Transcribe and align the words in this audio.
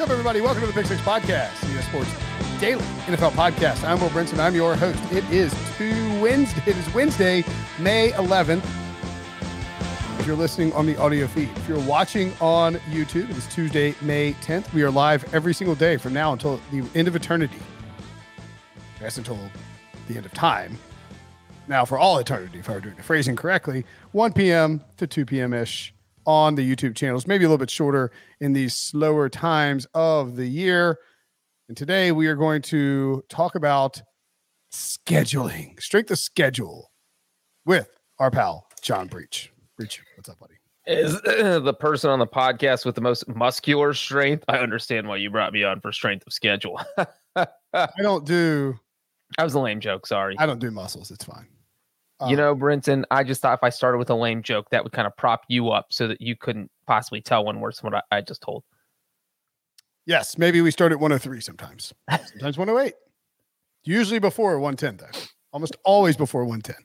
What's 0.00 0.08
up, 0.08 0.14
everybody? 0.14 0.40
Welcome 0.40 0.62
to 0.62 0.66
the 0.66 0.72
Pick 0.72 0.86
Six 0.86 0.98
Podcast, 1.02 1.50
CBS 1.56 1.82
Sports 1.82 2.10
Daily 2.58 2.80
NFL 3.04 3.32
Podcast. 3.32 3.86
I'm 3.86 4.00
Will 4.00 4.08
Brinson. 4.08 4.38
I'm 4.38 4.54
your 4.54 4.74
host. 4.74 4.98
It 5.12 5.30
is 5.30 5.54
two 5.76 5.92
Wednesday. 6.22 6.62
It 6.68 6.74
is 6.78 6.94
Wednesday, 6.94 7.44
May 7.78 8.12
11th. 8.12 8.64
If 10.18 10.26
you're 10.26 10.36
listening 10.36 10.72
on 10.72 10.86
the 10.86 10.96
audio 10.96 11.26
feed, 11.26 11.50
if 11.54 11.68
you're 11.68 11.86
watching 11.86 12.32
on 12.40 12.76
YouTube, 12.88 13.28
it 13.28 13.36
is 13.36 13.46
Tuesday, 13.48 13.94
May 14.00 14.32
10th. 14.40 14.72
We 14.72 14.82
are 14.84 14.90
live 14.90 15.34
every 15.34 15.52
single 15.52 15.74
day 15.74 15.98
from 15.98 16.14
now 16.14 16.32
until 16.32 16.62
the 16.72 16.82
end 16.94 17.06
of 17.06 17.14
eternity. 17.14 17.60
That's 19.00 19.18
until 19.18 19.38
the 20.08 20.16
end 20.16 20.24
of 20.24 20.32
time. 20.32 20.78
Now, 21.68 21.84
for 21.84 21.98
all 21.98 22.16
eternity, 22.16 22.60
if 22.60 22.70
I 22.70 22.72
were 22.72 22.80
doing 22.80 22.96
the 22.96 23.02
phrasing 23.02 23.36
correctly, 23.36 23.84
1 24.12 24.32
p.m. 24.32 24.82
to 24.96 25.06
2 25.06 25.26
p.m. 25.26 25.52
ish 25.52 25.92
on 26.30 26.54
the 26.54 26.76
YouTube 26.76 26.94
channels, 26.94 27.26
maybe 27.26 27.44
a 27.44 27.48
little 27.48 27.58
bit 27.58 27.70
shorter 27.70 28.12
in 28.40 28.52
these 28.52 28.72
slower 28.72 29.28
times 29.28 29.84
of 29.94 30.36
the 30.36 30.46
year. 30.46 31.00
And 31.68 31.76
today 31.76 32.12
we 32.12 32.28
are 32.28 32.36
going 32.36 32.62
to 32.62 33.24
talk 33.28 33.56
about 33.56 34.00
scheduling, 34.72 35.80
strength 35.82 36.10
of 36.12 36.20
schedule 36.20 36.92
with 37.66 37.90
our 38.20 38.30
pal, 38.30 38.68
John 38.80 39.08
Breech. 39.08 39.52
Breech, 39.76 40.00
what's 40.16 40.28
up, 40.28 40.38
buddy? 40.38 40.54
Is 40.86 41.20
the 41.22 41.74
person 41.74 42.10
on 42.10 42.20
the 42.20 42.28
podcast 42.28 42.84
with 42.86 42.94
the 42.94 43.00
most 43.00 43.26
muscular 43.26 43.92
strength? 43.92 44.44
I 44.46 44.58
understand 44.58 45.08
why 45.08 45.16
you 45.16 45.30
brought 45.30 45.52
me 45.52 45.64
on 45.64 45.80
for 45.80 45.90
strength 45.90 46.28
of 46.28 46.32
schedule. 46.32 46.80
I 47.36 47.88
don't 47.98 48.24
do. 48.24 48.78
That 49.36 49.44
was 49.44 49.54
a 49.54 49.60
lame 49.60 49.80
joke. 49.80 50.06
Sorry. 50.06 50.36
I 50.38 50.46
don't 50.46 50.60
do 50.60 50.70
muscles. 50.70 51.10
It's 51.10 51.24
fine. 51.24 51.48
You 52.28 52.36
know, 52.36 52.54
Brinson, 52.54 53.04
I 53.10 53.24
just 53.24 53.40
thought 53.40 53.58
if 53.58 53.64
I 53.64 53.70
started 53.70 53.98
with 53.98 54.10
a 54.10 54.14
lame 54.14 54.42
joke, 54.42 54.68
that 54.70 54.84
would 54.84 54.92
kind 54.92 55.06
of 55.06 55.16
prop 55.16 55.44
you 55.48 55.70
up 55.70 55.86
so 55.90 56.06
that 56.08 56.20
you 56.20 56.36
couldn't 56.36 56.70
possibly 56.86 57.20
tell 57.20 57.44
one 57.44 57.60
worse 57.60 57.80
than 57.80 57.90
what 57.90 58.04
I, 58.10 58.18
I 58.18 58.20
just 58.20 58.42
told. 58.42 58.64
Yes, 60.06 60.36
maybe 60.36 60.60
we 60.60 60.70
start 60.70 60.92
at 60.92 60.98
103 60.98 61.40
sometimes. 61.40 61.92
Sometimes 62.26 62.58
108. 62.58 62.94
Usually 63.84 64.18
before 64.18 64.58
110, 64.58 64.96
though. 64.96 65.20
Almost 65.52 65.76
always 65.84 66.16
before 66.16 66.44
110. 66.44 66.84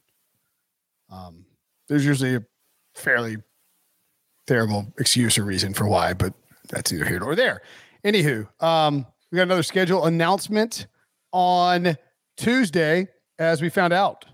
Um, 1.11 1.45
there's 1.87 2.05
usually 2.05 2.35
a 2.35 2.43
fairly 2.93 3.37
terrible 4.47 4.93
excuse 4.99 5.37
or 5.37 5.43
reason 5.43 5.73
for 5.73 5.87
why, 5.87 6.13
but 6.13 6.33
that's 6.69 6.91
either 6.93 7.05
here 7.05 7.23
or 7.23 7.35
there. 7.35 7.61
Anywho, 8.05 8.47
um, 8.63 9.05
we 9.31 9.37
got 9.37 9.43
another 9.43 9.63
schedule 9.63 10.05
announcement 10.05 10.87
on 11.31 11.97
Tuesday 12.37 13.07
as 13.39 13.61
we 13.61 13.69
found 13.69 13.91
out 13.93 14.25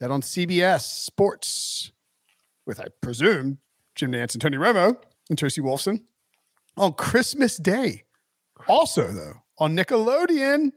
that 0.00 0.10
on 0.10 0.22
CBS 0.22 0.82
Sports, 0.82 1.92
with 2.66 2.80
I 2.80 2.86
presume 3.00 3.58
Jim 3.94 4.12
Nantz 4.12 4.34
and 4.34 4.42
Tony 4.42 4.56
Romo 4.56 4.96
and 5.28 5.38
Tracy 5.38 5.60
Wolfson, 5.60 6.02
on 6.76 6.94
Christmas 6.94 7.56
Day. 7.56 8.04
Also, 8.66 9.12
though, 9.12 9.34
on 9.58 9.76
Nickelodeon, 9.76 10.72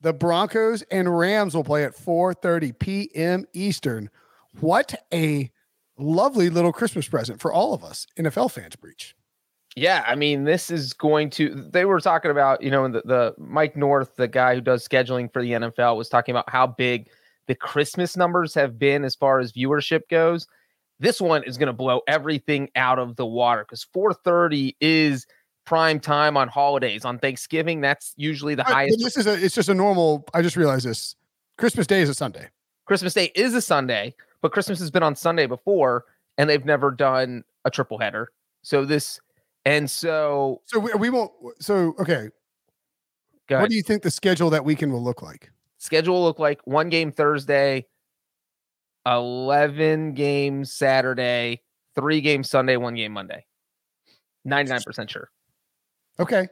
the 0.00 0.12
Broncos 0.12 0.82
and 0.90 1.16
Rams 1.16 1.54
will 1.54 1.64
play 1.64 1.84
at 1.84 1.96
4:30 1.96 2.78
p.m. 2.78 3.44
Eastern. 3.52 4.10
What 4.60 4.94
a 5.12 5.50
lovely 5.98 6.50
little 6.50 6.72
Christmas 6.72 7.08
present 7.08 7.40
for 7.40 7.52
all 7.52 7.74
of 7.74 7.84
us 7.84 8.06
NFL 8.18 8.50
fans. 8.50 8.76
Breech. 8.76 9.14
Yeah, 9.74 10.02
I 10.06 10.14
mean, 10.14 10.44
this 10.44 10.70
is 10.70 10.94
going 10.94 11.28
to. 11.30 11.50
They 11.50 11.84
were 11.84 12.00
talking 12.00 12.30
about, 12.30 12.62
you 12.62 12.70
know, 12.70 12.88
the, 12.88 13.02
the 13.04 13.34
Mike 13.36 13.76
North, 13.76 14.16
the 14.16 14.26
guy 14.26 14.54
who 14.54 14.62
does 14.62 14.86
scheduling 14.86 15.30
for 15.30 15.42
the 15.42 15.52
NFL, 15.52 15.98
was 15.98 16.08
talking 16.08 16.32
about 16.32 16.48
how 16.48 16.66
big 16.66 17.10
the 17.46 17.54
Christmas 17.54 18.16
numbers 18.16 18.54
have 18.54 18.78
been 18.78 19.04
as 19.04 19.14
far 19.14 19.38
as 19.38 19.52
viewership 19.52 20.02
goes. 20.10 20.46
This 20.98 21.20
one 21.20 21.44
is 21.44 21.58
going 21.58 21.68
to 21.68 21.72
blow 21.72 22.00
everything 22.08 22.70
out 22.74 22.98
of 22.98 23.16
the 23.16 23.26
water 23.26 23.64
because 23.64 23.86
4:30 23.94 24.76
is 24.80 25.26
prime 25.64 26.00
time 26.00 26.36
on 26.36 26.48
holidays. 26.48 27.04
On 27.04 27.18
Thanksgiving, 27.18 27.80
that's 27.80 28.14
usually 28.16 28.54
the 28.54 28.64
highest. 28.64 28.98
This 29.02 29.16
is 29.16 29.26
a. 29.26 29.34
It's 29.34 29.54
just 29.54 29.68
a 29.68 29.74
normal. 29.74 30.24
I 30.32 30.42
just 30.42 30.56
realized 30.56 30.86
this. 30.86 31.14
Christmas 31.58 31.86
Day 31.86 32.00
is 32.00 32.08
a 32.08 32.14
Sunday. 32.14 32.48
Christmas 32.86 33.14
Day 33.14 33.30
is 33.34 33.54
a 33.54 33.60
Sunday, 33.60 34.14
but 34.42 34.52
Christmas 34.52 34.78
has 34.78 34.90
been 34.90 35.02
on 35.02 35.14
Sunday 35.16 35.46
before, 35.46 36.04
and 36.38 36.48
they've 36.48 36.64
never 36.64 36.90
done 36.90 37.44
a 37.64 37.70
triple 37.70 37.98
header. 37.98 38.30
So 38.62 38.84
this, 38.84 39.20
and 39.64 39.90
so 39.90 40.62
So 40.64 40.80
we, 40.80 40.92
we 40.94 41.10
won't. 41.10 41.32
So 41.60 41.94
okay. 42.00 42.30
What 43.48 43.70
do 43.70 43.76
you 43.76 43.82
think 43.82 44.02
the 44.02 44.10
schedule 44.10 44.50
that 44.50 44.64
weekend 44.64 44.92
will 44.92 45.04
look 45.04 45.22
like? 45.22 45.50
Schedule 45.78 46.22
look 46.22 46.38
like 46.38 46.60
one 46.64 46.88
game 46.88 47.12
Thursday, 47.12 47.86
11 49.06 50.14
games 50.14 50.72
Saturday, 50.72 51.62
three 51.94 52.20
games 52.20 52.50
Sunday, 52.50 52.76
one 52.76 52.94
game 52.94 53.12
Monday. 53.12 53.44
99% 54.46 55.10
sure. 55.10 55.30
Okay. 56.18 56.48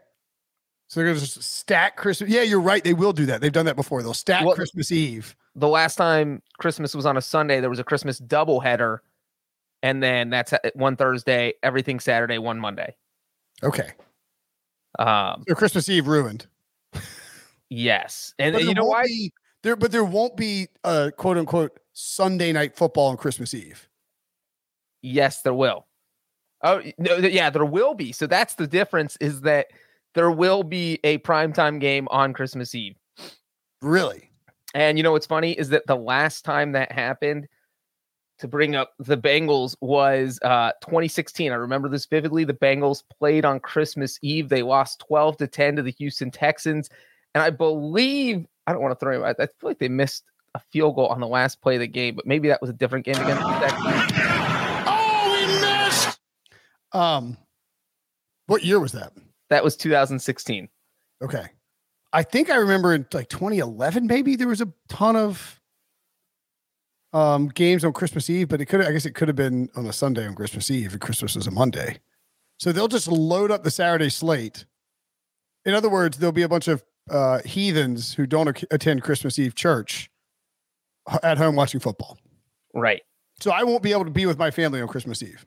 So 0.89 1.01
they're 1.01 1.09
going 1.09 1.19
to 1.19 1.25
just 1.25 1.43
stack 1.43 1.97
Christmas. 1.97 2.31
Yeah, 2.31 2.43
you're 2.43 2.61
right. 2.61 2.85
They 2.85 2.95
will 2.95 3.13
do 3.13 3.27
that. 3.27 3.41
They've 3.41 3.53
done 3.53 3.67
that 3.67 3.77
before. 3.77 4.03
They'll 4.03 4.15
stack 4.15 4.45
Well- 4.45 4.55
Christmas 4.55 4.93
Eve. 4.93 5.35
The 5.57 5.69
last 5.69 5.95
time 5.95 6.43
Christmas 6.59 6.95
was 6.97 7.07
on 7.07 7.17
a 7.17 7.21
Sunday, 7.23 7.61
there 7.61 7.71
was 7.71 7.79
a 7.79 7.85
Christmas 7.85 8.21
doubleheader. 8.21 8.99
And 9.85 10.03
then 10.03 10.31
that's 10.31 10.53
one 10.75 10.97
Thursday, 10.97 11.55
everything 11.63 12.01
Saturday, 12.01 12.39
one 12.39 12.59
Monday. 12.59 12.97
Okay. 13.63 13.93
Um, 14.99 15.45
So 15.49 15.55
Christmas 15.55 15.89
Eve 15.89 16.09
ruined. 16.09 16.47
Yes. 17.75 18.35
And 18.39 18.55
But 18.55 18.65
you 18.65 18.75
know 18.75 18.87
why? 18.87 19.05
Be, 19.05 19.33
there, 19.63 19.77
but 19.77 19.93
there 19.93 20.05
won't 20.05 20.37
be 20.37 20.69
a 20.85 21.11
quote 21.17 21.39
unquote 21.39 21.79
Sunday 21.93 22.53
night 22.53 22.77
football 22.77 23.09
on 23.09 23.17
Christmas 23.17 23.55
Eve. 23.55 23.89
Yes, 25.03 25.43
there 25.43 25.55
will. 25.55 25.87
Oh 26.63 26.83
no, 26.99 27.17
yeah, 27.17 27.51
there 27.51 27.65
will 27.65 27.95
be. 27.95 28.13
So 28.13 28.27
that's 28.27 28.55
the 28.55 28.67
difference 28.67 29.17
is 29.21 29.43
that 29.43 29.69
there 30.15 30.31
will 30.31 30.63
be 30.63 30.99
a 31.05 31.19
primetime 31.19 31.81
game 31.81 32.09
on 32.11 32.33
Christmas 32.33 32.75
Eve. 32.75 32.97
Really? 33.83 34.31
And 34.75 34.99
you 34.99 35.03
know 35.05 35.13
what's 35.13 35.27
funny 35.27 35.53
is 35.53 35.69
that 35.71 35.87
the 35.87 35.97
last 35.97 36.45
time 36.45 36.73
that 36.73 36.91
happened 36.91 37.49
to 38.39 38.49
bring 38.49 38.75
up 38.75 38.93
the 38.99 39.17
Bengals 39.17 39.77
was 39.81 40.39
uh 40.43 40.73
2016. 40.83 41.53
I 41.53 41.55
remember 41.55 41.89
this 41.89 42.07
vividly. 42.07 42.45
The 42.45 42.55
Bengals 42.55 43.03
played 43.19 43.45
on 43.45 43.61
Christmas 43.61 44.19
Eve. 44.23 44.49
They 44.49 44.63
lost 44.63 45.05
12 45.07 45.37
to 45.39 45.47
10 45.47 45.77
to 45.77 45.83
the 45.83 45.93
Houston 45.93 46.31
Texans. 46.31 46.89
And 47.35 47.43
I 47.43 47.51
believe 47.51 48.47
I 48.67 48.73
don't 48.73 48.83
want 48.83 48.93
to 48.93 49.05
throw 49.05 49.17
him. 49.17 49.25
I, 49.25 49.31
I 49.31 49.47
feel 49.47 49.71
like 49.71 49.79
they 49.79 49.89
missed 49.89 50.25
a 50.55 50.61
field 50.71 50.95
goal 50.95 51.09
on 51.09 51.21
the 51.21 51.27
last 51.27 51.61
play 51.61 51.75
of 51.75 51.81
the 51.81 51.87
game, 51.87 52.15
but 52.15 52.27
maybe 52.27 52.49
that 52.49 52.61
was 52.61 52.71
a 52.71 52.75
different 52.75 53.05
game 53.05 53.17
against 53.17 53.43
the 53.43 53.53
Texans. 53.59 54.13
Oh, 54.87 55.33
we 55.33 55.61
missed. 55.61 56.21
Um, 56.93 57.37
what 58.47 58.63
year 58.63 58.79
was 58.79 58.93
that? 58.93 59.13
That 59.51 59.65
was 59.65 59.77
2016. 59.77 60.69
Okay. 61.23 61.47
I 62.13 62.23
think 62.23 62.51
I 62.51 62.57
remember 62.57 62.95
in 62.95 63.07
like 63.13 63.29
2011, 63.29 64.07
maybe 64.07 64.37
there 64.37 64.49
was 64.49 64.61
a 64.61 64.73
ton 64.89 65.17
of 65.17 65.61
um 67.13 67.49
games 67.49 67.85
on 67.85 67.93
Christmas 67.93 68.29
Eve, 68.29 68.49
but 68.49 68.61
it 68.61 68.67
could 68.67 68.81
I 68.81 68.93
guess 68.93 69.07
it 69.07 69.15
could 69.15 69.29
have 69.29 69.37
been 69.37 69.69
on 69.77 69.87
a 69.87 69.93
Sunday 69.93 70.27
on 70.27 70.35
Christmas 70.35 70.71
Eve 70.71 70.93
and 70.93 71.01
Christmas 71.01 71.35
was 71.37 71.47
a 71.47 71.51
Monday. 71.51 71.99
So 72.59 72.73
they'll 72.73 72.89
just 72.89 73.09
load 73.09 73.51
up 73.51 73.65
the 73.65 73.71
Saturday 73.71 74.11
slate. 74.11 74.65
In 75.65 75.75
other 75.75 75.89
words, 75.89 76.19
there'll 76.19 76.33
be 76.33 76.43
a 76.43 76.49
bunch 76.49 76.69
of 76.69 76.85
uh 77.11 77.41
heathens 77.45 78.15
who 78.15 78.27
don't 78.27 78.57
ac- 78.57 78.67
attend 78.71 79.03
Christmas 79.03 79.39
Eve 79.39 79.55
church 79.55 80.11
at 81.23 81.37
home 81.39 81.55
watching 81.57 81.81
football. 81.81 82.19
Right. 82.75 83.03
So 83.41 83.51
I 83.51 83.63
won't 83.65 83.83
be 83.83 83.93
able 83.93 84.05
to 84.05 84.11
be 84.11 84.27
with 84.27 84.39
my 84.39 84.51
family 84.51 84.81
on 84.81 84.89
Christmas 84.89 85.23
Eve. 85.23 85.45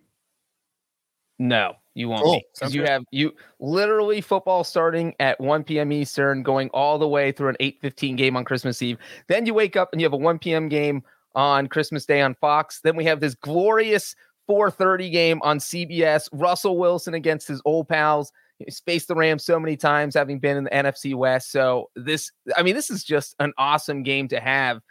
No, 1.40 1.74
you 1.94 2.10
won't 2.10 2.24
Cool. 2.24 2.34
be. 2.40 2.46
'Cause 2.60 2.74
you 2.74 2.82
good. 2.82 2.90
have 2.90 3.04
you 3.12 3.34
literally 3.60 4.22
football 4.22 4.64
starting 4.64 5.16
at 5.20 5.40
1 5.40 5.64
p.m. 5.64 5.92
Eastern, 5.92 6.42
going 6.42 6.70
all 6.74 6.98
the 6.98 7.08
way 7.08 7.32
through 7.32 7.50
an 7.50 7.58
8:15 7.60 8.16
game 8.18 8.36
on 8.36 8.44
Christmas 8.44 8.82
Eve. 8.82 8.98
Then 9.28 9.46
you 9.46 9.54
wake 9.54 9.76
up 9.76 9.90
and 9.92 10.02
you 10.02 10.06
have 10.06 10.14
a 10.14 10.18
1 10.18 10.40
p.m. 10.40 10.68
game 10.68 11.04
on 11.36 11.68
Christmas 11.68 12.06
Day 12.08 12.22
on 12.22 12.34
Fox. 12.36 12.82
Then 12.82 12.96
we 12.96 13.06
have 13.06 13.20
this 13.20 13.36
glorious 13.36 14.16
4:30 14.50 15.12
game 15.12 15.40
on 15.44 15.60
CBS. 15.60 16.28
Russell 16.32 16.78
Wilson 16.80 17.14
against 17.14 17.48
his 17.48 17.62
old 17.66 17.88
pals. 17.88 18.32
Faced 18.86 19.08
the 19.08 19.16
Rams 19.16 19.46
so 19.46 19.60
many 19.60 19.78
times, 19.78 20.16
having 20.16 20.40
been 20.40 20.58
in 20.58 20.64
the 20.66 20.70
NFC 20.70 21.16
West. 21.16 21.52
So 21.52 21.90
this, 21.96 22.32
I 22.56 22.64
mean, 22.64 22.76
this 22.76 22.90
is 22.90 23.04
just 23.04 23.36
an 23.40 23.54
awesome 23.58 24.04
game 24.04 24.28
to 24.30 24.40
have 24.40 24.82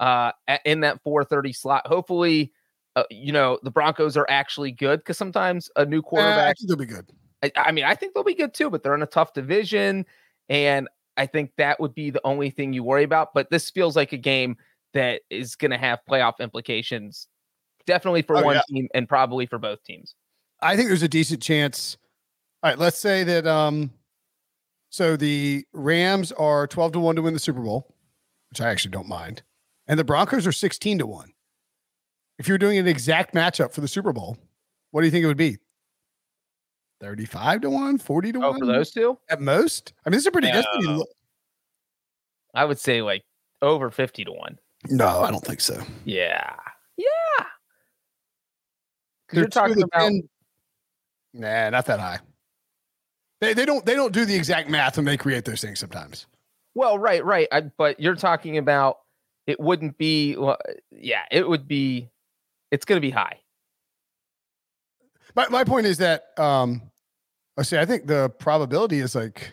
uh, 0.00 0.32
in 0.64 0.80
that 0.80 1.02
430 1.02 1.52
slot. 1.52 1.86
Hopefully, 1.86 2.52
uh, 2.96 3.04
you 3.10 3.32
know, 3.32 3.58
the 3.62 3.70
Broncos 3.70 4.16
are 4.16 4.26
actually 4.28 4.72
good 4.72 5.00
because 5.00 5.18
sometimes 5.18 5.70
a 5.76 5.84
new 5.84 6.02
quarterback. 6.02 6.46
Uh, 6.46 6.50
I 6.50 6.52
think 6.54 6.68
they'll 6.68 6.76
be 6.76 6.86
good. 6.86 7.10
I, 7.42 7.52
I 7.56 7.72
mean, 7.72 7.84
I 7.84 7.94
think 7.94 8.14
they'll 8.14 8.24
be 8.24 8.34
good 8.34 8.54
too, 8.54 8.70
but 8.70 8.82
they're 8.82 8.94
in 8.94 9.02
a 9.02 9.06
tough 9.06 9.32
division. 9.34 10.06
And 10.48 10.88
I 11.16 11.26
think 11.26 11.52
that 11.58 11.80
would 11.80 11.94
be 11.94 12.10
the 12.10 12.20
only 12.24 12.50
thing 12.50 12.72
you 12.72 12.82
worry 12.82 13.04
about. 13.04 13.34
But 13.34 13.50
this 13.50 13.70
feels 13.70 13.96
like 13.96 14.12
a 14.12 14.18
game 14.18 14.56
that 14.92 15.22
is 15.30 15.56
going 15.56 15.70
to 15.72 15.78
have 15.78 16.00
playoff 16.08 16.38
implications, 16.40 17.26
definitely 17.86 18.22
for 18.22 18.36
oh, 18.38 18.42
one 18.42 18.56
yeah. 18.56 18.62
team 18.68 18.88
and 18.94 19.08
probably 19.08 19.46
for 19.46 19.58
both 19.58 19.82
teams. 19.84 20.14
I 20.62 20.76
think 20.76 20.88
there's 20.88 21.02
a 21.02 21.08
decent 21.08 21.42
chance. 21.42 21.96
All 22.64 22.70
right, 22.70 22.78
let's 22.78 22.98
say 22.98 23.24
that 23.24 23.46
um 23.46 23.90
so 24.88 25.16
the 25.16 25.66
Rams 25.74 26.32
are 26.32 26.66
12 26.66 26.92
to 26.92 27.00
1 27.00 27.16
to 27.16 27.22
win 27.22 27.34
the 27.34 27.40
Super 27.40 27.60
Bowl, 27.60 27.94
which 28.48 28.62
I 28.62 28.70
actually 28.70 28.92
don't 28.92 29.08
mind. 29.08 29.42
And 29.86 29.98
the 29.98 30.04
Broncos 30.04 30.46
are 30.46 30.52
16 30.52 31.00
to 31.00 31.06
1. 31.06 31.30
If 32.38 32.48
you're 32.48 32.56
doing 32.56 32.78
an 32.78 32.86
exact 32.86 33.34
matchup 33.34 33.72
for 33.74 33.82
the 33.82 33.88
Super 33.88 34.14
Bowl, 34.14 34.38
what 34.92 35.02
do 35.02 35.06
you 35.06 35.10
think 35.10 35.24
it 35.24 35.26
would 35.26 35.36
be? 35.36 35.58
35 37.02 37.62
to 37.62 37.70
1, 37.70 37.98
40 37.98 38.32
to 38.32 38.38
oh, 38.38 38.50
1? 38.52 38.60
for 38.60 38.66
those 38.66 38.92
two? 38.92 39.18
At 39.28 39.42
most? 39.42 39.92
I 40.06 40.08
mean, 40.08 40.12
this 40.12 40.22
is 40.22 40.28
a 40.28 40.32
pretty, 40.32 40.50
pretty 40.50 41.02
I 42.54 42.64
would 42.64 42.78
say 42.78 43.02
like 43.02 43.24
over 43.60 43.90
50 43.90 44.24
to 44.24 44.32
1. 44.32 44.58
No, 44.88 45.20
I 45.20 45.30
don't 45.30 45.44
think 45.44 45.60
so. 45.60 45.82
Yeah. 46.06 46.54
Yeah. 46.96 47.44
Because 49.26 49.38
you're 49.38 49.48
talking 49.48 49.82
about 49.82 50.00
10, 50.00 50.22
Nah, 51.34 51.68
not 51.68 51.84
that 51.86 52.00
high. 52.00 52.20
They 53.40 53.54
they 53.54 53.64
don't 53.64 53.84
they 53.84 53.94
don't 53.94 54.12
do 54.12 54.24
the 54.24 54.34
exact 54.34 54.68
math 54.68 54.96
when 54.96 55.06
they 55.06 55.16
create 55.16 55.44
those 55.44 55.60
things 55.60 55.78
sometimes. 55.78 56.26
Well, 56.74 56.98
right, 56.98 57.24
right. 57.24 57.46
I, 57.52 57.60
but 57.62 58.00
you're 58.00 58.16
talking 58.16 58.58
about 58.58 58.98
it 59.46 59.60
wouldn't 59.60 59.98
be 59.98 60.36
well, 60.36 60.58
yeah, 60.90 61.24
it 61.30 61.48
would 61.48 61.68
be 61.68 62.10
it's 62.70 62.84
going 62.84 62.96
to 62.96 63.06
be 63.06 63.10
high. 63.10 63.40
My 65.36 65.48
my 65.48 65.64
point 65.64 65.86
is 65.86 65.98
that 65.98 66.38
um 66.38 66.82
I 67.56 67.62
see 67.62 67.78
I 67.78 67.84
think 67.84 68.06
the 68.06 68.30
probability 68.38 69.00
is 69.00 69.14
like 69.14 69.50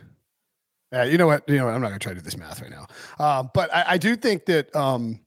yeah, 0.92 1.06
you 1.06 1.18
know 1.18 1.28
what? 1.28 1.48
You 1.48 1.58
know 1.58 1.66
what? 1.66 1.74
I'm 1.74 1.82
not 1.82 1.88
going 1.88 2.00
to 2.00 2.04
try 2.04 2.14
to 2.14 2.20
do 2.20 2.24
this 2.24 2.36
math 2.36 2.62
right 2.62 2.70
now. 2.70 2.86
Uh, 3.18 3.44
but 3.54 3.74
I, 3.74 3.86
I, 3.92 3.98
do 3.98 4.18
think 4.18 4.46
that 4.48 4.76
um, 4.76 5.22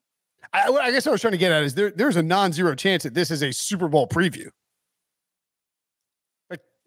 I, 0.52 0.68
I, 0.68 0.90
guess 0.90 1.06
what 1.06 1.12
I 1.12 1.14
was 1.14 1.22
trying 1.22 1.32
to 1.32 1.38
get 1.38 1.52
at 1.52 1.62
is 1.62 1.74
there 1.74 1.90
there's 1.90 2.16
a 2.16 2.22
non-zero 2.22 2.74
chance 2.74 3.02
that 3.04 3.14
this 3.14 3.30
is 3.30 3.42
a 3.42 3.50
Super 3.50 3.88
Bowl 3.88 4.06
preview. 4.06 4.48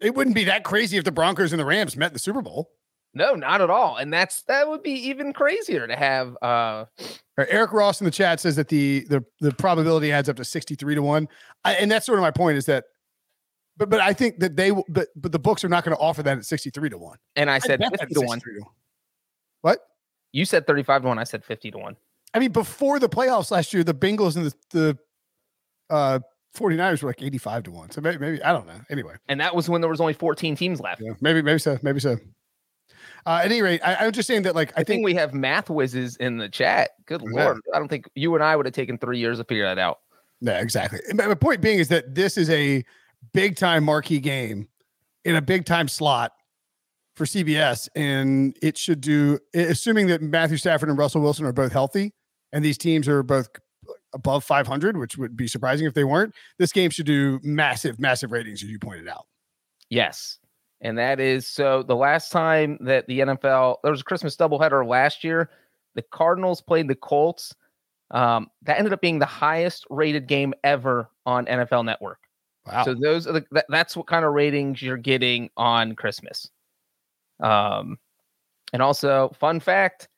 It 0.00 0.14
wouldn't 0.14 0.36
be 0.36 0.44
that 0.44 0.64
crazy 0.64 0.96
if 0.96 1.04
the 1.04 1.12
Broncos 1.12 1.52
and 1.52 1.60
the 1.60 1.64
Rams 1.64 1.96
met 1.96 2.08
in 2.08 2.12
the 2.12 2.18
Super 2.18 2.42
Bowl. 2.42 2.70
No, 3.14 3.34
not 3.34 3.60
at 3.60 3.70
all. 3.70 3.96
And 3.96 4.12
that's 4.12 4.42
that 4.44 4.68
would 4.68 4.82
be 4.82 4.92
even 4.92 5.32
crazier 5.32 5.86
to 5.86 5.96
have 5.96 6.36
uh 6.42 6.84
Eric 7.36 7.72
Ross 7.72 8.00
in 8.00 8.04
the 8.04 8.10
chat 8.10 8.40
says 8.40 8.56
that 8.56 8.68
the 8.68 9.06
the 9.08 9.24
the 9.40 9.52
probability 9.52 10.12
adds 10.12 10.28
up 10.28 10.36
to 10.36 10.44
63 10.44 10.94
to 10.94 11.02
1. 11.02 11.28
I, 11.64 11.74
and 11.74 11.90
that's 11.90 12.06
sort 12.06 12.18
of 12.18 12.22
my 12.22 12.30
point 12.30 12.58
is 12.58 12.66
that 12.66 12.84
but 13.76 13.88
but 13.88 14.00
I 14.00 14.12
think 14.12 14.40
that 14.40 14.56
they 14.56 14.70
but 14.88 15.08
but 15.16 15.32
the 15.32 15.38
books 15.38 15.64
are 15.64 15.68
not 15.68 15.84
going 15.84 15.96
to 15.96 16.02
offer 16.02 16.22
that 16.22 16.38
at 16.38 16.44
63 16.44 16.90
to 16.90 16.98
1. 16.98 17.16
And 17.36 17.50
I 17.50 17.58
said 17.58 17.82
I 17.82 17.88
50 17.88 18.14
to 18.14 18.20
1. 18.20 18.40
To 18.40 18.44
what? 19.62 19.78
You 20.32 20.44
said 20.44 20.66
35 20.66 21.02
to 21.02 21.08
1, 21.08 21.18
I 21.18 21.24
said 21.24 21.44
50 21.44 21.70
to 21.72 21.78
1. 21.78 21.96
I 22.34 22.38
mean 22.38 22.52
before 22.52 22.98
the 22.98 23.08
playoffs 23.08 23.50
last 23.50 23.72
year 23.72 23.82
the 23.82 23.94
Bengals 23.94 24.36
and 24.36 24.46
the 24.46 24.54
the 24.70 24.98
uh 25.90 26.18
49ers 26.58 27.02
were 27.02 27.10
like 27.10 27.22
85 27.22 27.64
to 27.64 27.70
1. 27.70 27.90
So 27.90 28.00
maybe, 28.00 28.18
maybe 28.18 28.42
I 28.42 28.52
don't 28.52 28.66
know. 28.66 28.80
Anyway. 28.90 29.14
And 29.28 29.40
that 29.40 29.54
was 29.54 29.68
when 29.68 29.80
there 29.80 29.90
was 29.90 30.00
only 30.00 30.12
14 30.12 30.56
teams 30.56 30.80
left. 30.80 31.00
Yeah, 31.00 31.12
maybe, 31.20 31.42
maybe 31.42 31.58
so. 31.58 31.78
Maybe 31.82 32.00
so. 32.00 32.18
Uh, 33.26 33.40
at 33.44 33.46
any 33.46 33.62
rate, 33.62 33.80
I, 33.84 34.06
am 34.06 34.12
just 34.12 34.26
saying 34.26 34.42
that, 34.42 34.54
like, 34.54 34.70
I, 34.70 34.72
I 34.72 34.76
think, 34.76 34.86
think, 34.86 35.04
we 35.04 35.14
have 35.14 35.34
math 35.34 35.68
whizzes 35.68 36.16
in 36.16 36.38
the 36.38 36.48
chat. 36.48 36.90
Good 37.06 37.22
yeah. 37.22 37.44
lord, 37.44 37.60
I 37.74 37.78
don't 37.78 37.88
think 37.88 38.08
you 38.14 38.34
and 38.34 38.42
I 38.42 38.56
would 38.56 38.64
have 38.66 38.74
taken 38.74 38.96
three 38.96 39.18
years 39.18 39.38
to 39.38 39.44
figure 39.44 39.64
that 39.64 39.78
out. 39.78 40.00
Yeah, 40.40 40.60
exactly. 40.60 41.00
My 41.14 41.34
point 41.34 41.60
being 41.60 41.78
is 41.78 41.88
that 41.88 42.14
this 42.14 42.36
is 42.36 42.48
a 42.50 42.84
big 43.32 43.56
time 43.56 43.84
marquee 43.84 44.20
game 44.20 44.68
in 45.24 45.36
a 45.36 45.42
big 45.42 45.66
time 45.66 45.88
slot 45.88 46.32
for 47.16 47.24
CBS, 47.24 47.88
and 47.96 48.56
it 48.62 48.78
should 48.78 49.00
do. 49.00 49.38
Assuming 49.52 50.06
that 50.06 50.22
Matthew 50.22 50.56
Stafford 50.56 50.88
and 50.88 50.96
Russell 50.96 51.20
Wilson 51.20 51.44
are 51.44 51.52
both 51.52 51.72
healthy, 51.72 52.14
and 52.52 52.64
these 52.64 52.78
teams 52.78 53.08
are 53.08 53.22
both 53.22 53.48
above 54.14 54.44
500, 54.44 54.96
which 54.96 55.16
would 55.16 55.36
be 55.36 55.46
surprising 55.46 55.86
if 55.86 55.94
they 55.94 56.04
weren't. 56.04 56.34
This 56.58 56.72
game 56.72 56.90
should 56.90 57.06
do 57.06 57.40
massive, 57.42 57.98
massive 57.98 58.32
ratings, 58.32 58.62
as 58.62 58.70
you 58.70 58.78
pointed 58.78 59.08
out. 59.08 59.26
Yes. 59.90 60.38
And 60.80 60.96
that 60.98 61.18
is 61.20 61.46
so 61.46 61.82
the 61.82 61.96
last 61.96 62.30
time 62.30 62.78
that 62.80 63.06
the 63.06 63.20
NFL, 63.20 63.76
there 63.82 63.90
was 63.90 64.00
a 64.00 64.04
Christmas 64.04 64.36
doubleheader 64.36 64.86
last 64.86 65.24
year. 65.24 65.50
The 65.94 66.02
Cardinals 66.02 66.60
played 66.60 66.88
the 66.88 66.94
Colts. 66.94 67.54
Um, 68.10 68.48
that 68.62 68.78
ended 68.78 68.92
up 68.92 69.00
being 69.00 69.18
the 69.18 69.26
highest 69.26 69.84
rated 69.90 70.26
game 70.28 70.54
ever 70.64 71.10
on 71.26 71.46
NFL 71.46 71.84
Network. 71.84 72.20
Wow. 72.66 72.84
So 72.84 72.94
those 72.94 73.26
are 73.26 73.32
the 73.32 73.44
that, 73.50 73.66
that's 73.68 73.96
what 73.96 74.06
kind 74.06 74.24
of 74.24 74.32
ratings 74.32 74.80
you're 74.80 74.96
getting 74.96 75.50
on 75.56 75.94
Christmas. 75.94 76.48
Um, 77.40 77.98
and 78.72 78.82
also, 78.82 79.30
fun 79.38 79.60
fact: 79.60 80.08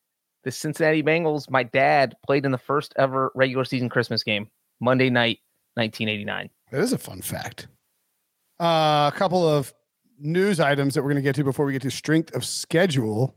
the 0.45 0.51
Cincinnati 0.51 1.03
Bengals, 1.03 1.51
my 1.51 1.63
dad 1.63 2.15
played 2.25 2.45
in 2.45 2.53
the 2.53 2.59
first 2.59 2.93
ever 2.97 3.31
regular 3.35 3.65
season 3.65 3.89
Christmas 3.89 4.23
game, 4.23 4.49
Monday 4.81 5.11
night, 5.11 5.39
1989. 5.75 6.51
That 6.73 6.81
is 6.81 6.93
a 6.93 6.99
fun 6.99 7.23
fact. 7.23 7.69
Uh, 8.61 9.11
a 9.13 9.17
couple 9.17 9.47
of 9.49 9.73
news 10.19 10.61
items 10.61 10.95
that 10.95 11.03
we're 11.03 11.11
going 11.11 11.17
to 11.17 11.23
get 11.23 11.35
to 11.37 11.45
before 11.45 11.67
we 11.67 11.73
get 11.73 11.83
to 11.83 11.91
strength 11.91 12.35
of 12.35 12.45
schedule. 12.45 13.37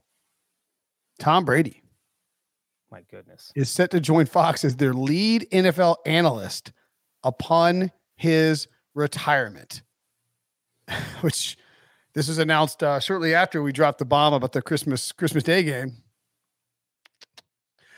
Tom 1.20 1.46
Brady. 1.46 1.82
My 2.92 3.02
goodness. 3.10 3.52
Is 3.56 3.70
set 3.70 3.92
to 3.92 4.00
join 4.00 4.26
Fox 4.26 4.64
as 4.64 4.76
their 4.76 4.94
lead 4.94 5.48
NFL 5.52 5.98
analyst 6.06 6.72
upon 7.24 7.92
his 8.18 8.68
retirement, 8.94 9.82
which 11.22 11.58
this 12.14 12.28
was 12.28 12.38
announced 12.38 12.84
uh, 12.84 13.00
shortly 13.00 13.34
after 13.34 13.64
we 13.64 13.72
dropped 13.72 13.98
the 13.98 14.06
bomb 14.06 14.34
about 14.34 14.52
the 14.52 14.62
Christmas 14.62 15.12
Christmas 15.12 15.44
Day 15.44 15.64
game. 15.64 16.03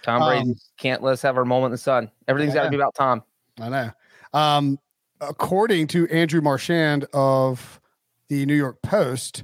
Tom 0.06 0.22
Brady 0.22 0.52
um, 0.52 0.56
can't 0.78 1.02
let 1.02 1.14
us 1.14 1.22
have 1.24 1.36
our 1.36 1.46
moment 1.46 1.70
in 1.70 1.72
the 1.72 1.78
sun. 1.80 2.12
Everything's 2.28 2.54
got 2.54 2.64
to 2.64 2.70
be 2.70 2.76
about 2.76 2.94
Tom. 2.94 3.24
I 3.60 3.70
know. 3.70 3.92
Um, 4.34 4.78
according 5.20 5.88
to 5.88 6.08
Andrew 6.10 6.42
Marchand 6.42 7.06
of 7.12 7.82
the 8.30 8.46
New 8.46 8.54
York 8.54 8.80
Post, 8.84 9.44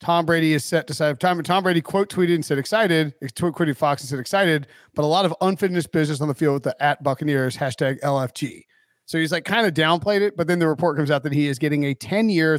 Tom 0.00 0.26
Brady 0.26 0.54
is 0.54 0.64
set 0.64 0.88
to 0.88 0.94
say 0.94 1.14
Tom, 1.14 1.40
Tom 1.44 1.62
Brady 1.62 1.80
quote 1.80 2.10
tweeted 2.10 2.34
and 2.34 2.44
said 2.44 2.58
excited, 2.58 3.14
Quote 3.38 3.54
tweeted 3.54 3.76
Fox 3.76 4.02
and 4.02 4.08
said 4.08 4.18
excited, 4.18 4.66
but 4.94 5.04
a 5.04 5.06
lot 5.06 5.24
of 5.24 5.32
unfinished 5.40 5.92
business 5.92 6.20
on 6.20 6.26
the 6.26 6.34
field 6.34 6.54
with 6.54 6.62
the 6.64 6.82
at 6.82 7.02
Buccaneers 7.04 7.56
hashtag 7.56 8.00
LFG. 8.00 8.62
So 9.04 9.18
he's 9.18 9.30
like 9.30 9.44
kind 9.44 9.68
of 9.68 9.72
downplayed 9.72 10.20
it, 10.20 10.36
but 10.36 10.48
then 10.48 10.58
the 10.58 10.66
report 10.66 10.96
comes 10.96 11.12
out 11.12 11.22
that 11.22 11.32
he 11.32 11.46
is 11.46 11.60
getting 11.60 11.84
a 11.84 11.94
10 11.94 12.28
year, 12.28 12.58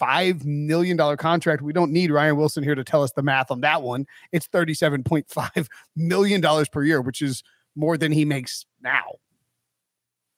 375 0.00 0.44
million 0.46 0.96
dollar 0.96 1.16
contract. 1.16 1.62
We 1.62 1.72
don't 1.72 1.92
need 1.92 2.10
Ryan 2.10 2.36
Wilson 2.36 2.64
here 2.64 2.74
to 2.74 2.84
tell 2.84 3.02
us 3.02 3.12
the 3.12 3.22
math 3.22 3.50
on 3.50 3.60
that 3.60 3.82
one. 3.82 4.06
It's 4.32 4.48
37.5 4.48 5.66
million 5.96 6.40
dollars 6.40 6.68
per 6.68 6.82
year, 6.82 7.00
which 7.00 7.22
is 7.22 7.42
more 7.76 7.96
than 7.96 8.12
he 8.12 8.24
makes 8.24 8.64
now. 8.82 9.16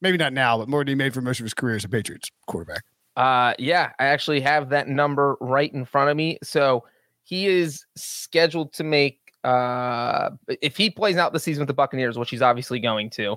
Maybe 0.00 0.18
not 0.18 0.32
now, 0.32 0.58
but 0.58 0.68
more 0.68 0.80
than 0.80 0.88
he 0.88 0.94
made 0.96 1.14
for 1.14 1.20
most 1.20 1.38
of 1.38 1.44
his 1.44 1.54
career 1.54 1.76
as 1.76 1.84
a 1.84 1.88
Patriots 1.88 2.30
quarterback. 2.46 2.84
Uh 3.16 3.54
yeah, 3.58 3.90
I 3.98 4.06
actually 4.06 4.40
have 4.40 4.70
that 4.70 4.88
number 4.88 5.36
right 5.40 5.72
in 5.72 5.84
front 5.84 6.10
of 6.10 6.16
me. 6.16 6.38
So 6.42 6.84
he 7.24 7.46
is 7.46 7.84
scheduled 7.96 8.72
to 8.74 8.84
make 8.84 9.18
uh 9.44 10.30
if 10.60 10.76
he 10.76 10.90
plays 10.90 11.16
out 11.16 11.32
the 11.32 11.40
season 11.40 11.62
with 11.62 11.68
the 11.68 11.74
Buccaneers, 11.74 12.18
which 12.18 12.30
he's 12.30 12.42
obviously 12.42 12.80
going 12.80 13.10
to, 13.10 13.36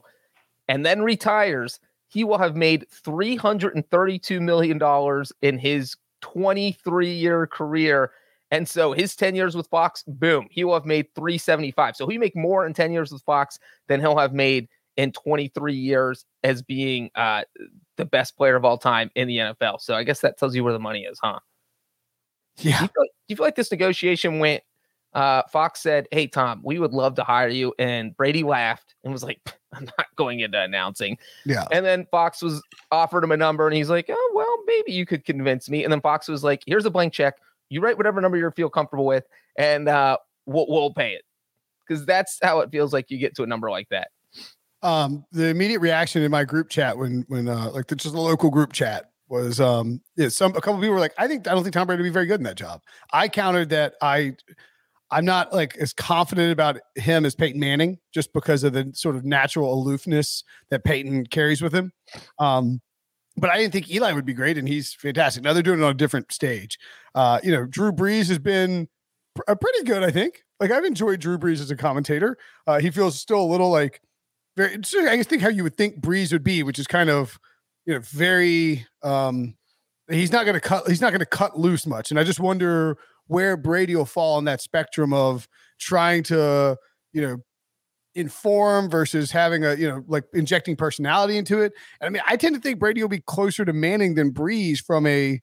and 0.68 0.86
then 0.86 1.02
retires, 1.02 1.80
he 2.08 2.24
will 2.24 2.38
have 2.38 2.56
made 2.56 2.86
$332 3.04 4.42
million 4.42 5.26
in 5.42 5.60
his 5.60 5.96
23 6.22 7.12
year 7.12 7.48
career. 7.48 8.12
And 8.52 8.68
so 8.68 8.94
his 8.94 9.16
10 9.16 9.36
years 9.36 9.56
with 9.56 9.68
Fox, 9.68 10.04
boom, 10.08 10.48
he 10.52 10.64
will 10.64 10.76
have 10.76 10.86
made 10.86 11.08
375. 11.16 11.96
So 11.96 12.08
he 12.08 12.18
make 12.18 12.36
more 12.36 12.66
in 12.66 12.74
10 12.74 12.92
years 12.92 13.12
with 13.12 13.24
Fox 13.24 13.60
than 13.88 14.00
he'll 14.00 14.18
have 14.18 14.34
made 14.34 14.68
in 14.98 15.12
23 15.12 15.74
years 15.74 16.26
as 16.44 16.62
being 16.62 17.10
uh, 17.16 17.44
the 17.98 18.06
best 18.06 18.38
player 18.38 18.56
of 18.56 18.64
all 18.64 18.78
time 18.78 19.12
in 19.16 19.28
the 19.28 19.38
NFL. 19.38 19.82
So 19.82 19.96
I 19.96 20.04
guess 20.04 20.22
that 20.22 20.38
tells 20.38 20.56
you 20.56 20.64
where 20.64 20.74
the 20.74 20.80
money 20.80 21.04
is, 21.04 21.20
huh? 21.22 21.40
Yeah. 22.58 22.78
Do 22.78 22.84
you 22.84 22.88
feel 22.88 23.04
like, 23.04 23.10
you 23.28 23.36
feel 23.36 23.46
like 23.46 23.56
this 23.56 23.72
negotiation 23.72 24.40
went 24.40 24.64
uh, 25.16 25.44
Fox 25.50 25.80
said, 25.80 26.08
Hey, 26.12 26.28
Tom, 26.28 26.62
we 26.64 26.78
would 26.78 26.92
love 26.92 27.16
to 27.16 27.24
hire 27.24 27.48
you. 27.48 27.74
And 27.80 28.16
Brady 28.16 28.44
laughed 28.44 28.96
and 29.04 29.14
was 29.14 29.24
like, 29.24 29.40
I'm 29.78 29.86
not 29.86 30.08
going 30.16 30.40
into 30.40 30.62
announcing. 30.62 31.18
Yeah. 31.46 31.66
And 31.72 31.86
then 31.86 32.08
Fox 32.12 32.42
was 32.42 32.62
offered 32.92 33.24
him 33.24 33.32
a 33.32 33.38
number 33.38 33.68
and 33.68 33.76
he's 33.76 33.90
like, 33.90 34.08
Oh, 34.10 34.32
well, 34.34 34.58
maybe 34.66 34.92
you 34.92 35.06
could 35.06 35.26
convince 35.26 35.70
me. 35.70 35.84
And 35.84 35.92
then 35.92 36.02
Fox 36.02 36.28
was 36.28 36.44
like, 36.44 36.64
Here's 36.66 36.86
a 36.86 36.92
blank 36.92 37.14
check. 37.14 37.36
You 37.70 37.82
write 37.82 37.98
whatever 37.98 38.22
number 38.22 38.38
you 38.38 38.50
feel 38.52 38.70
comfortable 38.70 39.06
with, 39.06 39.26
and 39.58 39.90
uh, 39.90 40.18
we'll, 40.46 40.68
we'll 40.70 40.94
pay 40.94 41.14
it. 41.14 41.24
Because 41.88 42.06
that's 42.06 42.40
how 42.42 42.60
it 42.60 42.72
feels 42.72 42.94
like 42.94 43.10
you 43.10 43.18
get 43.18 43.36
to 43.36 43.44
a 43.44 43.48
number 43.48 43.70
like 43.70 43.90
that. 43.90 44.10
Um, 44.82 45.26
the 45.32 45.48
immediate 45.48 45.80
reaction 45.80 46.22
in 46.22 46.30
my 46.30 46.44
group 46.44 46.70
chat 46.70 46.96
when 46.98 47.26
when 47.28 47.48
uh 47.48 47.72
like 47.72 47.88
the, 47.88 47.96
just 47.96 48.14
a 48.14 48.22
local 48.22 48.52
group 48.52 48.72
chat 48.72 49.10
was 49.30 49.60
um 49.60 50.02
yeah, 50.16 50.30
some 50.30 50.52
a 50.52 50.62
couple 50.62 50.80
people 50.80 50.94
were 50.94 51.00
like, 51.00 51.14
I 51.18 51.28
think 51.28 51.48
I 51.48 51.52
don't 51.54 51.64
think 51.64 51.74
Tom 51.74 51.88
Brady 51.88 52.04
would 52.04 52.08
be 52.08 52.14
very 52.14 52.28
good 52.28 52.40
in 52.40 52.44
that 52.44 52.56
job. 52.56 52.82
I 53.12 53.28
countered 53.28 53.70
that 53.70 53.96
I 54.02 54.36
I'm 55.12 55.26
not 55.26 55.54
like 55.54 55.78
as 55.78 55.94
confident 55.94 56.52
about 56.52 56.80
him 56.96 57.26
as 57.26 57.36
Peyton 57.36 57.60
Manning 57.60 58.00
just 58.14 58.34
because 58.34 58.64
of 58.64 58.74
the 58.74 58.92
sort 58.94 59.16
of 59.16 59.24
natural 59.24 59.72
aloofness 59.74 60.44
that 60.70 60.84
Peyton 60.84 61.28
carries 61.28 61.62
with 61.62 61.74
him. 61.74 61.92
Um, 62.40 62.82
but 63.38 63.50
I 63.50 63.58
didn't 63.58 63.74
think 63.74 63.92
Eli 63.92 64.14
would 64.14 64.26
be 64.26 64.34
great, 64.34 64.58
and 64.58 64.68
he's 64.68 64.94
fantastic. 64.94 65.44
Now 65.44 65.54
they're 65.54 65.62
doing 65.62 65.80
it 65.80 65.84
on 65.84 65.92
a 65.92 65.96
different 65.96 66.32
stage. 66.32 66.78
Uh, 67.14 67.40
you 67.44 67.52
know, 67.52 67.66
Drew 67.66 67.92
Brees 67.92 68.30
has 68.30 68.40
been 68.40 68.88
pr- 69.36 69.44
uh, 69.48 69.56
pretty 69.56 69.84
good, 69.84 70.04
I 70.04 70.12
think. 70.12 70.44
Like 70.60 70.72
I've 70.72 70.86
enjoyed 70.86 71.20
Drew 71.20 71.38
Brees 71.38 71.60
as 71.60 71.70
a 71.70 71.76
commentator. 71.76 72.38
Uh, 72.66 72.80
he 72.80 72.90
feels 72.90 73.20
still 73.20 73.42
a 73.42 73.46
little 73.46 73.70
like 73.70 74.02
very. 74.56 74.74
I 74.74 75.18
guess 75.18 75.28
think 75.28 75.42
how 75.42 75.50
you 75.50 75.64
would 75.64 75.76
think 75.76 76.00
Brees 76.00 76.32
would 76.32 76.44
be, 76.44 76.64
which 76.64 76.80
is 76.80 76.88
kind 76.88 77.10
of 77.10 77.40
you 77.86 77.94
know 77.94 78.00
very. 78.02 78.88
um 79.04 79.56
He's 80.08 80.32
not 80.32 80.46
going 80.46 80.54
to 80.54 80.62
cut. 80.62 80.88
He's 80.88 81.02
not 81.02 81.10
going 81.10 81.20
to 81.20 81.26
cut 81.26 81.60
loose 81.60 81.88
much, 81.88 82.12
and 82.12 82.20
I 82.20 82.24
just 82.24 82.40
wonder 82.40 82.96
where 83.28 83.58
Brady 83.58 83.96
will 83.96 84.06
fall 84.06 84.38
on 84.38 84.46
that 84.46 84.62
spectrum 84.62 85.14
of 85.14 85.48
trying 85.80 86.24
to 86.24 86.78
you 87.14 87.22
know 87.22 87.38
inform 88.16 88.90
versus 88.90 89.30
having 89.30 89.66
a 89.66 89.76
you 89.76 89.88
know 89.88 90.04
like 90.08 90.24
injecting 90.34 90.76
personality 90.76 91.38
into 91.38 91.62
it. 91.62 91.74
And 92.00 92.08
I 92.08 92.10
mean, 92.10 92.24
I 92.28 92.38
tend 92.38 92.56
to 92.56 92.62
think 92.62 92.80
Brady 92.80 93.02
will 93.02 93.10
be 93.10 93.22
closer 93.22 93.66
to 93.66 93.74
Manning 93.74 94.16
than 94.16 94.32
Brees 94.32 94.80
from 94.80 95.06
a 95.06 95.42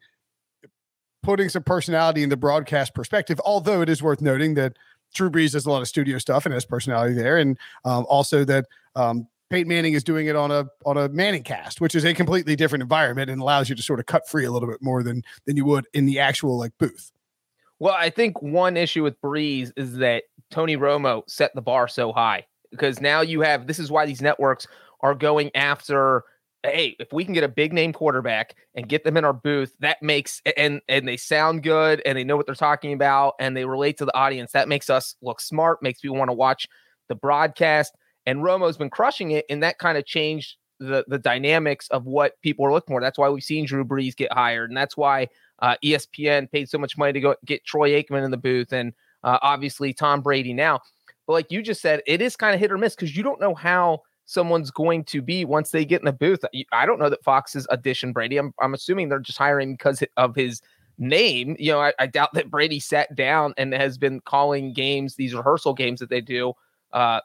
putting 1.23 1.49
some 1.49 1.63
personality 1.63 2.23
in 2.23 2.31
the 2.31 2.37
broadcast 2.37 2.95
perspective. 2.95 3.41
Although 3.45 3.83
it 3.83 3.89
is 3.89 4.03
worth 4.03 4.21
noting 4.21 4.55
that 4.55 4.77
Drew 5.15 5.31
Brees 5.31 5.53
does 5.53 5.67
a 5.67 5.71
lot 5.71 5.83
of 5.83 5.89
studio 5.89 6.19
stuff 6.19 6.47
and 6.47 6.53
has 6.55 6.65
personality 6.65 7.15
there, 7.15 7.37
and 7.37 7.59
um, 7.85 8.07
also 8.09 8.45
that 8.45 8.67
um, 8.97 9.29
Peyton 9.51 9.69
Manning 9.69 9.93
is 9.93 10.03
doing 10.03 10.27
it 10.27 10.37
on 10.37 10.51
a 10.51 10.67
on 10.87 10.97
a 10.97 11.09
ManningCast, 11.11 11.81
which 11.81 11.95
is 11.95 12.05
a 12.05 12.15
completely 12.15 12.57
different 12.57 12.83
environment 12.83 13.31
and 13.31 13.41
allows 13.41 13.69
you 13.69 13.75
to 13.75 13.83
sort 13.83 14.01
of 14.01 14.07
cut 14.07 14.29
free 14.29 14.47
a 14.47 14.51
little 14.51 14.69
bit 14.69 14.83
more 14.83 15.03
than 15.03 15.23
than 15.47 15.57
you 15.57 15.67
would 15.67 15.87
in 15.93 16.07
the 16.07 16.19
actual 16.19 16.59
like 16.59 16.73
booth. 16.79 17.13
Well, 17.83 17.97
I 17.99 18.11
think 18.11 18.41
one 18.41 18.77
issue 18.77 19.03
with 19.03 19.21
Brees 19.21 19.73
is 19.77 19.97
that 19.97 20.23
Tony 20.53 20.77
Romo 20.77 21.25
set 21.29 21.53
the 21.57 21.61
bar 21.61 21.89
so 21.89 22.13
high 22.13 22.47
because 22.71 23.01
now 23.01 23.23
you 23.23 23.41
have 23.41 23.67
this 23.67 23.81
is 23.81 23.91
why 23.91 24.07
these 24.07 24.23
networks 24.23 24.69
are 25.01 25.17
going 25.17 25.51
after 25.57 26.23
hey, 26.63 26.95
if 27.01 27.13
we 27.13 27.25
can 27.25 27.35
get 27.35 27.43
a 27.43 27.49
big 27.49 27.73
name 27.73 27.93
quarterback 27.93 28.55
and 28.77 28.89
get 28.89 29.03
them 29.03 29.17
in 29.17 29.25
our 29.25 29.33
booth, 29.33 29.75
that 29.81 30.01
makes 30.01 30.41
and 30.57 30.81
and 30.89 31.09
they 31.09 31.17
sound 31.17 31.65
good 31.65 32.01
and 32.07 32.17
they 32.17 32.23
know 32.23 32.37
what 32.37 32.47
they're 32.47 32.55
talking 32.55 32.93
about 32.93 33.35
and 33.41 33.57
they 33.57 33.65
relate 33.65 33.99
to 33.99 34.05
the 34.05 34.17
audience. 34.17 34.53
That 34.53 34.69
makes 34.69 34.89
us 34.89 35.17
look 35.21 35.41
smart, 35.41 35.83
makes 35.83 36.03
people 36.03 36.17
want 36.17 36.29
to 36.29 36.35
watch 36.35 36.69
the 37.09 37.17
broadcast. 37.17 37.93
And 38.27 38.45
Romo's 38.45 38.77
been 38.77 38.91
crushing 38.91 39.33
it, 39.33 39.45
and 39.51 39.61
that 39.65 39.81
kind 39.81 39.99
of 39.99 40.07
changed 40.07 40.55
the 40.79 41.05
the 41.09 41.19
dynamics 41.19 41.89
of 41.89 42.05
what 42.07 42.41
people 42.43 42.65
are 42.65 42.73
looking 42.73 42.95
for. 42.95 43.01
That's 43.01 43.19
why 43.19 43.29
we've 43.29 43.43
seen 43.43 43.67
Drew 43.67 43.85
Brees 43.85 44.15
get 44.15 44.33
hired, 44.33 44.71
and 44.71 44.77
that's 44.77 44.97
why 44.97 45.27
uh, 45.63 45.77
ESPN 45.83 46.51
paid 46.51 46.69
so 46.69 46.77
much 46.77 46.99
money 46.99 47.15
to 47.15 47.21
go 47.21 47.35
get 47.47 47.65
Troy 47.65 47.91
Aikman 47.91 48.25
in 48.25 48.31
the 48.31 48.37
booth, 48.37 48.73
and 48.73 48.93
uh, 49.25 49.39
obviously 49.41 49.95
Tom 49.95 50.21
Brady 50.21 50.53
now. 50.53 50.81
But 51.27 51.35
like 51.35 51.53
you 51.53 51.63
just 51.63 51.81
said, 51.81 52.03
it 52.07 52.21
is 52.21 52.37
kind 52.37 52.53
of 52.53 52.61
hit 52.61 52.73
or 52.73 52.77
miss 52.77 52.95
because 52.95 53.17
you 53.17 53.23
don't 53.23 53.41
know 53.41 53.55
how 53.55 54.03
someone's 54.25 54.71
going 54.71 55.05
to 55.05 55.23
be 55.23 55.45
once 55.45 55.71
they 55.71 55.85
get 55.85 56.01
in 56.01 56.07
the 56.07 56.13
booth. 56.13 56.41
I 56.73 56.85
don't 56.85 56.99
know 56.99 57.09
that 57.09 57.23
Fox's 57.23 57.67
audition 57.69 58.13
Brady. 58.13 58.37
I'm, 58.37 58.53
I'm 58.61 58.75
assuming 58.75 59.09
they're 59.09 59.21
just 59.21 59.39
hiring 59.39 59.75
because 59.75 60.03
of 60.17 60.35
his 60.35 60.61
name. 60.99 61.57
You 61.59 61.73
know, 61.73 61.81
I, 61.81 61.93
I, 61.99 62.07
doubt 62.07 62.31
that 62.35 62.51
Brady 62.51 62.81
sat 62.81 63.15
down 63.15 63.55
and 63.57 63.73
has 63.73 63.99
been 63.99 64.21
calling 64.21 64.73
games, 64.73 65.15
these 65.15 65.35
rehearsal 65.35 65.75
games 65.75 66.01
that 66.01 66.11
they 66.11 66.21
do 66.21 66.55
uh, 66.93 67.21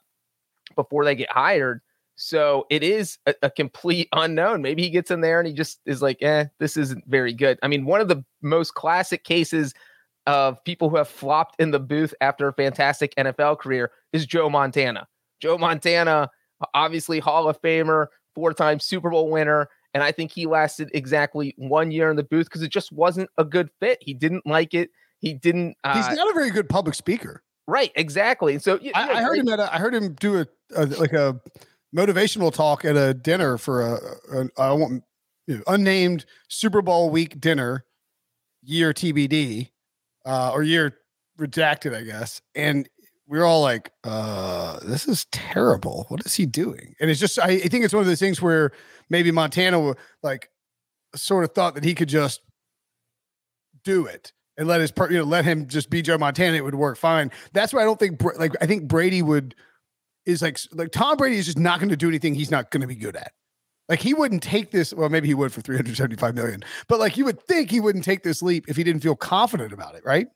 before 0.76 1.06
they 1.06 1.16
get 1.16 1.32
hired. 1.32 1.82
So 2.18 2.66
it 2.70 2.84
is 2.84 3.20
a, 3.28 3.36
a, 3.44 3.50
complete 3.50 4.10
unknown. 4.14 4.62
Maybe 4.62 4.84
he 4.84 4.90
gets 4.90 5.12
in 5.12 5.22
there 5.22 5.40
and 5.40 5.48
he 5.48 5.54
just 5.54 5.80
is 5.86 6.02
like, 6.02 6.22
eh, 6.22 6.46
this 6.60 6.76
isn't 6.76 7.04
very 7.08 7.32
good. 7.32 7.60
I 7.64 7.68
mean, 7.68 7.86
one 7.86 8.02
of 8.02 8.08
the 8.08 8.24
most 8.42 8.74
classic 8.74 9.24
cases 9.24 9.74
of 10.26 10.62
people 10.66 10.90
who 10.90 10.98
have 10.98 11.08
flopped 11.08 11.56
in 11.60 11.72
the 11.72 11.80
booth 11.80 12.14
after 12.20 12.48
a 12.48 12.54
fantastic 12.54 13.16
NFL 13.16 13.60
career 13.60 13.92
is 14.12 14.26
Joe 14.26 14.50
Montana. 14.50 15.08
Joe 15.40 15.58
Montana 15.58 16.30
obviously 16.74 17.20
Hall 17.20 17.48
of 17.48 17.62
Famer, 17.62 18.08
four 18.36 18.54
time 18.54 18.80
Super 18.80 19.10
Bowl 19.10 19.30
winner. 19.30 19.70
And 19.94 20.04
I 20.04 20.12
think 20.12 20.32
he 20.32 20.46
lasted 20.46 20.90
exactly 20.94 21.54
one 21.58 21.92
year 21.92 22.10
in 22.10 22.18
the 22.18 22.24
booth 22.24 22.48
because 22.48 22.62
it 22.62 22.72
just 22.72 22.92
wasn't 22.92 23.30
a 23.38 23.46
good 23.46 23.70
fit. 23.80 24.00
He 24.02 24.14
didn't 24.14 24.46
like 24.46 24.74
it. 24.74 24.90
He 25.20 25.34
didn't. 25.34 25.76
Uh, 25.84 25.96
He's 25.96 26.16
not 26.16 26.30
a 26.30 26.34
very 26.34 26.52
good 26.52 26.70
public 26.70 26.96
speaker. 26.96 27.42
Right. 27.68 27.92
Exactly. 27.96 28.60
so 28.60 28.80
I, 28.96 29.10
I, 29.10 29.22
heard 29.22 29.40
him 29.40 29.50
at 29.50 29.60
a, 29.60 29.74
I 29.74 29.78
heard 29.78 29.94
him 29.94 30.14
do 30.14 30.40
a, 30.40 30.48
a, 30.76 30.86
like 30.86 31.14
a 31.14 31.40
motivational 31.96 32.54
talk 32.54 32.86
at 32.86 32.96
a 32.96 33.14
dinner 33.14 33.58
for 33.58 33.82
a, 33.82 34.00
a 34.34 34.50
I 34.58 34.72
want 34.72 35.04
you 35.48 35.58
know, 35.58 35.64
unnamed 35.68 36.26
Super 36.50 36.82
Bowl 36.82 37.10
week 37.10 37.40
dinner, 37.40 37.86
year 38.62 38.94
TBD, 38.94 39.72
uh, 40.26 40.52
or 40.54 40.64
year 40.64 40.98
redacted, 41.40 41.96
I 41.96 42.04
guess. 42.04 42.42
And 42.54 42.88
we 43.28 43.40
are 43.40 43.46
all 43.46 43.62
like, 43.62 43.92
uh, 44.04 44.80
this 44.84 45.08
is 45.08 45.26
terrible. 45.32 46.06
What 46.10 46.26
is 46.26 46.36
he 46.36 46.46
doing? 46.46 46.96
And 47.00 47.10
it's 47.10 47.20
just, 47.20 47.40
I, 47.40 47.52
I 47.52 47.60
think 47.60 47.84
it's 47.86 47.94
one 47.94 48.02
of 48.02 48.08
those 48.08 48.20
things 48.20 48.42
where 48.42 48.72
maybe 49.10 49.32
Montana 49.32 49.94
like 50.24 50.50
sort 51.16 51.44
of 51.44 51.54
thought 51.54 51.76
that 51.76 51.84
he 51.84 51.94
could 51.94 52.10
just 52.10 52.42
do 53.84 54.06
it 54.06 54.34
and 54.58 54.68
let 54.68 54.82
his, 54.82 54.92
you 55.10 55.18
know, 55.18 55.24
let 55.24 55.46
him 55.46 55.68
just 55.68 55.90
be 55.90 56.02
Joe 56.02 56.18
Montana. 56.18 56.58
It 56.58 56.64
would 56.64 56.76
work 56.76 56.98
fine. 56.98 57.32
That's 57.54 57.74
why 57.74 57.82
I 57.82 57.86
don't 57.86 58.00
think, 58.00 58.22
like, 58.38 58.54
I 58.62 58.66
think 58.66 58.88
Brady 58.88 59.22
would, 59.22 59.56
is 60.28 60.42
like, 60.42 60.60
like 60.74 60.92
Tom 60.92 61.18
Brady 61.18 61.38
is 61.38 61.46
just 61.46 61.58
not 61.58 61.80
going 61.80 61.90
to 61.90 61.98
do 61.98 62.08
anything 62.08 62.36
he's 62.36 62.52
not 62.52 62.70
going 62.70 62.82
to 62.82 62.88
be 62.88 62.96
good 62.96 63.16
at. 63.16 63.32
Like 63.90 64.02
he 64.02 64.14
wouldn't 64.14 64.44
take 64.44 64.72
this. 64.72 64.94
Well, 64.94 65.10
maybe 65.10 65.28
he 65.28 65.34
would 65.34 65.54
for 65.54 65.62
375 65.62 66.36
million, 66.36 66.64
but 66.88 67.00
like 67.00 67.18
you 67.18 67.26
would 67.26 67.42
think 67.44 67.72
he 67.72 67.80
wouldn't 67.80 68.04
take 68.04 68.24
this 68.24 68.42
leap 68.42 68.66
if 68.68 68.76
he 68.76 68.84
didn't 68.84 69.02
feel 69.02 69.16
confident 69.16 69.72
about 69.72 69.96
it, 69.96 70.04
right? 70.06 70.28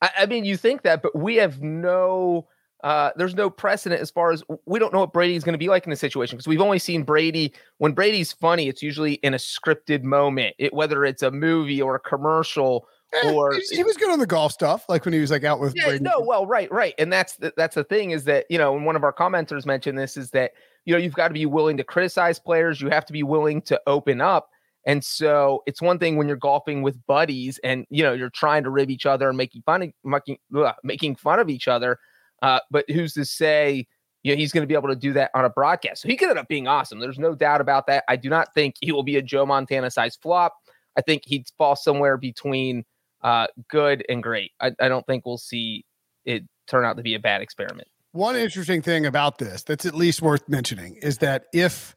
I, 0.00 0.10
I 0.20 0.26
mean, 0.26 0.44
you 0.44 0.56
think 0.56 0.82
that, 0.82 1.02
but 1.02 1.14
we 1.14 1.36
have 1.36 1.60
no 1.62 2.48
uh, 2.84 3.10
there's 3.16 3.34
no 3.34 3.50
precedent 3.50 4.00
as 4.00 4.10
far 4.10 4.30
as 4.30 4.44
we 4.64 4.78
don't 4.78 4.92
know 4.92 5.00
what 5.00 5.12
Brady 5.12 5.34
is 5.34 5.42
going 5.42 5.54
to 5.54 5.58
be 5.58 5.68
like 5.68 5.84
in 5.84 5.90
this 5.90 6.00
situation 6.00 6.36
because 6.36 6.46
we've 6.46 6.60
only 6.60 6.78
seen 6.78 7.02
Brady 7.02 7.52
when 7.78 7.92
Brady's 7.92 8.32
funny, 8.32 8.68
it's 8.68 8.82
usually 8.82 9.14
in 9.14 9.34
a 9.34 9.38
scripted 9.38 10.04
moment, 10.04 10.54
it, 10.58 10.72
whether 10.72 11.04
it's 11.04 11.22
a 11.22 11.30
movie 11.30 11.82
or 11.82 11.96
a 11.96 12.00
commercial. 12.00 12.86
Eh, 13.14 13.32
or 13.32 13.54
he 13.70 13.82
was 13.82 13.96
good 13.96 14.10
on 14.10 14.18
the 14.18 14.26
golf 14.26 14.52
stuff, 14.52 14.84
like 14.88 15.04
when 15.04 15.14
he 15.14 15.20
was 15.20 15.30
like 15.30 15.42
out 15.42 15.60
with. 15.60 15.74
Yeah, 15.74 15.96
no, 15.98 16.20
well, 16.20 16.46
right, 16.46 16.70
right, 16.70 16.94
and 16.98 17.10
that's 17.10 17.36
the, 17.36 17.54
that's 17.56 17.74
the 17.74 17.84
thing 17.84 18.10
is 18.10 18.24
that 18.24 18.44
you 18.50 18.58
know, 18.58 18.76
and 18.76 18.84
one 18.84 18.96
of 18.96 19.04
our 19.04 19.14
commenters 19.14 19.64
mentioned 19.64 19.98
this 19.98 20.18
is 20.18 20.30
that 20.32 20.52
you 20.84 20.92
know 20.92 20.98
you've 20.98 21.14
got 21.14 21.28
to 21.28 21.34
be 21.34 21.46
willing 21.46 21.78
to 21.78 21.84
criticize 21.84 22.38
players, 22.38 22.82
you 22.82 22.90
have 22.90 23.06
to 23.06 23.12
be 23.14 23.22
willing 23.22 23.62
to 23.62 23.80
open 23.86 24.20
up, 24.20 24.50
and 24.84 25.02
so 25.02 25.62
it's 25.64 25.80
one 25.80 25.98
thing 25.98 26.16
when 26.16 26.28
you're 26.28 26.36
golfing 26.36 26.82
with 26.82 26.98
buddies 27.06 27.58
and 27.64 27.86
you 27.88 28.02
know 28.02 28.12
you're 28.12 28.28
trying 28.28 28.62
to 28.64 28.70
rib 28.70 28.90
each 28.90 29.06
other 29.06 29.28
and 29.28 29.38
making 29.38 29.62
fun 29.62 29.82
of 29.82 29.90
making, 30.04 30.36
ugh, 30.54 30.74
making 30.84 31.16
fun 31.16 31.40
of 31.40 31.48
each 31.48 31.66
other. 31.66 31.98
Uh, 32.42 32.60
but 32.70 32.84
who's 32.90 33.14
to 33.14 33.24
say 33.24 33.86
you 34.22 34.34
know 34.34 34.36
he's 34.36 34.52
going 34.52 34.62
to 34.62 34.68
be 34.68 34.74
able 34.74 34.88
to 34.88 34.96
do 34.96 35.14
that 35.14 35.30
on 35.34 35.46
a 35.46 35.50
broadcast? 35.50 36.02
So 36.02 36.08
he 36.08 36.16
could 36.16 36.28
end 36.28 36.38
up 36.38 36.48
being 36.48 36.68
awesome. 36.68 37.00
There's 37.00 37.18
no 37.18 37.34
doubt 37.34 37.62
about 37.62 37.86
that. 37.86 38.04
I 38.06 38.16
do 38.16 38.28
not 38.28 38.52
think 38.52 38.74
he 38.82 38.92
will 38.92 39.02
be 39.02 39.16
a 39.16 39.22
Joe 39.22 39.46
Montana 39.46 39.90
size 39.90 40.18
flop. 40.20 40.58
I 40.98 41.00
think 41.00 41.22
he'd 41.24 41.46
fall 41.56 41.74
somewhere 41.74 42.18
between 42.18 42.84
uh, 43.22 43.46
good 43.68 44.04
and 44.08 44.22
great. 44.22 44.52
I, 44.60 44.72
I 44.80 44.88
don't 44.88 45.06
think 45.06 45.26
we'll 45.26 45.38
see 45.38 45.84
it 46.24 46.44
turn 46.66 46.84
out 46.84 46.96
to 46.96 47.02
be 47.02 47.14
a 47.14 47.20
bad 47.20 47.42
experiment. 47.42 47.88
One 48.12 48.36
interesting 48.36 48.82
thing 48.82 49.06
about 49.06 49.38
this 49.38 49.62
that's 49.62 49.86
at 49.86 49.94
least 49.94 50.22
worth 50.22 50.48
mentioning 50.48 50.96
is 50.96 51.18
that 51.18 51.46
if 51.52 51.94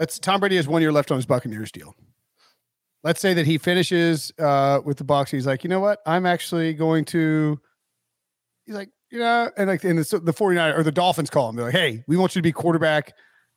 let's 0.00 0.18
Tom 0.18 0.40
Brady 0.40 0.56
has 0.56 0.66
one 0.66 0.82
year 0.82 0.92
left 0.92 1.10
on 1.10 1.16
his 1.16 1.26
Buccaneers 1.26 1.70
deal 1.70 1.94
let's 3.04 3.20
say 3.20 3.34
that 3.34 3.46
he 3.46 3.58
finishes 3.58 4.32
uh, 4.38 4.80
with 4.84 4.98
the 4.98 5.04
Bucs. 5.04 5.30
He's 5.30 5.46
like, 5.46 5.64
you 5.64 5.70
know 5.70 5.80
what? 5.80 6.00
I'm 6.06 6.26
actually 6.26 6.74
going 6.74 7.04
to. 7.06 7.60
He's 8.64 8.74
like, 8.74 8.90
you 9.10 9.18
know, 9.18 9.50
and 9.56 9.68
like, 9.68 9.84
in 9.84 9.96
the, 9.96 10.20
the 10.22 10.32
49 10.32 10.74
or 10.74 10.82
the 10.82 10.92
Dolphins 10.92 11.30
call 11.30 11.48
him. 11.48 11.56
They're 11.56 11.66
like, 11.66 11.74
hey, 11.74 12.04
we 12.06 12.16
want 12.16 12.34
you 12.34 12.40
to 12.40 12.46
be 12.46 12.52
quarterback. 12.52 13.14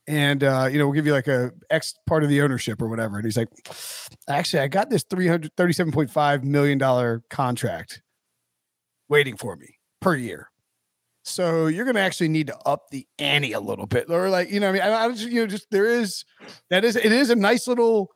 And, 0.08 0.44
uh, 0.44 0.68
you 0.70 0.78
know, 0.78 0.86
we'll 0.86 0.94
give 0.94 1.06
you 1.06 1.12
like 1.12 1.26
a 1.26 1.52
X 1.70 1.94
part 2.06 2.22
of 2.22 2.28
the 2.28 2.40
ownership 2.42 2.80
or 2.80 2.88
whatever. 2.88 3.16
And 3.16 3.24
he's 3.24 3.36
like, 3.36 3.48
actually, 4.28 4.60
I 4.60 4.68
got 4.68 4.88
this 4.88 5.02
$337.5 5.04 6.44
million 6.44 7.22
contract 7.28 8.02
waiting 9.08 9.36
for 9.36 9.56
me 9.56 9.78
per 10.00 10.14
year. 10.14 10.50
So 11.24 11.66
you're 11.66 11.84
going 11.84 11.96
to 11.96 12.00
actually 12.00 12.28
need 12.28 12.46
to 12.46 12.58
up 12.64 12.90
the 12.90 13.04
ante 13.18 13.52
a 13.52 13.58
little 13.58 13.86
bit, 13.86 14.08
or 14.08 14.30
like 14.30 14.48
you 14.48 14.60
know, 14.60 14.68
I 14.68 14.72
mean, 14.72 14.82
I, 14.82 15.06
I 15.06 15.08
just 15.10 15.24
you 15.24 15.40
know, 15.40 15.46
just 15.48 15.66
there 15.72 15.86
is 15.86 16.24
that 16.70 16.84
is 16.84 16.94
it 16.94 17.10
is 17.10 17.30
a 17.30 17.34
nice 17.34 17.66
little 17.66 18.12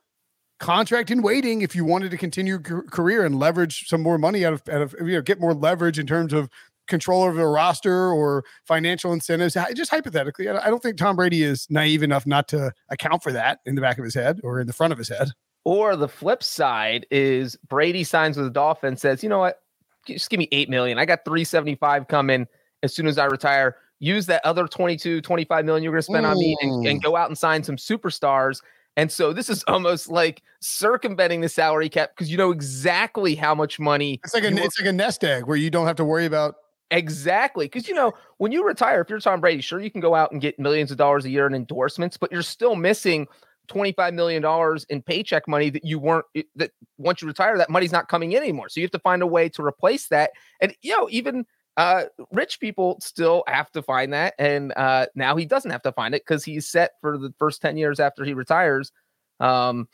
contract 0.61 1.11
in 1.11 1.21
waiting 1.21 1.61
if 1.61 1.75
you 1.75 1.83
wanted 1.83 2.11
to 2.11 2.17
continue 2.17 2.57
your 2.69 2.83
career 2.83 3.25
and 3.25 3.37
leverage 3.37 3.87
some 3.87 3.99
more 4.01 4.17
money 4.17 4.45
out 4.45 4.53
of, 4.53 4.61
out 4.69 4.81
of 4.81 4.95
you 5.01 5.15
know 5.15 5.21
get 5.21 5.41
more 5.41 5.53
leverage 5.53 5.99
in 5.99 6.07
terms 6.07 6.31
of 6.31 6.47
control 6.87 7.23
over 7.23 7.37
the 7.37 7.45
roster 7.45 8.11
or 8.11 8.43
financial 8.65 9.13
incentives. 9.13 9.57
Just 9.75 9.91
hypothetically, 9.91 10.49
I 10.49 10.69
don't 10.69 10.81
think 10.81 10.97
Tom 10.97 11.15
Brady 11.15 11.43
is 11.43 11.67
naive 11.69 12.03
enough 12.03 12.25
not 12.25 12.47
to 12.49 12.71
account 12.89 13.23
for 13.23 13.31
that 13.31 13.59
in 13.65 13.75
the 13.75 13.81
back 13.81 13.97
of 13.97 14.03
his 14.03 14.13
head 14.13 14.39
or 14.43 14.59
in 14.59 14.67
the 14.67 14.73
front 14.73 14.93
of 14.93 14.99
his 14.99 15.09
head. 15.09 15.31
Or 15.63 15.95
the 15.95 16.07
flip 16.07 16.41
side 16.41 17.05
is 17.11 17.55
Brady 17.67 18.03
signs 18.03 18.35
with 18.35 18.47
the 18.47 18.51
Dolphins, 18.51 19.01
says, 19.01 19.21
you 19.23 19.29
know 19.29 19.39
what, 19.39 19.61
just 20.07 20.29
give 20.29 20.39
me 20.39 20.47
eight 20.51 20.69
million. 20.69 20.97
I 20.97 21.05
got 21.05 21.23
375 21.23 22.07
coming 22.07 22.47
as 22.81 22.93
soon 22.93 23.07
as 23.07 23.17
I 23.17 23.25
retire. 23.25 23.75
Use 23.99 24.25
that 24.25 24.43
other 24.43 24.67
22, 24.67 25.21
25 25.21 25.65
million 25.65 25.83
you're 25.83 25.91
going 25.91 25.99
to 25.99 26.03
spend 26.03 26.25
mm. 26.25 26.31
on 26.31 26.39
me 26.39 26.57
and, 26.61 26.87
and 26.87 27.03
go 27.03 27.15
out 27.15 27.29
and 27.29 27.37
sign 27.37 27.63
some 27.63 27.75
superstars 27.75 28.61
and 28.97 29.11
so 29.11 29.33
this 29.33 29.49
is 29.49 29.63
almost 29.67 30.09
like 30.09 30.41
circumventing 30.59 31.41
the 31.41 31.49
salary 31.49 31.89
cap 31.89 32.11
because 32.15 32.29
you 32.29 32.37
know 32.37 32.51
exactly 32.51 33.35
how 33.35 33.55
much 33.55 33.79
money. 33.79 34.19
It's 34.23 34.33
like 34.33 34.43
a 34.43 34.53
it's 34.53 34.79
like 34.79 34.89
a 34.89 34.93
nest 34.93 35.23
egg 35.23 35.45
where 35.45 35.57
you 35.57 35.69
don't 35.69 35.87
have 35.87 35.95
to 35.97 36.05
worry 36.05 36.25
about 36.25 36.55
Exactly. 36.91 37.65
Because, 37.65 37.87
you 37.87 37.93
know, 37.93 38.13
when 38.37 38.51
you 38.51 38.65
retire, 38.65 39.01
if 39.01 39.09
you're 39.09 39.19
Tom 39.19 39.39
Brady, 39.39 39.61
sure, 39.61 39.79
you 39.79 39.89
can 39.89 40.01
go 40.01 40.13
out 40.13 40.31
and 40.33 40.41
get 40.41 40.59
millions 40.59 40.91
of 40.91 40.97
dollars 40.97 41.23
a 41.23 41.29
year 41.29 41.47
in 41.47 41.55
endorsements, 41.55 42.17
but 42.17 42.31
you're 42.31 42.41
still 42.41 42.75
missing 42.75 43.27
$25 43.69 44.13
million 44.13 44.43
in 44.89 45.01
paycheck 45.01 45.47
money 45.47 45.69
that 45.69 45.85
you 45.85 45.97
weren't, 45.97 46.25
that 46.55 46.71
once 46.97 47.21
you 47.21 47.27
retire, 47.29 47.57
that 47.57 47.69
money's 47.69 47.93
not 47.93 48.09
coming 48.09 48.33
in 48.33 48.43
anymore. 48.43 48.67
So 48.67 48.81
you 48.81 48.85
have 48.85 48.91
to 48.91 48.99
find 48.99 49.21
a 49.21 49.27
way 49.27 49.47
to 49.49 49.63
replace 49.63 50.07
that. 50.09 50.31
And, 50.59 50.75
you 50.81 50.91
know, 50.97 51.07
even 51.09 51.45
uh, 51.77 52.03
rich 52.33 52.59
people 52.59 52.97
still 52.99 53.45
have 53.47 53.71
to 53.71 53.81
find 53.81 54.11
that. 54.11 54.33
And 54.37 54.73
uh, 54.75 55.05
now 55.15 55.37
he 55.37 55.45
doesn't 55.45 55.71
have 55.71 55.83
to 55.83 55.93
find 55.93 56.13
it 56.13 56.23
because 56.27 56.43
he's 56.43 56.67
set 56.67 56.91
for 56.99 57.17
the 57.17 57.33
first 57.39 57.61
10 57.61 57.77
years 57.77 58.01
after 58.01 58.25
he 58.25 58.33
retires. 58.33 58.91
Um, 59.39 59.87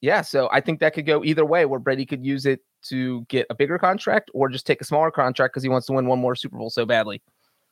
yeah. 0.00 0.22
So 0.22 0.48
I 0.50 0.62
think 0.62 0.80
that 0.80 0.94
could 0.94 1.04
go 1.04 1.22
either 1.22 1.44
way 1.44 1.66
where 1.66 1.78
Brady 1.80 2.06
could 2.06 2.24
use 2.24 2.46
it 2.46 2.60
to 2.82 3.22
get 3.28 3.46
a 3.50 3.54
bigger 3.54 3.78
contract 3.78 4.30
or 4.34 4.48
just 4.48 4.66
take 4.66 4.80
a 4.80 4.84
smaller 4.84 5.10
contract 5.10 5.54
because 5.54 5.62
he 5.62 5.68
wants 5.68 5.86
to 5.86 5.92
win 5.92 6.06
one 6.06 6.18
more 6.18 6.34
Super 6.34 6.56
Bowl 6.56 6.70
so 6.70 6.86
badly. 6.86 7.22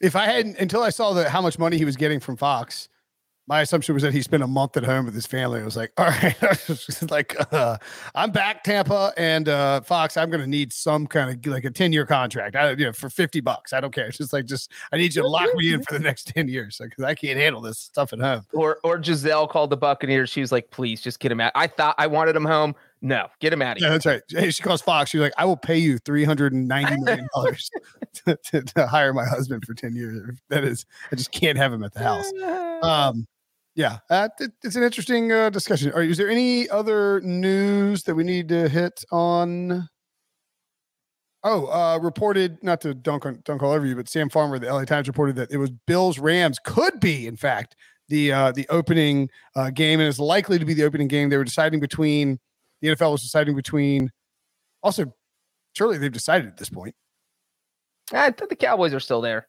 If 0.01 0.15
I 0.15 0.27
hadn't 0.27 0.59
until 0.59 0.83
I 0.83 0.91
saw 0.91 1.13
the 1.13 1.29
how 1.29 1.41
much 1.41 1.59
money 1.59 1.77
he 1.77 1.85
was 1.85 1.97
getting 1.97 2.21
from 2.21 2.37
Fox, 2.37 2.89
my 3.49 3.63
assumption 3.63 3.95
was 3.95 4.03
that 4.03 4.13
he 4.13 4.21
spent 4.21 4.43
a 4.43 4.47
month 4.47 4.77
at 4.77 4.85
home 4.85 5.07
with 5.07 5.15
his 5.15 5.27
family. 5.27 5.61
I 5.61 5.65
was 5.65 5.77
like, 5.77 5.91
all 5.97 6.05
right, 6.05 6.37
like 7.11 7.35
uh, 7.53 7.79
I'm 8.15 8.31
back 8.31 8.63
Tampa 8.63 9.13
and 9.17 9.49
uh, 9.49 9.81
Fox. 9.81 10.17
I'm 10.19 10.29
going 10.29 10.43
to 10.43 10.47
need 10.47 10.73
some 10.73 11.07
kind 11.07 11.31
of 11.31 11.51
like 11.51 11.65
a 11.65 11.71
10 11.71 11.93
year 11.93 12.05
contract. 12.05 12.55
I, 12.55 12.71
you 12.71 12.85
know, 12.85 12.93
for 12.93 13.09
50 13.09 13.41
bucks. 13.41 13.73
I 13.73 13.81
don't 13.81 13.93
care. 13.93 14.07
It's 14.07 14.19
just 14.19 14.33
like 14.33 14.45
just 14.45 14.71
I 14.93 14.99
need 14.99 15.15
you 15.15 15.23
to 15.23 15.29
lock 15.29 15.53
me 15.55 15.73
in 15.73 15.83
for 15.83 15.95
the 15.95 16.05
next 16.05 16.29
10 16.29 16.49
years 16.49 16.79
because 16.79 17.03
I 17.03 17.15
can't 17.15 17.39
handle 17.39 17.63
this 17.63 17.79
stuff 17.79 18.13
at 18.13 18.21
home. 18.21 18.43
Or 18.53 18.79
or 18.85 18.99
Gisele 18.99 19.49
called 19.49 19.71
the 19.71 19.77
Buccaneers. 19.77 20.29
She 20.29 20.43
was 20.43 20.53
like, 20.53 20.71
please 20.71 21.01
just 21.01 21.19
get 21.19 21.33
him 21.33 21.41
out. 21.41 21.53
I 21.55 21.67
thought 21.67 21.95
I 21.99 22.07
wanted 22.07 22.37
him 22.37 22.45
home. 22.45 22.75
No, 23.01 23.29
get 23.41 23.53
him 23.53 23.63
out 23.63 23.77
of 23.77 23.79
here. 23.79 23.89
Yeah, 23.89 23.93
that's 23.93 24.07
right. 24.07 24.23
Hey, 24.29 24.51
she 24.51 24.63
calls 24.63 24.83
Fox. 24.83 25.11
She's 25.11 25.21
like, 25.21 25.33
I 25.39 25.45
will 25.45 25.57
pay 25.57 25.79
you 25.79 25.99
three 25.99 26.25
hundred 26.25 26.53
and 26.53 26.67
ninety 26.67 26.97
million 27.01 27.29
dollars 27.35 27.71
to, 28.27 28.39
to, 28.47 28.63
to, 28.63 28.87
hire 28.87 29.13
my 29.13 29.25
husband 29.25 29.65
for 29.65 29.75
ten 29.75 29.95
years. 29.95 30.39
That 30.49 30.65
is, 30.65 30.85
I 31.13 31.17
just 31.17 31.31
can't 31.31 31.57
have 31.57 31.73
him 31.73 31.85
at 31.85 31.95
the 31.95 32.01
house. 32.01 32.33
Um, 32.83 33.27
yeah, 33.75 33.99
uh, 34.11 34.29
it, 34.41 34.51
it's 34.65 34.75
an 34.75 34.83
interesting 34.83 35.31
uh, 35.31 35.51
discussion. 35.51 35.93
Are, 35.93 36.03
is 36.03 36.19
there 36.19 36.29
any 36.29 36.69
other 36.69 37.21
news 37.21 38.03
that 38.05 38.17
we 38.17 38.25
need 38.25 38.49
to 38.49 38.69
hit 38.69 39.05
on? 39.13 39.89
Oh, 41.45 41.67
uh, 41.67 42.01
reported 42.03 42.59
not 42.65 42.81
to 42.81 42.95
dunk 42.95 43.25
on 43.25 43.41
dunk 43.45 43.63
all 43.63 43.71
over 43.71 43.87
you, 43.87 43.95
but 43.95 44.09
Sam 44.09 44.29
Farmer, 44.29 44.59
the 44.59 44.73
LA 44.73 44.85
Times 44.85 45.07
reported 45.07 45.37
that 45.37 45.53
it 45.53 45.59
was 45.59 45.71
Bills 45.71 46.19
Rams 46.19 46.59
could 46.65 46.99
be, 46.99 47.29
in 47.29 47.37
fact, 47.37 47.77
the 48.09 48.33
uh, 48.33 48.51
the 48.51 48.67
opening 48.69 49.31
uh, 49.55 49.71
game, 49.71 50.01
and 50.01 50.09
is 50.09 50.19
likely 50.19 50.59
to 50.59 50.65
be 50.65 50.75
the 50.75 50.83
opening 50.83 51.07
game. 51.07 51.29
They 51.29 51.37
were 51.37 51.45
deciding 51.45 51.79
between 51.79 52.41
the 52.81 52.89
NFL 52.89 53.13
was 53.13 53.23
deciding 53.23 53.55
between. 53.55 54.11
Also, 54.83 55.13
surely 55.77 55.99
they've 55.99 56.13
decided 56.13 56.47
at 56.47 56.57
this 56.57 56.71
point. 56.71 56.95
I 58.13 58.31
think 58.31 58.49
the 58.49 58.57
Cowboys 58.57 58.95
are 58.95 59.01
still 59.01 59.21
there. 59.21 59.49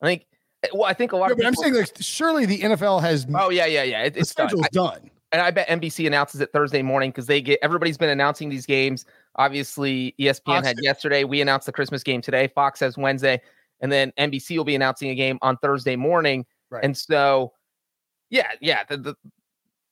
I 0.00 0.06
think 0.06 0.26
well, 0.72 0.84
I 0.84 0.94
think 0.94 1.12
a 1.12 1.16
lot 1.16 1.26
yeah, 1.26 1.32
of. 1.32 1.38
People, 1.38 1.48
I'm 1.48 1.54
saying, 1.54 1.74
like, 1.74 1.90
surely 2.00 2.46
the 2.46 2.60
NFL 2.60 3.00
has. 3.02 3.26
Oh 3.34 3.50
yeah, 3.50 3.66
yeah, 3.66 3.82
yeah. 3.82 4.04
It, 4.04 4.16
it's 4.16 4.34
done. 4.34 4.50
done. 4.72 5.10
And 5.32 5.40
I 5.40 5.50
bet 5.50 5.66
NBC 5.68 6.06
announces 6.06 6.42
it 6.42 6.52
Thursday 6.52 6.82
morning 6.82 7.10
because 7.10 7.26
they 7.26 7.40
get 7.40 7.58
everybody's 7.62 7.96
been 7.96 8.10
announcing 8.10 8.50
these 8.50 8.66
games. 8.66 9.06
Obviously, 9.36 10.14
ESPN 10.20 10.44
Fox 10.44 10.66
had 10.66 10.76
yesterday. 10.82 11.24
We 11.24 11.40
announced 11.40 11.66
the 11.66 11.72
Christmas 11.72 12.02
game 12.02 12.20
today. 12.20 12.48
Fox 12.48 12.80
has 12.80 12.98
Wednesday, 12.98 13.40
and 13.80 13.90
then 13.90 14.12
NBC 14.18 14.56
will 14.56 14.64
be 14.64 14.74
announcing 14.74 15.08
a 15.08 15.14
game 15.14 15.38
on 15.40 15.56
Thursday 15.56 15.96
morning. 15.96 16.44
Right. 16.70 16.84
And 16.84 16.96
so, 16.96 17.54
yeah, 18.28 18.48
yeah, 18.60 18.84
the, 18.84 18.98
the, 18.98 19.14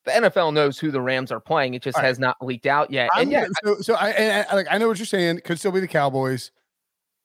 the 0.04 0.12
NFL 0.12 0.52
knows 0.54 0.78
who 0.78 0.90
the 0.90 1.00
Rams 1.00 1.30
are 1.30 1.40
playing. 1.40 1.74
It 1.74 1.82
just 1.82 1.98
has 1.98 2.18
not 2.18 2.36
leaked 2.40 2.66
out 2.66 2.90
yet. 2.90 3.10
I'm 3.14 3.22
and 3.22 3.32
yeah, 3.32 3.46
so, 3.64 3.80
so 3.80 3.94
I, 3.94 4.44
I 4.48 4.54
like 4.54 4.66
I 4.70 4.78
know 4.78 4.88
what 4.88 4.98
you're 4.98 5.06
saying. 5.06 5.40
Could 5.44 5.58
still 5.58 5.72
be 5.72 5.80
the 5.80 5.88
Cowboys. 5.88 6.50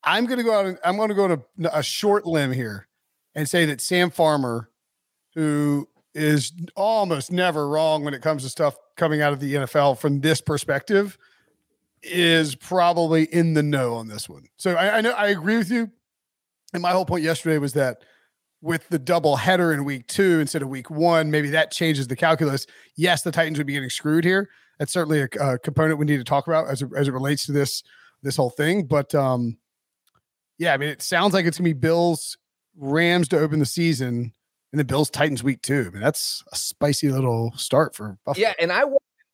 I'm 0.04 0.26
going 0.26 0.38
to 0.38 0.44
go 0.44 0.54
out 0.54 0.66
and 0.66 0.78
I'm 0.84 0.98
going 0.98 1.10
to 1.10 1.16
go 1.16 1.28
to 1.28 1.42
a, 1.64 1.80
a 1.80 1.84
short 1.84 2.26
limb 2.26 2.52
here 2.52 2.88
and 3.34 3.50
say 3.50 3.66
that 3.66 3.82
Sam 3.82 4.12
Farmer, 4.12 4.70
who 5.34 5.88
is 6.14 6.54
almost 6.76 7.32
never 7.32 7.68
wrong 7.68 8.04
when 8.04 8.14
it 8.14 8.22
comes 8.22 8.44
to 8.44 8.50
stuff 8.50 8.76
coming 8.96 9.22
out 9.22 9.34
of 9.34 9.40
the 9.40 9.56
NFL 9.56 9.98
from 9.98 10.22
this 10.22 10.42
perspective, 10.42 11.18
is 12.04 12.56
probably 12.56 13.24
in 13.26 13.54
the 13.54 13.64
know 13.64 13.96
on 13.96 14.08
this 14.08 14.30
one. 14.30 14.48
So 14.58 14.76
I, 14.76 14.98
I 14.98 15.02
know 15.02 15.12
I 15.12 15.28
agree 15.28 15.58
with 15.58 15.72
you. 15.72 15.90
And 16.74 16.82
my 16.82 16.92
whole 16.92 17.06
point 17.06 17.24
yesterday 17.24 17.58
was 17.58 17.74
that 17.74 18.04
with 18.66 18.90
the 18.90 18.98
double 18.98 19.36
header 19.36 19.72
in 19.72 19.86
week 19.86 20.08
two 20.08 20.40
instead 20.40 20.64
of 20.64 20.70
week 20.70 20.90
one, 20.90 21.30
maybe 21.30 21.52
that 21.52 21.70
changes 21.72 22.08
the 22.08 22.16
calculus. 22.16 22.66
Yes, 22.96 23.22
the 23.22 23.32
Titans 23.32 23.60
would 23.60 23.68
be 23.68 23.74
getting 23.74 23.92
screwed 23.92 24.24
here. 24.24 24.50
That's 24.80 24.92
certainly 24.92 25.22
a, 25.22 25.28
a 25.40 25.60
component 25.60 26.00
we 26.00 26.06
need 26.08 26.18
to 26.18 26.24
talk 26.24 26.48
about 26.48 26.68
as 26.68 26.82
it, 26.82 26.90
as 26.98 27.08
it 27.08 27.12
relates 27.12 27.46
to 27.46 27.52
this 27.52 27.84
this 28.24 28.36
whole 28.36 28.50
thing. 28.50 28.86
But 28.86 29.14
um, 29.14 29.60
yeah, 30.58 30.74
I 30.74 30.78
mean, 30.78 30.90
it 30.90 31.04
sounds 31.04 31.36
like 31.36 31.46
it's 31.46 31.60
gonna 31.60 31.70
be 31.70 31.74
Bills 31.74 32.38
Rams 32.76 33.28
to 33.30 33.40
open 33.40 33.60
the 33.60 33.68
season, 33.68 34.34
and 34.72 34.80
the 34.80 34.84
Bills 34.84 35.12
Titans 35.12 35.44
week 35.44 35.62
two. 35.62 35.86
I 35.88 35.90
mean, 35.92 36.02
that's 36.02 36.44
a 36.52 36.56
spicy 36.56 37.10
little 37.10 37.54
start 37.56 37.96
for 37.96 38.18
Buffalo. 38.26 38.48
Yeah, 38.48 38.54
and 38.60 38.72
I 38.72 38.86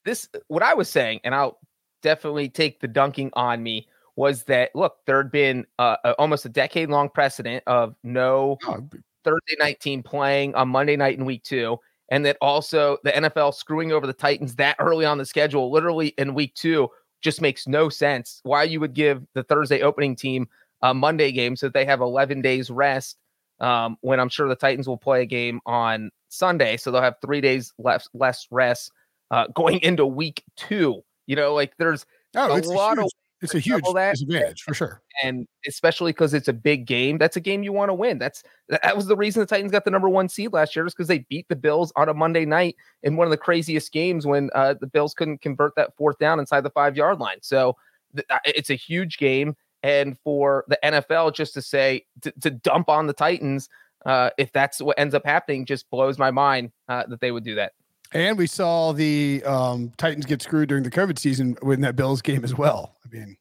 this 0.03 0.27
what 0.49 0.61
I 0.61 0.73
was 0.73 0.89
saying, 0.89 1.21
and 1.23 1.33
I'll 1.33 1.57
definitely 2.01 2.49
take 2.49 2.81
the 2.81 2.87
dunking 2.89 3.29
on 3.33 3.63
me 3.63 3.87
was 4.17 4.43
that 4.43 4.71
look, 4.75 4.97
there 5.05 5.23
had 5.23 5.31
been 5.31 5.65
uh, 5.79 5.95
almost 6.19 6.45
a 6.45 6.49
decade 6.49 6.89
long 6.89 7.07
precedent 7.07 7.63
of 7.65 7.95
no 8.03 8.57
oh, 8.67 8.89
Thursday 9.23 9.55
night 9.59 9.79
team 9.79 10.03
playing 10.03 10.55
on 10.55 10.69
Monday 10.69 10.95
night 10.95 11.17
in 11.17 11.25
week 11.25 11.43
two. 11.43 11.77
And 12.09 12.25
that 12.25 12.37
also 12.41 12.97
the 13.03 13.11
NFL 13.11 13.53
screwing 13.53 13.93
over 13.93 14.05
the 14.05 14.13
Titans 14.13 14.55
that 14.55 14.75
early 14.79 15.05
on 15.05 15.17
the 15.17 15.25
schedule, 15.25 15.71
literally 15.71 16.09
in 16.17 16.33
week 16.33 16.53
two, 16.55 16.89
just 17.21 17.41
makes 17.41 17.67
no 17.67 17.87
sense. 17.87 18.41
Why 18.43 18.63
you 18.63 18.79
would 18.81 18.93
give 18.93 19.23
the 19.33 19.43
Thursday 19.43 19.81
opening 19.81 20.15
team 20.15 20.49
a 20.81 20.93
Monday 20.93 21.31
game 21.31 21.55
so 21.55 21.67
that 21.67 21.73
they 21.73 21.85
have 21.85 22.01
11 22.01 22.41
days 22.41 22.69
rest 22.69 23.17
um, 23.61 23.97
when 24.01 24.19
I'm 24.19 24.29
sure 24.29 24.49
the 24.49 24.55
Titans 24.55 24.87
will 24.87 24.97
play 24.97 25.21
a 25.21 25.25
game 25.25 25.61
on 25.65 26.11
Sunday. 26.29 26.77
So 26.77 26.91
they'll 26.91 27.01
have 27.01 27.15
three 27.21 27.39
days 27.41 27.73
less 27.77 28.09
less 28.13 28.47
rest 28.51 28.91
uh, 29.29 29.47
going 29.55 29.79
into 29.81 30.05
week 30.05 30.43
two. 30.57 31.03
You 31.27 31.35
know, 31.35 31.53
like 31.53 31.77
there's 31.77 32.05
oh, 32.35 32.57
a 32.57 32.59
lot 32.61 32.97
a 32.97 33.03
of 33.03 33.11
it's 33.41 33.55
a 33.55 33.59
huge 33.59 33.83
that. 33.93 34.11
disadvantage 34.11 34.63
for 34.63 34.73
sure. 34.73 35.01
And 35.23 35.47
especially 35.67 36.11
because 36.11 36.33
it's 36.33 36.47
a 36.47 36.53
big 36.53 36.85
game, 36.85 37.17
that's 37.17 37.35
a 37.35 37.41
game 37.41 37.63
you 37.63 37.73
want 37.73 37.89
to 37.89 37.93
win. 37.93 38.17
That's 38.17 38.43
that 38.69 38.95
was 38.95 39.07
the 39.07 39.15
reason 39.15 39.39
the 39.39 39.45
Titans 39.45 39.71
got 39.71 39.85
the 39.85 39.91
number 39.91 40.09
one 40.09 40.29
seed 40.29 40.53
last 40.53 40.75
year, 40.75 40.85
is 40.85 40.93
because 40.93 41.07
they 41.07 41.19
beat 41.29 41.47
the 41.49 41.55
Bills 41.55 41.91
on 41.95 42.09
a 42.09 42.13
Monday 42.13 42.45
night 42.45 42.75
in 43.03 43.15
one 43.15 43.27
of 43.27 43.31
the 43.31 43.37
craziest 43.37 43.91
games 43.91 44.25
when 44.25 44.49
uh, 44.55 44.75
the 44.79 44.87
Bills 44.87 45.13
couldn't 45.13 45.41
convert 45.41 45.75
that 45.75 45.95
fourth 45.95 46.17
down 46.19 46.39
inside 46.39 46.61
the 46.61 46.69
five 46.69 46.95
yard 46.95 47.19
line. 47.19 47.37
So 47.41 47.75
th- 48.15 48.27
it's 48.45 48.69
a 48.69 48.75
huge 48.75 49.17
game 49.17 49.55
and 49.83 50.17
for 50.19 50.65
the 50.67 50.77
NFL 50.83 51.33
just 51.33 51.53
to 51.55 51.61
say 51.61 52.05
to, 52.21 52.31
to 52.41 52.51
dump 52.51 52.89
on 52.89 53.07
the 53.07 53.13
Titans, 53.13 53.69
uh, 54.05 54.29
if 54.37 54.51
that's 54.51 54.81
what 54.81 54.97
ends 54.99 55.15
up 55.15 55.25
happening, 55.25 55.65
just 55.65 55.89
blows 55.89 56.17
my 56.17 56.31
mind 56.31 56.71
uh, 56.87 57.03
that 57.07 57.19
they 57.19 57.31
would 57.31 57.43
do 57.43 57.55
that. 57.55 57.73
And 58.13 58.37
we 58.37 58.47
saw 58.47 58.91
the 58.91 59.43
um, 59.45 59.91
Titans 59.97 60.25
get 60.25 60.41
screwed 60.41 60.69
during 60.69 60.83
the 60.83 60.91
COVID 60.91 61.17
season 61.17 61.57
in 61.63 61.81
that 61.81 61.95
Bills 61.95 62.21
game 62.21 62.43
as 62.43 62.55
well. 62.55 62.95
I 63.05 63.15
mean, 63.15 63.37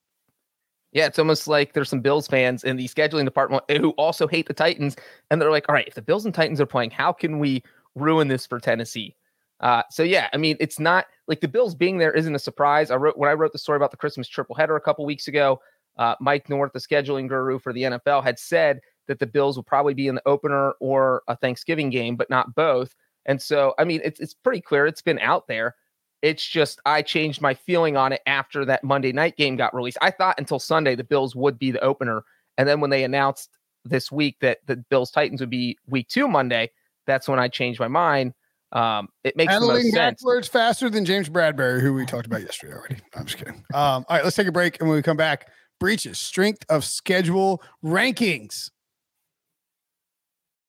yeah, 0.92 1.06
it's 1.06 1.18
almost 1.18 1.48
like 1.48 1.72
there's 1.72 1.88
some 1.88 2.00
Bills 2.00 2.28
fans 2.28 2.64
in 2.64 2.76
the 2.76 2.86
scheduling 2.86 3.24
department 3.24 3.64
who 3.68 3.90
also 3.90 4.26
hate 4.26 4.46
the 4.46 4.54
Titans, 4.54 4.96
and 5.30 5.40
they're 5.40 5.50
like, 5.50 5.68
"All 5.68 5.74
right, 5.74 5.86
if 5.88 5.94
the 5.94 6.02
Bills 6.02 6.24
and 6.24 6.34
Titans 6.34 6.60
are 6.60 6.66
playing, 6.66 6.90
how 6.90 7.12
can 7.12 7.38
we 7.38 7.62
ruin 7.94 8.28
this 8.28 8.46
for 8.46 8.60
Tennessee?" 8.60 9.16
Uh, 9.60 9.82
so 9.90 10.02
yeah, 10.02 10.28
I 10.32 10.36
mean, 10.36 10.56
it's 10.60 10.78
not 10.78 11.06
like 11.26 11.40
the 11.40 11.48
Bills 11.48 11.74
being 11.74 11.98
there 11.98 12.12
isn't 12.12 12.34
a 12.34 12.38
surprise. 12.38 12.90
I 12.90 12.96
wrote 12.96 13.18
when 13.18 13.28
I 13.28 13.34
wrote 13.34 13.52
the 13.52 13.58
story 13.58 13.76
about 13.76 13.90
the 13.90 13.96
Christmas 13.96 14.28
triple 14.28 14.54
header 14.54 14.76
a 14.76 14.80
couple 14.80 15.04
weeks 15.04 15.28
ago 15.28 15.60
uh, 16.00 16.14
Mike 16.20 16.48
North, 16.48 16.72
the 16.72 16.78
scheduling 16.78 17.28
guru 17.28 17.58
for 17.58 17.72
the 17.72 17.82
NFL, 17.82 18.22
had 18.22 18.38
said 18.38 18.80
that 19.06 19.18
the 19.18 19.26
Bills 19.26 19.56
will 19.56 19.64
probably 19.64 19.94
be 19.94 20.08
in 20.08 20.14
the 20.14 20.26
opener 20.26 20.72
or 20.80 21.22
a 21.28 21.36
Thanksgiving 21.36 21.90
game, 21.90 22.16
but 22.16 22.30
not 22.30 22.54
both. 22.54 22.94
And 23.26 23.40
so, 23.40 23.74
I 23.78 23.84
mean, 23.84 24.00
it's 24.04 24.20
it's 24.20 24.34
pretty 24.34 24.60
clear. 24.60 24.86
It's 24.86 25.02
been 25.02 25.18
out 25.18 25.46
there. 25.46 25.74
It's 26.22 26.46
just 26.46 26.80
I 26.84 27.02
changed 27.02 27.40
my 27.40 27.54
feeling 27.54 27.96
on 27.96 28.12
it 28.12 28.20
after 28.26 28.64
that 28.66 28.84
Monday 28.84 29.12
night 29.12 29.36
game 29.36 29.56
got 29.56 29.74
released. 29.74 29.98
I 30.02 30.10
thought 30.10 30.38
until 30.38 30.58
Sunday 30.58 30.94
the 30.94 31.04
Bills 31.04 31.34
would 31.34 31.58
be 31.58 31.70
the 31.70 31.80
opener, 31.80 32.22
and 32.58 32.68
then 32.68 32.80
when 32.80 32.90
they 32.90 33.04
announced 33.04 33.50
this 33.84 34.12
week 34.12 34.36
that 34.40 34.58
the 34.66 34.76
Bills 34.76 35.10
Titans 35.10 35.40
would 35.40 35.50
be 35.50 35.78
Week 35.86 36.08
Two 36.08 36.28
Monday, 36.28 36.70
that's 37.06 37.28
when 37.28 37.38
I 37.38 37.48
changed 37.48 37.80
my 37.80 37.88
mind. 37.88 38.34
Um, 38.72 39.08
it 39.24 39.36
makes 39.36 39.52
Handling 39.52 39.90
backwards 39.90 40.46
faster 40.46 40.88
than 40.88 41.04
James 41.04 41.28
Bradberry, 41.28 41.80
who 41.80 41.92
we 41.92 42.06
talked 42.06 42.26
about 42.26 42.42
yesterday 42.42 42.74
already. 42.74 42.96
I'm 43.16 43.24
just 43.24 43.38
kidding. 43.38 43.64
Um, 43.74 44.04
all 44.08 44.16
right, 44.16 44.24
let's 44.24 44.36
take 44.36 44.46
a 44.46 44.52
break, 44.52 44.78
and 44.80 44.88
when 44.88 44.96
we 44.96 45.02
come 45.02 45.16
back, 45.16 45.48
Breech's 45.80 46.18
strength 46.20 46.64
of 46.68 46.84
schedule 46.84 47.62
rankings. 47.84 48.70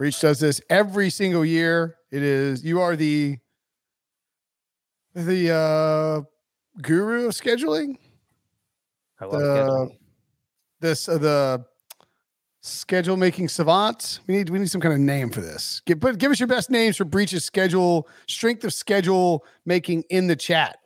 Breech 0.00 0.18
does 0.18 0.40
this 0.40 0.62
every 0.70 1.10
single 1.10 1.44
year. 1.44 1.96
It 2.10 2.22
is 2.22 2.64
you 2.64 2.80
are 2.80 2.96
the 2.96 3.36
the 5.12 5.52
uh 5.54 6.22
guru 6.80 7.26
of 7.26 7.34
scheduling. 7.34 7.98
I 9.20 9.26
love 9.26 9.40
The 9.42 9.46
scheduling. 9.46 9.96
this 10.80 11.06
uh, 11.06 11.18
the 11.18 11.64
schedule 12.62 13.18
making 13.18 13.48
savants. 13.48 14.20
We 14.26 14.38
need 14.38 14.48
we 14.48 14.58
need 14.58 14.70
some 14.70 14.80
kind 14.80 14.94
of 14.94 15.00
name 15.00 15.28
for 15.28 15.42
this. 15.42 15.82
Give 15.84 16.00
but 16.00 16.16
give 16.16 16.32
us 16.32 16.40
your 16.40 16.46
best 16.46 16.70
names 16.70 16.96
for 16.96 17.04
Breech's 17.04 17.44
schedule 17.44 18.08
strength 18.26 18.64
of 18.64 18.72
schedule 18.72 19.44
making 19.66 20.04
in 20.08 20.28
the 20.28 20.36
chat. 20.36 20.78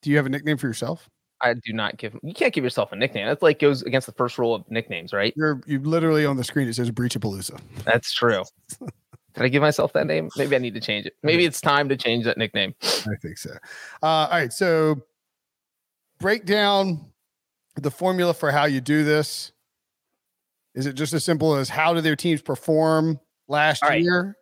Do 0.00 0.08
you 0.08 0.16
have 0.16 0.24
a 0.24 0.30
nickname 0.30 0.56
for 0.56 0.68
yourself? 0.68 1.10
I 1.46 1.54
do 1.54 1.72
not 1.72 1.96
give. 1.96 2.16
You 2.22 2.34
can't 2.34 2.52
give 2.52 2.64
yourself 2.64 2.92
a 2.92 2.96
nickname. 2.96 3.26
That's 3.26 3.42
like 3.42 3.58
goes 3.58 3.82
against 3.82 4.06
the 4.06 4.12
first 4.12 4.38
rule 4.38 4.54
of 4.54 4.68
nicknames, 4.70 5.12
right? 5.12 5.32
You're 5.36 5.60
you 5.66 5.80
literally 5.80 6.26
on 6.26 6.36
the 6.36 6.44
screen. 6.44 6.68
It 6.68 6.74
says 6.74 6.90
Breech 6.90 7.16
of 7.16 7.22
Breechapalooza. 7.22 7.60
That's 7.84 8.12
true. 8.12 8.42
Did 8.80 9.44
I 9.44 9.48
give 9.48 9.60
myself 9.60 9.92
that 9.92 10.06
name? 10.06 10.30
Maybe 10.36 10.56
I 10.56 10.58
need 10.58 10.74
to 10.74 10.80
change 10.80 11.04
it. 11.04 11.14
Maybe 11.22 11.44
it's 11.44 11.60
time 11.60 11.90
to 11.90 11.96
change 11.96 12.24
that 12.24 12.38
nickname. 12.38 12.74
I 12.82 13.16
think 13.20 13.36
so. 13.36 13.50
Uh, 14.02 14.06
all 14.06 14.30
right. 14.30 14.52
So 14.52 15.02
break 16.18 16.46
down 16.46 17.12
the 17.74 17.90
formula 17.90 18.32
for 18.32 18.50
how 18.50 18.64
you 18.64 18.80
do 18.80 19.04
this. 19.04 19.52
Is 20.74 20.86
it 20.86 20.94
just 20.94 21.12
as 21.12 21.24
simple 21.24 21.54
as 21.54 21.68
how 21.68 21.92
do 21.92 22.00
their 22.00 22.16
teams 22.16 22.40
perform 22.40 23.20
last 23.46 23.82
right. 23.82 24.02
year? 24.02 24.36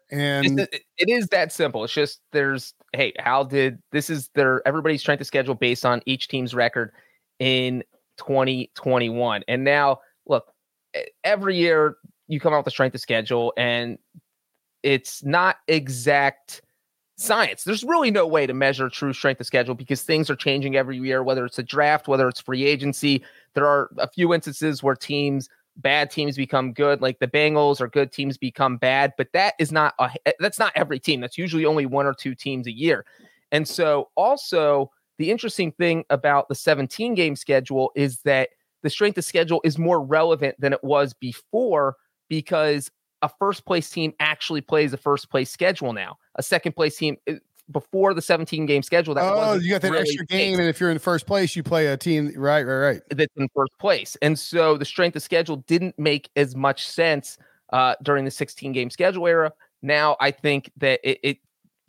And 0.46 0.60
it- 0.60 0.82
it 0.98 1.08
is 1.08 1.26
that 1.28 1.52
simple. 1.52 1.84
It's 1.84 1.92
just 1.92 2.20
there's 2.32 2.74
hey, 2.92 3.12
how 3.18 3.44
did 3.44 3.78
this 3.92 4.10
is 4.10 4.28
their 4.34 4.62
everybody's 4.66 5.02
trying 5.02 5.18
to 5.18 5.24
schedule 5.24 5.54
based 5.54 5.84
on 5.84 6.02
each 6.06 6.28
team's 6.28 6.54
record 6.54 6.92
in 7.40 7.82
2021. 8.18 9.42
And 9.48 9.64
now 9.64 10.00
look, 10.26 10.46
every 11.24 11.56
year 11.56 11.96
you 12.28 12.40
come 12.40 12.52
out 12.54 12.58
with 12.58 12.68
a 12.68 12.70
strength 12.70 12.94
of 12.94 13.00
schedule 13.00 13.52
and 13.56 13.98
it's 14.82 15.24
not 15.24 15.56
exact 15.68 16.62
science. 17.16 17.64
There's 17.64 17.84
really 17.84 18.10
no 18.10 18.26
way 18.26 18.46
to 18.46 18.54
measure 18.54 18.88
true 18.88 19.12
strength 19.12 19.40
of 19.40 19.46
schedule 19.46 19.74
because 19.74 20.02
things 20.02 20.30
are 20.30 20.36
changing 20.36 20.76
every 20.76 20.98
year, 20.98 21.22
whether 21.22 21.44
it's 21.46 21.58
a 21.58 21.62
draft, 21.62 22.08
whether 22.08 22.28
it's 22.28 22.40
free 22.40 22.64
agency. 22.64 23.24
There 23.54 23.66
are 23.66 23.90
a 23.98 24.08
few 24.10 24.34
instances 24.34 24.82
where 24.82 24.96
teams, 24.96 25.48
bad 25.76 26.10
teams 26.10 26.36
become 26.36 26.72
good, 26.72 27.00
like 27.00 27.18
the 27.18 27.26
Bengals, 27.26 27.80
or 27.80 27.88
good 27.88 28.12
teams 28.12 28.38
become 28.38 28.76
bad, 28.76 29.12
but 29.16 29.28
that 29.32 29.54
is 29.58 29.72
not 29.72 29.94
a, 29.98 30.10
that's 30.38 30.58
not 30.58 30.72
every 30.74 31.00
team. 31.00 31.20
That's 31.20 31.38
usually 31.38 31.64
only 31.64 31.86
one 31.86 32.06
or 32.06 32.14
two 32.14 32.34
teams 32.34 32.66
a 32.66 32.72
year. 32.72 33.04
And 33.52 33.66
so 33.66 34.10
also 34.16 34.90
the 35.18 35.30
interesting 35.30 35.72
thing 35.72 36.04
about 36.10 36.48
the 36.48 36.54
17 36.54 37.14
game 37.14 37.36
schedule 37.36 37.92
is 37.94 38.18
that 38.22 38.50
the 38.82 38.90
strength 38.90 39.18
of 39.18 39.24
schedule 39.24 39.60
is 39.64 39.78
more 39.78 40.02
relevant 40.02 40.56
than 40.60 40.72
it 40.72 40.82
was 40.82 41.14
before 41.14 41.96
because 42.28 42.90
a 43.22 43.30
first 43.38 43.64
place 43.64 43.88
team 43.88 44.12
actually 44.20 44.60
plays 44.60 44.92
a 44.92 44.98
first 44.98 45.30
place 45.30 45.50
schedule 45.50 45.92
now. 45.92 46.16
A 46.36 46.42
second 46.42 46.72
place 46.72 46.96
team 46.96 47.16
uh, 47.28 47.34
before 47.70 48.14
the 48.14 48.22
17 48.22 48.66
game 48.66 48.82
schedule 48.82 49.14
that 49.14 49.24
oh, 49.24 49.54
you 49.54 49.70
got 49.70 49.82
that 49.82 49.90
really 49.90 50.02
extra 50.02 50.26
game. 50.26 50.58
And 50.58 50.68
if 50.68 50.80
you're 50.80 50.90
in 50.90 50.98
first 50.98 51.26
place, 51.26 51.56
you 51.56 51.62
play 51.62 51.86
a 51.86 51.96
team. 51.96 52.32
Right, 52.36 52.62
right, 52.62 52.78
right. 52.78 53.02
that's 53.10 53.32
in 53.36 53.48
first 53.54 53.72
place. 53.78 54.16
And 54.22 54.38
so 54.38 54.76
the 54.76 54.84
strength 54.84 55.16
of 55.16 55.22
schedule 55.22 55.56
didn't 55.66 55.98
make 55.98 56.30
as 56.36 56.54
much 56.54 56.86
sense 56.86 57.38
uh, 57.72 57.94
during 58.02 58.24
the 58.24 58.30
16 58.30 58.72
game 58.72 58.90
schedule 58.90 59.26
era. 59.26 59.52
Now 59.82 60.16
I 60.20 60.30
think 60.30 60.70
that 60.76 61.00
it, 61.02 61.18
it, 61.22 61.38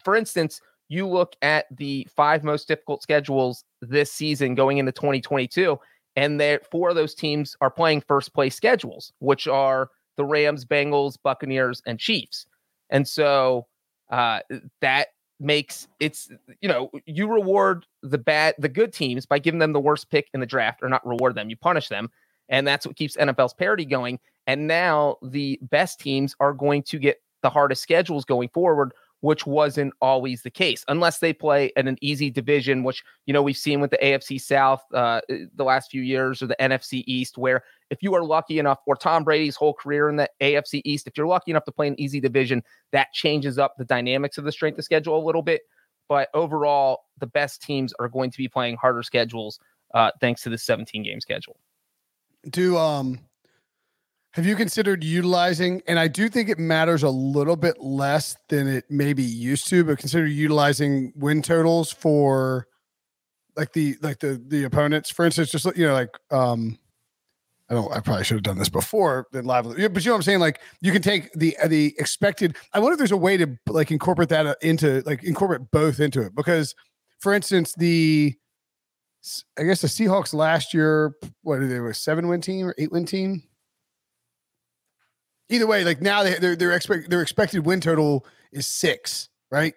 for 0.03 0.15
instance, 0.15 0.61
you 0.87 1.07
look 1.07 1.35
at 1.41 1.65
the 1.75 2.07
five 2.15 2.43
most 2.43 2.67
difficult 2.67 3.01
schedules 3.01 3.63
this 3.81 4.11
season 4.11 4.55
going 4.55 4.77
into 4.77 4.91
2022, 4.91 5.79
and 6.15 6.39
there 6.39 6.61
four 6.71 6.89
of 6.89 6.95
those 6.95 7.15
teams 7.15 7.55
are 7.59 7.71
playing 7.71 8.01
first 8.01 8.33
place 8.33 8.55
schedules, 8.55 9.11
which 9.19 9.47
are 9.47 9.89
the 10.15 10.25
Rams, 10.25 10.63
Bengals, 10.63 11.17
Buccaneers, 11.21 11.81
and 11.85 11.99
Chiefs. 11.99 12.45
And 12.89 13.07
so 13.07 13.65
uh, 14.11 14.39
that 14.81 15.07
makes 15.39 15.87
it's 15.99 16.29
you 16.61 16.69
know 16.69 16.89
you 17.05 17.27
reward 17.27 17.85
the 18.03 18.17
bad 18.17 18.55
the 18.57 18.69
good 18.69 18.93
teams 18.93 19.25
by 19.25 19.37
giving 19.37 19.59
them 19.59 19.73
the 19.73 19.79
worst 19.79 20.09
pick 20.09 20.29
in 20.33 20.39
the 20.39 20.45
draft 20.45 20.81
or 20.81 20.87
not 20.87 21.05
reward 21.05 21.35
them 21.35 21.49
you 21.49 21.57
punish 21.57 21.89
them 21.89 22.09
and 22.47 22.65
that's 22.65 22.85
what 22.85 22.95
keeps 22.95 23.17
NFL's 23.17 23.53
parity 23.53 23.85
going 23.85 24.19
and 24.47 24.67
now 24.67 25.17
the 25.21 25.59
best 25.63 25.99
teams 25.99 26.35
are 26.39 26.53
going 26.53 26.83
to 26.83 26.97
get 26.97 27.21
the 27.41 27.49
hardest 27.49 27.81
schedules 27.81 28.23
going 28.23 28.49
forward 28.49 28.93
which 29.19 29.45
wasn't 29.45 29.93
always 30.01 30.41
the 30.41 30.49
case 30.49 30.85
unless 30.87 31.19
they 31.19 31.33
play 31.33 31.71
in 31.75 31.87
an 31.87 31.97
easy 31.99 32.29
division 32.29 32.83
which 32.83 33.03
you 33.25 33.33
know 33.33 33.41
we've 33.41 33.57
seen 33.57 33.81
with 33.81 33.91
the 33.91 33.97
AFC 33.97 34.39
South 34.39 34.83
uh, 34.93 35.19
the 35.27 35.63
last 35.63 35.91
few 35.91 36.01
years 36.01 36.41
or 36.41 36.47
the 36.47 36.55
NFC 36.61 37.03
East 37.07 37.37
where 37.37 37.63
if 37.89 38.01
you 38.01 38.13
are 38.15 38.23
lucky 38.23 38.59
enough 38.59 38.79
or 38.85 38.95
Tom 38.95 39.23
Brady's 39.23 39.55
whole 39.55 39.73
career 39.73 40.09
in 40.09 40.15
the 40.15 40.29
AFC 40.41 40.81
East 40.85 41.07
if 41.07 41.17
you're 41.17 41.27
lucky 41.27 41.51
enough 41.51 41.65
to 41.65 41.71
play 41.71 41.87
an 41.87 41.99
easy 41.99 42.19
division 42.19 42.63
that 42.91 43.11
changes 43.13 43.57
up 43.57 43.75
the 43.77 43.85
dynamics 43.85 44.37
of 44.37 44.43
the 44.43 44.51
strength 44.51 44.77
of 44.77 44.85
schedule 44.85 45.17
a 45.17 45.23
little 45.23 45.41
bit 45.41 45.61
but 46.07 46.29
overall 46.33 47.01
the 47.19 47.27
best 47.27 47.61
teams 47.61 47.93
are 47.99 48.09
going 48.09 48.31
to 48.31 48.37
be 48.37 48.47
playing 48.47 48.75
harder 48.77 49.03
schedules 49.03 49.59
uh, 49.93 50.11
thanks 50.19 50.41
to 50.41 50.49
the 50.49 50.57
17 50.57 51.03
game 51.03 51.21
schedule 51.21 51.57
Do 52.49 52.77
um 52.77 53.19
have 54.35 54.45
you 54.45 54.57
considered 54.57 55.01
utilizing 55.01 55.81
and 55.87 55.97
I 55.97 56.09
do 56.09 56.27
think 56.27 56.49
it 56.49 56.59
matters 56.59 57.03
a 57.03 57.09
little 57.09 57.55
bit 57.55 57.79
less 57.79 58.35
than 58.49 58.67
it 58.67 58.83
maybe 58.89 59.23
used 59.23 59.69
to, 59.69 59.85
but 59.85 59.97
consider 59.97 60.27
utilizing 60.27 61.13
win 61.15 61.41
totals 61.41 61.89
for 61.93 62.67
like 63.55 63.71
the 63.71 63.95
like 64.01 64.19
the 64.19 64.41
the 64.45 64.65
opponents. 64.65 65.09
For 65.09 65.23
instance, 65.23 65.51
just 65.51 65.65
you 65.77 65.87
know, 65.87 65.93
like 65.93 66.09
um 66.31 66.77
I 67.69 67.73
don't 67.73 67.91
I 67.91 67.99
probably 67.99 68.23
should 68.23 68.35
have 68.35 68.43
done 68.43 68.59
this 68.59 68.69
before 68.69 69.27
than 69.31 69.45
live, 69.45 69.65
but 69.65 69.77
you 69.77 69.87
know 69.87 69.93
what 69.93 70.15
I'm 70.15 70.21
saying? 70.21 70.39
Like 70.39 70.61
you 70.81 70.91
can 70.91 71.01
take 71.01 71.31
the 71.33 71.57
the 71.65 71.95
expected. 71.97 72.55
I 72.73 72.79
wonder 72.79 72.93
if 72.93 72.99
there's 72.99 73.11
a 73.11 73.17
way 73.17 73.37
to 73.37 73.57
like 73.67 73.91
incorporate 73.91 74.29
that 74.29 74.45
uh, 74.45 74.55
into 74.61 75.01
like 75.05 75.23
incorporate 75.23 75.71
both 75.71 75.99
into 75.99 76.21
it 76.21 76.35
because, 76.35 76.75
for 77.19 77.33
instance, 77.33 77.73
the 77.75 78.35
I 79.57 79.63
guess 79.63 79.81
the 79.81 79.87
Seahawks 79.87 80.33
last 80.33 80.73
year, 80.75 81.15
what 81.41 81.59
are 81.59 81.67
they 81.67 81.79
were 81.79 81.93
seven 81.93 82.27
win 82.27 82.41
team 82.41 82.67
or 82.67 82.75
eight 82.77 82.91
win 82.91 83.05
team? 83.05 83.41
Either 85.49 85.65
way, 85.65 85.83
like 85.83 86.01
now 86.01 86.21
they, 86.21 86.35
their 86.35 86.55
their 86.55 86.71
expect 86.71 87.09
their 87.09 87.23
expected 87.23 87.65
win 87.65 87.81
total 87.81 88.27
is 88.51 88.67
six, 88.67 89.29
right? 89.49 89.73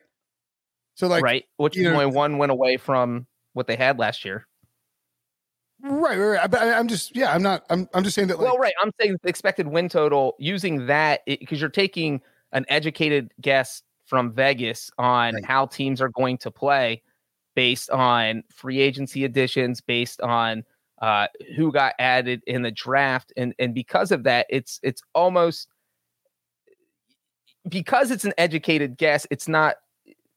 So 0.94 1.06
like 1.06 1.22
right 1.22 1.44
which 1.58 1.78
is 1.78 1.86
only 1.86 2.06
one 2.06 2.38
win 2.38 2.50
away 2.50 2.76
from 2.76 3.28
what 3.52 3.68
they 3.68 3.76
had 3.76 4.00
last 4.00 4.24
year 4.24 4.47
right, 5.82 6.18
right, 6.18 6.38
right. 6.38 6.50
But 6.50 6.62
I, 6.62 6.78
I'm 6.78 6.88
just 6.88 7.14
yeah, 7.16 7.32
I'm 7.32 7.42
not. 7.42 7.64
I'm 7.70 7.88
I'm 7.94 8.04
just 8.04 8.14
saying 8.14 8.28
that 8.28 8.38
like 8.38 8.46
well 8.46 8.58
right 8.58 8.74
i'm 8.80 8.90
saying 9.00 9.16
the 9.22 9.28
expected 9.28 9.68
win 9.68 9.88
total 9.88 10.34
using 10.38 10.86
that 10.86 11.22
because 11.26 11.60
you're 11.60 11.70
taking 11.70 12.20
an 12.52 12.64
educated 12.68 13.32
guess 13.40 13.82
from 14.08 14.32
Vegas 14.32 14.90
on 14.98 15.34
right. 15.34 15.44
how 15.44 15.66
teams 15.66 16.00
are 16.00 16.08
going 16.08 16.38
to 16.38 16.50
play 16.50 17.02
based 17.54 17.90
on 17.90 18.42
free 18.50 18.80
agency 18.80 19.24
additions, 19.24 19.80
based 19.80 20.20
on 20.20 20.64
uh, 21.02 21.26
who 21.56 21.70
got 21.70 21.92
added 21.98 22.42
in 22.46 22.62
the 22.62 22.70
draft, 22.70 23.32
and 23.36 23.54
and 23.58 23.74
because 23.74 24.10
of 24.10 24.24
that, 24.24 24.46
it's 24.48 24.80
it's 24.82 25.02
almost 25.14 25.68
because 27.68 28.10
it's 28.10 28.24
an 28.24 28.32
educated 28.38 28.96
guess. 28.96 29.26
It's 29.30 29.46
not. 29.46 29.76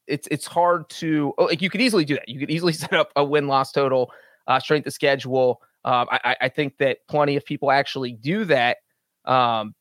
It's 0.07 0.27
it's 0.29 0.45
hard 0.45 0.89
to 0.89 1.33
oh, 1.37 1.45
like 1.45 1.61
you 1.61 1.69
could 1.69 1.81
easily 1.81 2.03
do 2.03 2.15
that. 2.15 2.27
You 2.27 2.39
could 2.39 2.51
easily 2.51 2.73
set 2.83 2.93
up 2.93 3.11
a 3.15 3.23
win 3.23 3.47
loss 3.47 3.71
total, 3.71 4.11
uh, 4.51 4.59
strength 4.59 4.87
of 4.87 4.93
schedule. 4.93 5.61
Um, 5.85 6.07
I, 6.11 6.35
I 6.41 6.49
think 6.49 6.77
that 6.77 6.99
plenty 7.07 7.35
of 7.35 7.45
people 7.45 7.71
actually 7.71 8.13
do 8.13 8.45
that. 8.45 8.77
Um, 9.25 9.73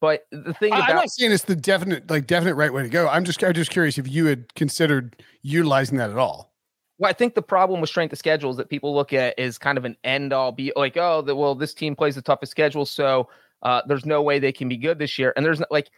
but 0.00 0.26
the 0.32 0.52
thing 0.54 0.72
about, 0.72 0.90
I'm 0.90 0.96
not 0.96 1.10
saying 1.10 1.32
it's 1.32 1.44
the 1.44 1.56
definite 1.56 2.10
like 2.10 2.26
definite 2.26 2.56
right 2.56 2.72
way 2.72 2.82
to 2.82 2.88
go. 2.88 3.08
I'm 3.08 3.24
just 3.24 3.42
I'm 3.42 3.54
just 3.54 3.70
curious 3.70 3.98
if 3.98 4.08
you 4.08 4.26
had 4.26 4.52
considered 4.54 5.22
utilizing 5.42 5.98
that 5.98 6.10
at 6.10 6.18
all. 6.18 6.52
Well, 6.98 7.08
I 7.08 7.12
think 7.12 7.34
the 7.34 7.42
problem 7.42 7.80
with 7.80 7.90
strength 7.90 8.12
of 8.12 8.18
schedule 8.18 8.50
is 8.50 8.56
that 8.56 8.68
people 8.68 8.94
look 8.94 9.12
at 9.12 9.38
is 9.38 9.58
kind 9.58 9.78
of 9.78 9.84
an 9.84 9.96
end 10.02 10.32
all 10.32 10.50
be 10.50 10.72
like, 10.76 10.96
oh, 10.96 11.22
the, 11.22 11.36
well, 11.36 11.54
this 11.54 11.74
team 11.74 11.94
plays 11.94 12.14
the 12.14 12.22
toughest 12.22 12.50
schedule, 12.50 12.86
so 12.86 13.28
uh, 13.62 13.82
there's 13.86 14.06
no 14.06 14.22
way 14.22 14.38
they 14.38 14.52
can 14.52 14.68
be 14.68 14.78
good 14.78 14.98
this 14.98 15.18
year. 15.18 15.32
And 15.36 15.44
there's 15.44 15.62
like, 15.70 15.90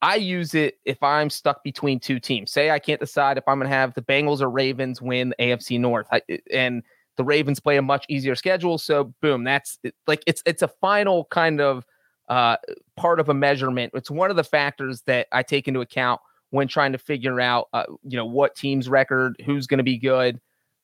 I 0.00 0.16
use 0.16 0.54
it 0.54 0.78
if 0.84 1.02
I'm 1.02 1.30
stuck 1.30 1.62
between 1.62 2.00
two 2.00 2.18
teams. 2.18 2.50
Say 2.50 2.70
I 2.70 2.78
can't 2.78 3.00
decide 3.00 3.38
if 3.38 3.44
I'm 3.46 3.58
going 3.58 3.70
to 3.70 3.76
have 3.76 3.94
the 3.94 4.02
Bengals 4.02 4.40
or 4.40 4.50
Ravens 4.50 5.00
win 5.00 5.34
AFC 5.38 5.78
North, 5.78 6.06
I, 6.10 6.20
and 6.50 6.82
the 7.16 7.24
Ravens 7.24 7.60
play 7.60 7.76
a 7.76 7.82
much 7.82 8.04
easier 8.08 8.34
schedule. 8.34 8.78
So 8.78 9.14
boom, 9.20 9.44
that's 9.44 9.78
like 10.06 10.22
it's 10.26 10.42
it's 10.46 10.62
a 10.62 10.68
final 10.68 11.26
kind 11.30 11.60
of 11.60 11.84
uh, 12.28 12.56
part 12.96 13.20
of 13.20 13.28
a 13.28 13.34
measurement. 13.34 13.92
It's 13.94 14.10
one 14.10 14.30
of 14.30 14.36
the 14.36 14.44
factors 14.44 15.02
that 15.02 15.28
I 15.32 15.42
take 15.42 15.68
into 15.68 15.80
account 15.80 16.20
when 16.50 16.68
trying 16.68 16.92
to 16.92 16.98
figure 16.98 17.40
out, 17.40 17.68
uh, 17.72 17.84
you 18.04 18.16
know, 18.16 18.24
what 18.24 18.54
team's 18.54 18.88
record, 18.88 19.36
who's 19.44 19.66
going 19.66 19.78
to 19.78 19.84
be 19.84 19.98
good. 19.98 20.40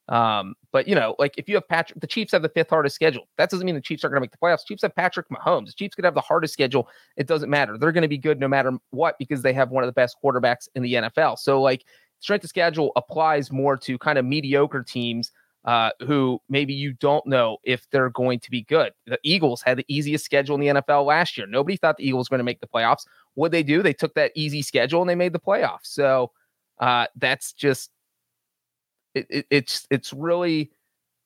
Um, 0.09 0.57
but 0.73 0.89
you 0.89 0.97
know, 0.97 1.15
like 1.21 1.35
if 1.39 1.49
you 1.49 1.55
have 1.55 1.69
Patrick, 1.69 2.01
the 2.01 2.07
Chiefs 2.07 2.33
have 2.33 2.43
the 2.43 2.49
fifth 2.49 2.71
hardest 2.71 2.97
schedule. 2.97 3.29
That 3.39 3.49
doesn't 3.49 3.65
mean 3.65 3.77
the 3.77 3.81
Chiefs 3.81 4.05
are 4.05 4.09
going 4.09 4.17
to 4.17 4.23
make 4.23 4.33
the 4.33 4.39
playoffs. 4.39 4.67
Chiefs 4.67 4.83
have 4.83 4.95
Patrick 4.97 5.29
Mahomes. 5.29 5.67
The 5.67 5.73
Chiefs 5.73 5.95
could 5.95 6.05
have 6.05 6.15
the 6.15 6.21
hardest 6.21 6.53
schedule. 6.53 6.89
It 7.17 7.29
doesn't 7.29 7.49
matter. 7.49 7.79
They're 7.79 7.93
going 7.93 8.03
to 8.03 8.09
be 8.09 8.19
good 8.19 8.41
no 8.41 8.49
matter 8.49 8.73
what 8.91 9.17
because 9.21 9.43
they 9.43 9.53
have 9.53 9.71
one 9.71 9.85
of 9.85 9.89
the 9.89 9.93
best 9.93 10.17
quarterbacks 10.23 10.69
in 10.75 10.83
the 10.83 10.95
NFL. 10.95 11.39
So 11.39 11.63
like 11.63 11.85
strength 12.19 12.43
of 12.43 12.49
schedule 12.49 12.91
applies 12.97 13.53
more 13.53 13.77
to 13.77 13.97
kind 13.99 14.19
of 14.19 14.25
mediocre 14.25 14.83
teams 14.83 15.31
uh, 15.65 15.91
who 16.01 16.41
maybe 16.49 16.73
you 16.73 16.93
don't 16.95 17.27
know 17.27 17.59
if 17.65 17.87
they're 17.91 18.11
going 18.11 18.41
to 18.41 18.51
be 18.51 18.63
good. 18.63 18.93
The 19.07 19.19
Eagles 19.23 19.63
had 19.63 19.77
the 19.79 19.85
easiest 19.89 20.25
schedule 20.25 20.55
in 20.55 20.61
the 20.61 20.81
NFL 20.81 21.05
last 21.07 21.37
year. 21.37 21.47
Nobody 21.47 21.77
thought 21.77 21.97
the 21.97 22.07
Eagles 22.07 22.31
were 22.31 22.37
going 22.37 22.41
to 22.41 22.45
make 22.45 22.61
the 22.61 22.67
playoffs. 22.67 23.07
What 23.35 23.53
they 23.53 23.63
do? 23.63 23.83
They 23.83 23.93
took 23.93 24.15
that 24.15 24.33
easy 24.35 24.63
schedule 24.63 25.01
and 25.03 25.11
they 25.11 25.15
made 25.15 25.33
the 25.33 25.41
playoffs. 25.41 25.85
So 25.87 26.33
uh, 26.79 27.07
that's 27.17 27.53
just 27.53 27.91
it, 29.15 29.27
it, 29.29 29.47
it's 29.51 29.87
it's 29.91 30.13
really 30.13 30.71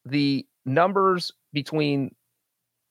the 0.05 0.47
numbers 0.67 1.33
between 1.53 2.15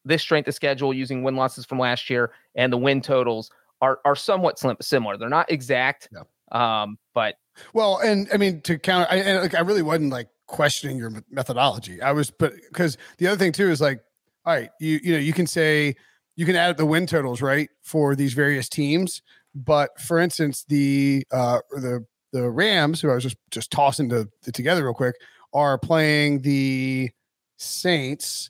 this 0.05 0.21
strength 0.21 0.47
of 0.47 0.55
schedule 0.55 0.93
using 0.93 1.23
win 1.23 1.35
losses 1.35 1.65
from 1.65 1.79
last 1.79 2.09
year 2.09 2.31
and 2.55 2.71
the 2.71 2.77
win 2.77 3.01
totals 3.01 3.49
are 3.81 3.99
are 4.05 4.15
somewhat 4.15 4.57
similar. 4.81 5.17
They're 5.17 5.29
not 5.29 5.51
exact, 5.51 6.09
yeah. 6.11 6.83
um, 6.83 6.97
but 7.13 7.35
well, 7.73 7.97
and 7.97 8.27
I 8.33 8.37
mean 8.37 8.61
to 8.61 8.77
counter, 8.79 9.07
I, 9.09 9.17
and 9.17 9.41
like 9.41 9.55
I 9.55 9.59
really 9.59 9.81
wasn't 9.81 10.11
like 10.11 10.29
questioning 10.47 10.97
your 10.97 11.11
methodology. 11.29 12.01
I 12.01 12.11
was, 12.11 12.31
but 12.31 12.53
because 12.69 12.97
the 13.17 13.27
other 13.27 13.37
thing 13.37 13.51
too 13.51 13.69
is 13.69 13.81
like, 13.81 14.01
all 14.45 14.53
right, 14.53 14.69
you 14.79 14.99
you 15.03 15.13
know 15.13 15.19
you 15.19 15.33
can 15.33 15.47
say 15.47 15.95
you 16.35 16.45
can 16.45 16.55
add 16.55 16.71
up 16.71 16.77
the 16.77 16.85
win 16.85 17.05
totals 17.05 17.41
right 17.41 17.69
for 17.81 18.15
these 18.15 18.33
various 18.33 18.67
teams, 18.67 19.21
but 19.55 19.99
for 20.01 20.19
instance, 20.19 20.65
the 20.67 21.25
uh 21.31 21.59
the 21.71 22.05
the 22.31 22.49
Rams, 22.49 22.99
who 22.99 23.11
I 23.11 23.15
was 23.15 23.23
just 23.23 23.37
just 23.51 23.71
tossing 23.71 24.09
to, 24.09 24.27
to 24.41 24.51
together 24.51 24.83
real 24.83 24.93
quick, 24.93 25.15
are 25.53 25.77
playing 25.77 26.41
the 26.41 27.11
Saints, 27.57 28.49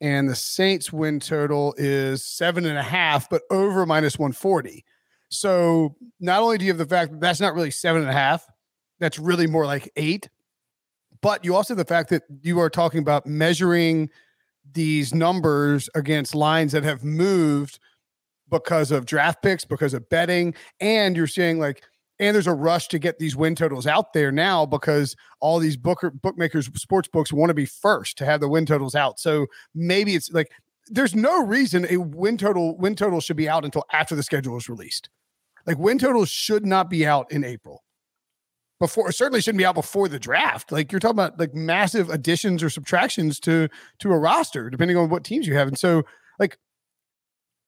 and 0.00 0.28
the 0.28 0.36
Saints 0.36 0.92
win 0.92 1.20
total 1.20 1.74
is 1.76 2.24
seven 2.24 2.64
and 2.64 2.78
a 2.78 2.82
half, 2.82 3.28
but 3.28 3.42
over 3.50 3.84
minus 3.84 4.18
one 4.18 4.32
forty. 4.32 4.84
So 5.28 5.96
not 6.20 6.40
only 6.40 6.56
do 6.56 6.64
you 6.64 6.70
have 6.70 6.78
the 6.78 6.86
fact 6.86 7.10
that 7.10 7.20
that's 7.20 7.40
not 7.40 7.54
really 7.54 7.72
seven 7.72 8.02
and 8.02 8.10
a 8.10 8.14
half, 8.14 8.46
that's 9.00 9.18
really 9.18 9.46
more 9.46 9.66
like 9.66 9.90
eight. 9.96 10.30
But 11.20 11.44
you 11.44 11.54
also 11.54 11.74
the 11.74 11.84
fact 11.84 12.10
that 12.10 12.22
you 12.42 12.58
are 12.60 12.70
talking 12.70 13.00
about 13.00 13.26
measuring 13.26 14.10
these 14.72 15.14
numbers 15.14 15.88
against 15.94 16.34
lines 16.34 16.72
that 16.72 16.82
have 16.84 17.04
moved 17.04 17.78
because 18.50 18.90
of 18.90 19.06
draft 19.06 19.42
picks, 19.42 19.64
because 19.64 19.94
of 19.94 20.08
betting, 20.08 20.54
and 20.80 21.16
you're 21.16 21.26
seeing 21.26 21.58
like, 21.58 21.82
and 22.18 22.34
there's 22.34 22.46
a 22.46 22.54
rush 22.54 22.88
to 22.88 22.98
get 22.98 23.18
these 23.18 23.36
win 23.36 23.54
totals 23.54 23.86
out 23.86 24.12
there 24.12 24.32
now 24.32 24.64
because 24.64 25.14
all 25.40 25.58
these 25.58 25.76
booker 25.76 26.10
bookmakers, 26.10 26.70
sports 26.74 27.08
books 27.08 27.32
want 27.32 27.50
to 27.50 27.54
be 27.54 27.66
first 27.66 28.16
to 28.18 28.24
have 28.24 28.40
the 28.40 28.48
win 28.48 28.64
totals 28.64 28.94
out. 28.94 29.18
So 29.20 29.46
maybe 29.74 30.14
it's 30.14 30.32
like 30.32 30.50
there's 30.88 31.14
no 31.14 31.44
reason 31.44 31.86
a 31.90 31.98
win 31.98 32.38
total 32.38 32.76
win 32.78 32.94
total 32.94 33.20
should 33.20 33.36
be 33.36 33.48
out 33.48 33.64
until 33.64 33.84
after 33.92 34.14
the 34.14 34.22
schedule 34.22 34.56
is 34.56 34.68
released. 34.68 35.10
Like 35.66 35.78
win 35.78 35.98
totals 35.98 36.30
should 36.30 36.64
not 36.64 36.88
be 36.88 37.06
out 37.06 37.30
in 37.30 37.44
April 37.44 37.82
before 38.78 39.10
certainly 39.12 39.40
shouldn't 39.40 39.58
be 39.58 39.64
out 39.64 39.74
before 39.74 40.08
the 40.08 40.18
draft. 40.18 40.70
Like 40.70 40.92
you're 40.92 41.00
talking 41.00 41.18
about 41.18 41.38
like 41.38 41.54
massive 41.54 42.10
additions 42.10 42.62
or 42.62 42.70
subtractions 42.70 43.40
to 43.40 43.68
to 44.00 44.12
a 44.12 44.18
roster 44.18 44.70
depending 44.70 44.96
on 44.96 45.08
what 45.08 45.24
teams 45.24 45.46
you 45.46 45.54
have. 45.54 45.68
And 45.68 45.78
so 45.78 46.04
like 46.38 46.58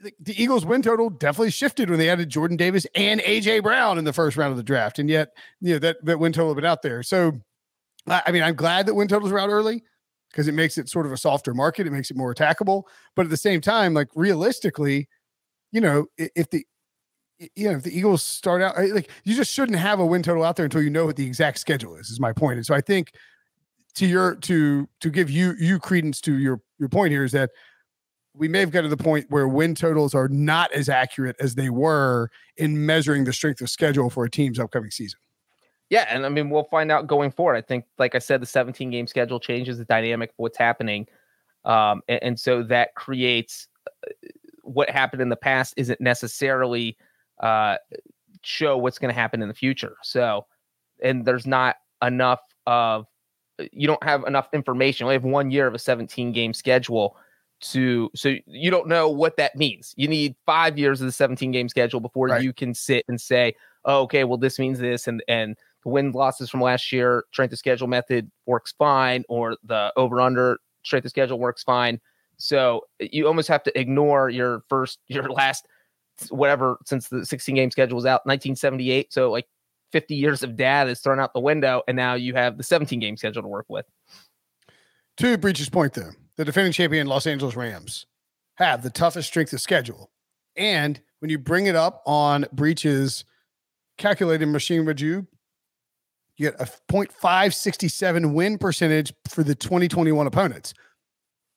the, 0.01 0.13
the 0.21 0.41
Eagles 0.41 0.67
win 0.67 0.83
total 0.83 1.11
definitely 1.11 1.51
shifted 1.51 1.91
when 1.91 1.99
they 1.99 2.11
added 2.11 2.29
Jordan 2.29 2.57
Davis 2.57 2.87
and 2.95 3.21
AJ 3.23 3.63
Brown 3.63 3.99
in 3.99 4.05
the 4.05 4.13
first 4.13 4.37
round 4.37 4.51
of 4.51 4.57
the 4.57 4.63
draft. 4.63 4.99
And 4.99 5.09
yet, 5.09 5.31
you 5.61 5.75
know, 5.75 5.79
that 5.79 6.05
that 6.05 6.19
win 6.19 6.33
total 6.33 6.51
had 6.51 6.57
been 6.57 6.65
out 6.65 6.83
there. 6.83 7.03
So 7.03 7.41
I 8.07 8.31
mean, 8.31 8.43
I'm 8.43 8.55
glad 8.55 8.87
that 8.87 8.95
win 8.95 9.09
totals 9.09 9.33
are 9.33 9.39
out 9.39 9.51
early 9.51 9.83
because 10.31 10.49
it 10.49 10.55
makes 10.55 10.79
it 10.79 10.89
sort 10.89 11.07
of 11.07 11.13
a 11.13 11.17
softer 11.17 11.55
market. 11.55 11.87
It 11.87 11.93
makes 11.93 12.11
it 12.11 12.17
more 12.17 12.35
attackable. 12.35 12.85
But 13.17 13.27
at 13.27 13.31
the 13.31 13.37
same 13.37 13.61
time, 13.61 13.95
like 13.95 14.09
realistically, 14.15 15.09
you 15.73 15.81
know, 15.81 16.07
if 16.17 16.51
the 16.51 16.67
you 17.55 17.71
know, 17.71 17.77
if 17.77 17.85
the 17.85 17.97
Eagles 17.97 18.23
start 18.23 18.63
out 18.63 18.77
like 18.91 19.11
you 19.25 19.35
just 19.35 19.53
shouldn't 19.53 19.79
have 19.79 20.01
a 20.01 20.07
win 20.07 20.23
total 20.23 20.45
out 20.45 20.57
there 20.57 20.65
until 20.65 20.83
you 20.83 20.91
know 20.91 21.07
what 21.07 21.17
the 21.17 21.27
exact 21.27 21.59
schedule 21.59 21.97
is. 21.97 22.11
Is 22.11 22.21
my 22.21 22.33
point. 22.33 22.57
And 22.57 22.67
so 22.67 22.75
I 22.75 22.81
think 22.81 23.13
to 23.95 24.07
your 24.07 24.37
to 24.37 24.89
to 25.01 25.11
give 25.11 25.31
you 25.31 25.55
you 25.59 25.79
credence 25.79 26.21
to 26.23 26.35
your 26.39 26.61
your 26.79 26.89
point 26.89 27.13
here 27.13 27.25
is 27.25 27.33
that 27.33 27.51
we 28.35 28.49
may 28.49 28.61
have 28.61 28.71
got 28.71 28.83
to 28.83 28.89
the 28.89 28.97
point 28.97 29.27
where 29.31 29.49
win 29.49 29.75
totals 29.75 30.15
are 30.15 30.29
not 30.29 30.73
as 30.73 30.89
accurate 30.89 31.37
as 31.41 31.55
they 31.55 31.71
were 31.71 32.31
in 32.57 32.87
measuring 32.87 33.25
the 33.25 33.33
strength 33.33 33.61
of 33.61 33.71
schedule 33.71 34.11
for 34.11 34.25
a 34.25 34.31
team's 34.31 34.59
upcoming 34.59 34.91
season. 34.91 35.19
Yeah, 35.91 36.07
and 36.11 36.27
I 36.27 36.29
mean 36.29 36.51
we'll 36.51 36.65
find 36.65 36.91
out 36.91 37.07
going 37.07 37.31
forward. 37.31 37.57
I 37.57 37.63
think, 37.63 37.85
like 37.99 38.15
I 38.15 38.19
said, 38.19 38.43
the 38.43 38.47
17 38.47 38.91
game 38.91 39.07
schedule 39.07 39.41
changes 39.41 39.79
the 39.79 39.85
dynamic 39.85 40.31
of 40.31 40.35
what's 40.39 40.59
happening, 40.59 41.07
um, 41.65 42.03
and, 42.09 42.23
and 42.23 42.41
so 42.41 42.63
that 42.65 42.95
creates 42.95 43.69
uh, 43.87 44.11
what 44.63 44.91
happened 44.91 45.23
in 45.23 45.31
the 45.31 45.37
past 45.37 45.75
isn't 45.77 46.01
necessarily 46.01 46.97
uh, 47.41 47.77
show 48.43 48.77
what's 48.77 48.99
going 48.99 49.13
to 49.13 49.19
happen 49.19 49.43
in 49.43 49.49
the 49.49 49.55
future. 49.55 49.97
So, 50.03 50.47
and 51.03 51.25
there's 51.25 51.47
not 51.47 51.77
enough 52.03 52.41
of 52.67 53.07
you 53.73 53.87
don't 53.87 54.03
have 54.05 54.25
enough 54.25 54.49
information. 54.53 55.07
We 55.07 55.15
have 55.15 55.25
one 55.25 55.51
year 55.51 55.67
of 55.67 55.75
a 55.75 55.79
17 55.79 56.33
game 56.33 56.55
schedule 56.55 57.17
to 57.61 58.09
so 58.15 58.37
you 58.47 58.71
don't 58.71 58.87
know 58.87 59.09
what 59.09 59.37
that 59.37 59.57
means. 59.57 59.95
You 59.97 60.09
need 60.09 60.37
five 60.47 60.79
years 60.79 61.01
of 61.01 61.07
the 61.07 61.13
17 61.13 61.51
game 61.51 61.69
schedule 61.69 62.01
before 62.01 62.29
right. 62.29 62.43
you 62.43 62.53
can 62.53 62.73
sit 62.75 63.05
and 63.09 63.21
say, 63.21 63.55
oh, 63.85 64.03
okay, 64.03 64.25
well, 64.25 64.39
this 64.39 64.59
means 64.59 64.79
this, 64.79 65.09
and 65.09 65.23
and 65.29 65.57
the 65.83 65.89
win 65.89 66.13
losses 66.13 66.51
from 66.51 66.61
last 66.61 66.93
year, 66.93 67.25
strength 67.33 67.53
of 67.53 67.59
schedule 67.59 67.89
method 67.89 68.31
works 68.47 68.75
fine, 68.79 69.25
or 69.29 69.57
the 69.65 69.93
over 69.97 70.21
under 70.21 70.59
strength 70.85 71.05
of 71.05 71.11
schedule 71.11 71.39
works 71.39 71.63
fine. 71.63 72.01
So 72.37 72.83
you 73.01 73.27
almost 73.27 73.49
have 73.49 73.65
to 73.65 73.79
ignore 73.79 74.29
your 74.31 74.63
first, 74.69 75.01
your 75.09 75.29
last 75.29 75.67
whatever 76.31 76.79
since 76.85 77.09
the 77.09 77.25
16 77.25 77.55
game 77.55 77.71
schedule 77.71 77.97
was 77.97 78.07
out 78.07 78.27
1978 78.27 79.13
so 79.13 79.31
like 79.31 79.47
50 79.93 80.15
years 80.15 80.43
of 80.43 80.57
dad 80.57 80.89
is 80.89 81.01
thrown 81.01 81.21
out 81.21 81.33
the 81.33 81.41
window 81.41 81.83
and 81.89 81.97
now 81.97 82.15
you 82.15 82.35
have 82.35 82.59
the 82.59 82.63
17 82.63 83.01
game 83.01 83.17
schedule 83.17 83.43
to 83.43 83.49
work 83.49 83.67
with. 83.69 83.87
To 85.19 85.39
Breech's 85.39 85.69
point 85.69 85.95
though 85.95 86.11
the 86.37 86.45
defending 86.45 86.73
champion 86.73 87.07
los 87.07 87.27
angeles 87.27 87.57
rams 87.57 88.07
have 88.57 88.83
the 88.83 88.91
toughest 88.91 89.29
strength 89.29 89.53
of 89.53 89.61
schedule. 89.61 90.11
And 90.57 91.01
when 91.21 91.31
you 91.31 91.39
bring 91.39 91.67
it 91.67 91.77
up 91.77 92.03
on 92.07 92.47
Breech's 92.53 93.25
calculated 93.97 94.47
machine 94.47 94.85
review 94.85 95.27
you 96.37 96.51
get 96.51 96.61
a 96.61 96.65
0.567 96.91 98.33
win 98.33 98.59
percentage 98.59 99.13
for 99.29 99.43
the 99.43 99.55
2021 99.55 100.27
opponents 100.27 100.75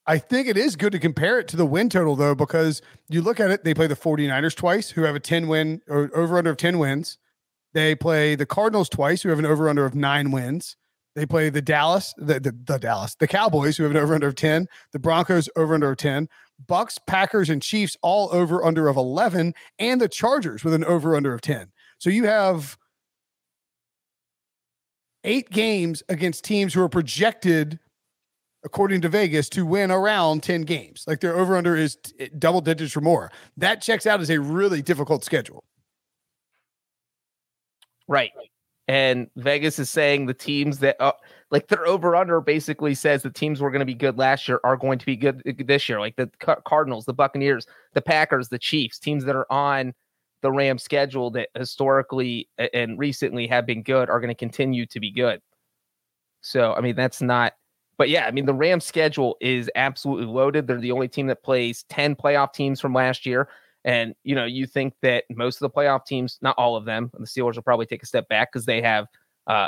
I 0.07 0.17
think 0.17 0.47
it 0.47 0.57
is 0.57 0.75
good 0.75 0.91
to 0.93 0.99
compare 0.99 1.39
it 1.39 1.47
to 1.49 1.57
the 1.57 1.65
win 1.65 1.89
total, 1.89 2.15
though, 2.15 2.33
because 2.33 2.81
you 3.07 3.21
look 3.21 3.39
at 3.39 3.51
it, 3.51 3.63
they 3.63 3.73
play 3.73 3.87
the 3.87 3.95
49ers 3.95 4.55
twice, 4.55 4.89
who 4.89 5.03
have 5.03 5.15
a 5.15 5.19
10 5.19 5.47
win 5.47 5.81
or 5.87 6.09
over 6.15 6.37
under 6.37 6.49
of 6.49 6.57
10 6.57 6.79
wins. 6.79 7.17
They 7.73 7.95
play 7.95 8.35
the 8.35 8.45
Cardinals 8.45 8.89
twice, 8.89 9.21
who 9.21 9.29
have 9.29 9.39
an 9.39 9.45
over 9.45 9.69
under 9.69 9.85
of 9.85 9.95
nine 9.95 10.31
wins. 10.31 10.75
They 11.15 11.25
play 11.25 11.49
the 11.49 11.61
Dallas, 11.61 12.13
the, 12.17 12.39
the, 12.39 12.55
the, 12.63 12.79
Dallas, 12.79 13.15
the 13.15 13.27
Cowboys, 13.27 13.77
who 13.77 13.83
have 13.83 13.91
an 13.91 13.97
over 13.97 14.15
under 14.15 14.27
of 14.27 14.35
10, 14.35 14.67
the 14.93 14.99
Broncos 14.99 15.49
over 15.55 15.73
under 15.73 15.91
of 15.91 15.97
10, 15.97 16.27
Bucs, 16.65 16.97
Packers, 17.05 17.49
and 17.49 17.61
Chiefs 17.61 17.97
all 18.01 18.29
over 18.31 18.63
under 18.63 18.87
of 18.87 18.97
11, 18.97 19.53
and 19.77 20.01
the 20.01 20.07
Chargers 20.07 20.63
with 20.63 20.73
an 20.73 20.85
over 20.85 21.15
under 21.15 21.33
of 21.33 21.41
10. 21.41 21.71
So 21.97 22.09
you 22.09 22.25
have 22.25 22.77
eight 25.23 25.49
games 25.49 26.01
against 26.09 26.45
teams 26.45 26.73
who 26.73 26.81
are 26.81 26.89
projected, 26.89 27.79
according 28.63 29.01
to 29.01 29.09
Vegas, 29.09 29.49
to 29.49 29.65
win 29.65 29.91
around 29.91 30.43
10 30.43 30.61
games. 30.61 31.03
Like 31.07 31.19
their 31.19 31.35
over 31.35 31.55
under 31.55 31.75
is 31.75 31.95
t- 31.95 32.29
double 32.37 32.61
digits 32.61 32.95
or 32.95 33.01
more. 33.01 33.31
That 33.57 33.81
checks 33.81 34.05
out 34.05 34.21
as 34.21 34.29
a 34.29 34.39
really 34.39 34.81
difficult 34.81 35.23
schedule. 35.23 35.63
Right. 38.07 38.31
And 38.87 39.29
Vegas 39.37 39.79
is 39.79 39.89
saying 39.89 40.25
the 40.25 40.33
teams 40.33 40.79
that 40.79 40.99
uh, 40.99 41.13
like 41.49 41.67
their 41.67 41.87
over 41.87 42.15
under 42.15 42.41
basically 42.41 42.93
says 42.93 43.23
the 43.23 43.29
teams 43.29 43.61
were 43.61 43.71
going 43.71 43.79
to 43.79 43.85
be 43.85 43.93
good 43.93 44.17
last 44.17 44.47
year 44.47 44.59
are 44.63 44.75
going 44.75 44.99
to 44.99 45.05
be 45.05 45.15
good 45.15 45.41
uh, 45.47 45.53
this 45.65 45.87
year, 45.87 45.99
like 45.99 46.15
the 46.17 46.29
Cardinals, 46.65 47.05
the 47.05 47.13
Buccaneers, 47.13 47.65
the 47.93 48.01
Packers, 48.01 48.49
the 48.49 48.59
Chiefs, 48.59 48.99
teams 48.99 49.23
that 49.23 49.35
are 49.35 49.49
on 49.51 49.93
the 50.41 50.51
Rams 50.51 50.83
schedule 50.83 51.31
that 51.31 51.49
historically 51.55 52.49
and 52.73 52.97
recently 52.97 53.47
have 53.47 53.65
been 53.65 53.83
good 53.83 54.09
are 54.09 54.19
going 54.19 54.29
to 54.29 54.35
continue 54.35 54.85
to 54.87 54.99
be 54.99 55.11
good. 55.11 55.39
So, 56.41 56.73
I 56.73 56.81
mean, 56.81 56.95
that's 56.95 57.21
not, 57.21 57.53
but 58.01 58.09
yeah, 58.09 58.25
I 58.25 58.31
mean, 58.31 58.47
the 58.47 58.53
Rams 58.55 58.83
schedule 58.83 59.37
is 59.41 59.69
absolutely 59.75 60.25
loaded. 60.25 60.65
They're 60.65 60.81
the 60.81 60.91
only 60.91 61.07
team 61.07 61.27
that 61.27 61.43
plays 61.43 61.83
10 61.89 62.15
playoff 62.15 62.51
teams 62.51 62.81
from 62.81 62.95
last 62.95 63.27
year. 63.27 63.47
And, 63.85 64.15
you 64.23 64.33
know, 64.33 64.45
you 64.45 64.65
think 64.65 64.95
that 65.03 65.25
most 65.29 65.57
of 65.57 65.59
the 65.59 65.69
playoff 65.69 66.03
teams, 66.07 66.39
not 66.41 66.55
all 66.57 66.75
of 66.75 66.85
them, 66.85 67.11
the 67.13 67.27
Steelers 67.27 67.57
will 67.57 67.61
probably 67.61 67.85
take 67.85 68.01
a 68.01 68.07
step 68.07 68.27
back 68.27 68.51
because 68.51 68.65
they 68.65 68.81
have, 68.81 69.05
uh, 69.45 69.67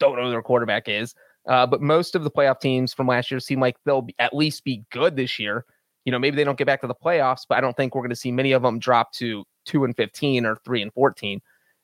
don't 0.00 0.16
know 0.16 0.22
who 0.22 0.30
their 0.30 0.40
quarterback 0.40 0.88
is. 0.88 1.14
Uh, 1.46 1.66
but 1.66 1.82
most 1.82 2.14
of 2.14 2.24
the 2.24 2.30
playoff 2.30 2.58
teams 2.58 2.94
from 2.94 3.06
last 3.06 3.30
year 3.30 3.38
seem 3.38 3.60
like 3.60 3.76
they'll 3.84 4.00
be, 4.00 4.14
at 4.18 4.34
least 4.34 4.64
be 4.64 4.82
good 4.90 5.14
this 5.14 5.38
year. 5.38 5.66
You 6.06 6.12
know, 6.12 6.18
maybe 6.18 6.36
they 6.36 6.44
don't 6.44 6.56
get 6.56 6.66
back 6.66 6.80
to 6.80 6.86
the 6.86 6.94
playoffs, 6.94 7.42
but 7.46 7.58
I 7.58 7.60
don't 7.60 7.76
think 7.76 7.94
we're 7.94 8.00
going 8.00 8.08
to 8.08 8.16
see 8.16 8.32
many 8.32 8.52
of 8.52 8.62
them 8.62 8.78
drop 8.78 9.12
to 9.16 9.44
two 9.66 9.84
and 9.84 9.94
15 9.94 10.46
or 10.46 10.56
three 10.64 10.80
and 10.80 10.90
14. 10.94 11.38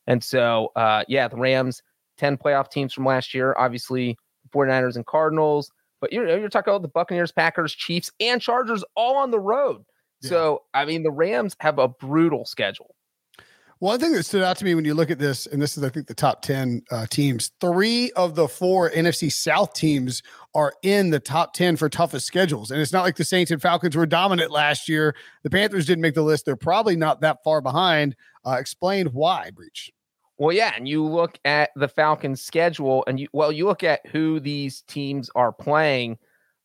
And 0.07 0.25
so, 0.25 0.73
uh, 0.77 1.05
yeah, 1.09 1.29
the 1.29 1.37
Rams, 1.37 1.83
10 2.17 2.39
playoff 2.39 2.71
teams 2.71 2.95
from 2.95 3.05
last 3.05 3.35
year, 3.35 3.55
obviously 3.59 4.17
49ers 4.55 4.97
and 4.97 5.05
Cardinals, 5.05 5.71
but 6.01 6.13
you 6.13 6.25
know, 6.25 6.37
you're 6.37 6.49
talking 6.49 6.73
about 6.73 6.83
the 6.83 6.89
Buccaneers, 6.89 7.33
Packers, 7.33 7.73
Chiefs, 7.73 8.11
and 8.21 8.41
Chargers 8.41 8.85
all 8.95 9.17
on 9.17 9.31
the 9.31 9.41
road. 9.41 9.85
Yeah. 10.23 10.29
So, 10.31 10.63
I 10.75 10.85
mean, 10.85 11.03
the 11.03 11.11
Rams 11.11 11.57
have 11.61 11.79
a 11.79 11.89
brutal 11.89 12.45
schedule. 12.45 12.95
One 13.81 13.99
thing 13.99 14.13
that 14.13 14.25
stood 14.25 14.43
out 14.43 14.59
to 14.59 14.67
me 14.67 14.75
when 14.75 14.85
you 14.85 14.93
look 14.93 15.11
at 15.11 15.19
this, 15.19 15.47
and 15.47 15.61
this 15.61 15.79
is, 15.79 15.83
I 15.83 15.89
think, 15.89 16.07
the 16.07 16.13
top 16.13 16.43
10 16.43 16.83
uh, 16.91 17.07
teams, 17.07 17.51
three 17.63 18.13
of 18.13 18.35
the 18.35 18.47
four 18.47 18.91
NFC 18.91 19.33
South 19.33 19.73
teams 19.73 20.23
are 20.55 20.75
in 20.83 21.09
the 21.09 21.19
top 21.19 21.55
10 21.55 21.77
for 21.77 21.89
toughest 21.89 22.27
schedules. 22.27 22.71
And 22.71 22.79
it's 22.83 22.93
not 22.93 23.05
like 23.05 23.17
the 23.17 23.25
Saints 23.25 23.51
and 23.51 23.61
Falcons 23.61 23.97
were 23.97 24.05
dominant 24.05 24.51
last 24.51 24.87
year. 24.87 25.17
The 25.45 25.51
Panthers 25.51 25.87
didn't 25.87 26.03
make 26.03 26.15
the 26.15 26.23
list. 26.23 26.45
They're 26.45 26.57
probably 26.57 26.95
not 26.95 27.23
that 27.23 27.43
far 27.43 27.63
behind. 27.63 28.17
Uh, 28.45 28.57
explain 28.61 29.07
why, 29.07 29.51
Breech. 29.51 29.91
Well, 30.41 30.57
yeah. 30.57 30.73
And 30.75 30.89
you 30.89 31.05
look 31.05 31.39
at 31.45 31.69
the 31.77 31.87
Falcons' 31.87 32.41
schedule, 32.41 33.05
and 33.07 33.21
you, 33.21 33.29
well, 33.35 33.53
you 33.53 33.67
look 33.67 33.85
at 33.85 34.07
who 34.07 34.41
these 34.41 34.81
teams 34.83 35.31
are 35.35 35.53
playing. 35.53 36.13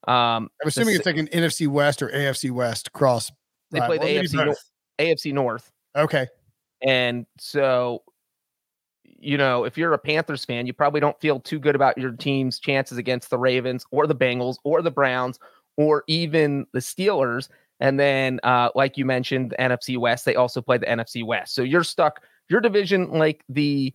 Um, 0.07 0.49
I'm 0.61 0.67
assuming 0.67 0.93
the, 0.93 0.99
it's 0.99 1.05
like 1.05 1.17
an 1.17 1.27
NFC 1.27 1.67
West 1.67 2.01
or 2.01 2.07
AFC 2.07 2.51
West 2.51 2.93
cross. 2.93 3.29
They 3.71 3.81
play 3.81 3.97
the 3.97 4.05
AFC, 4.05 4.45
North, 4.45 4.71
AFC 4.97 5.33
North. 5.33 5.71
Okay. 5.93 6.25
And 6.87 7.25
so, 7.37 8.03
you 9.03 9.37
know, 9.37 9.65
if 9.65 9.77
you're 9.77 9.91
a 9.91 9.97
Panthers 9.97 10.45
fan, 10.45 10.67
you 10.67 10.71
probably 10.71 11.01
don't 11.01 11.19
feel 11.19 11.41
too 11.41 11.59
good 11.59 11.75
about 11.75 11.97
your 11.97 12.11
team's 12.11 12.59
chances 12.59 12.97
against 12.97 13.29
the 13.29 13.37
Ravens 13.37 13.85
or 13.91 14.07
the 14.07 14.15
Bengals 14.15 14.55
or 14.63 14.81
the 14.83 14.91
Browns 14.91 15.37
or 15.75 16.05
even 16.07 16.65
the 16.71 16.79
Steelers. 16.79 17.49
And 17.81 17.99
then, 17.99 18.39
uh, 18.43 18.69
like 18.73 18.97
you 18.97 19.03
mentioned, 19.03 19.49
the 19.49 19.57
NFC 19.57 19.97
West, 19.97 20.23
they 20.23 20.35
also 20.35 20.61
play 20.61 20.77
the 20.77 20.85
NFC 20.85 21.25
West. 21.25 21.53
So 21.53 21.61
you're 21.61 21.83
stuck, 21.83 22.21
your 22.49 22.61
division, 22.61 23.11
like 23.11 23.43
the 23.49 23.93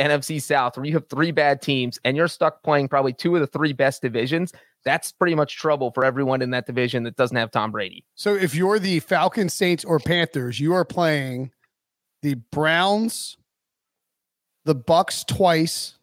NFC 0.00 0.40
South, 0.40 0.76
where 0.76 0.86
you 0.86 0.92
have 0.94 1.08
three 1.08 1.32
bad 1.32 1.60
teams 1.60 1.98
and 2.04 2.16
you're 2.16 2.28
stuck 2.28 2.62
playing 2.62 2.88
probably 2.88 3.12
two 3.12 3.34
of 3.34 3.40
the 3.40 3.46
three 3.46 3.72
best 3.72 4.02
divisions. 4.02 4.52
That's 4.84 5.10
pretty 5.12 5.34
much 5.34 5.56
trouble 5.56 5.90
for 5.90 6.04
everyone 6.04 6.40
in 6.40 6.50
that 6.50 6.66
division 6.66 7.02
that 7.02 7.16
doesn't 7.16 7.36
have 7.36 7.50
Tom 7.50 7.72
Brady. 7.72 8.04
So 8.14 8.34
if 8.34 8.54
you're 8.54 8.78
the 8.78 9.00
Falcons, 9.00 9.54
Saints, 9.54 9.84
or 9.84 9.98
Panthers, 9.98 10.60
you 10.60 10.72
are 10.72 10.84
playing 10.84 11.50
the 12.22 12.34
Browns, 12.52 13.36
the 14.64 14.76
Bucs 14.76 15.26
twice, 15.26 15.94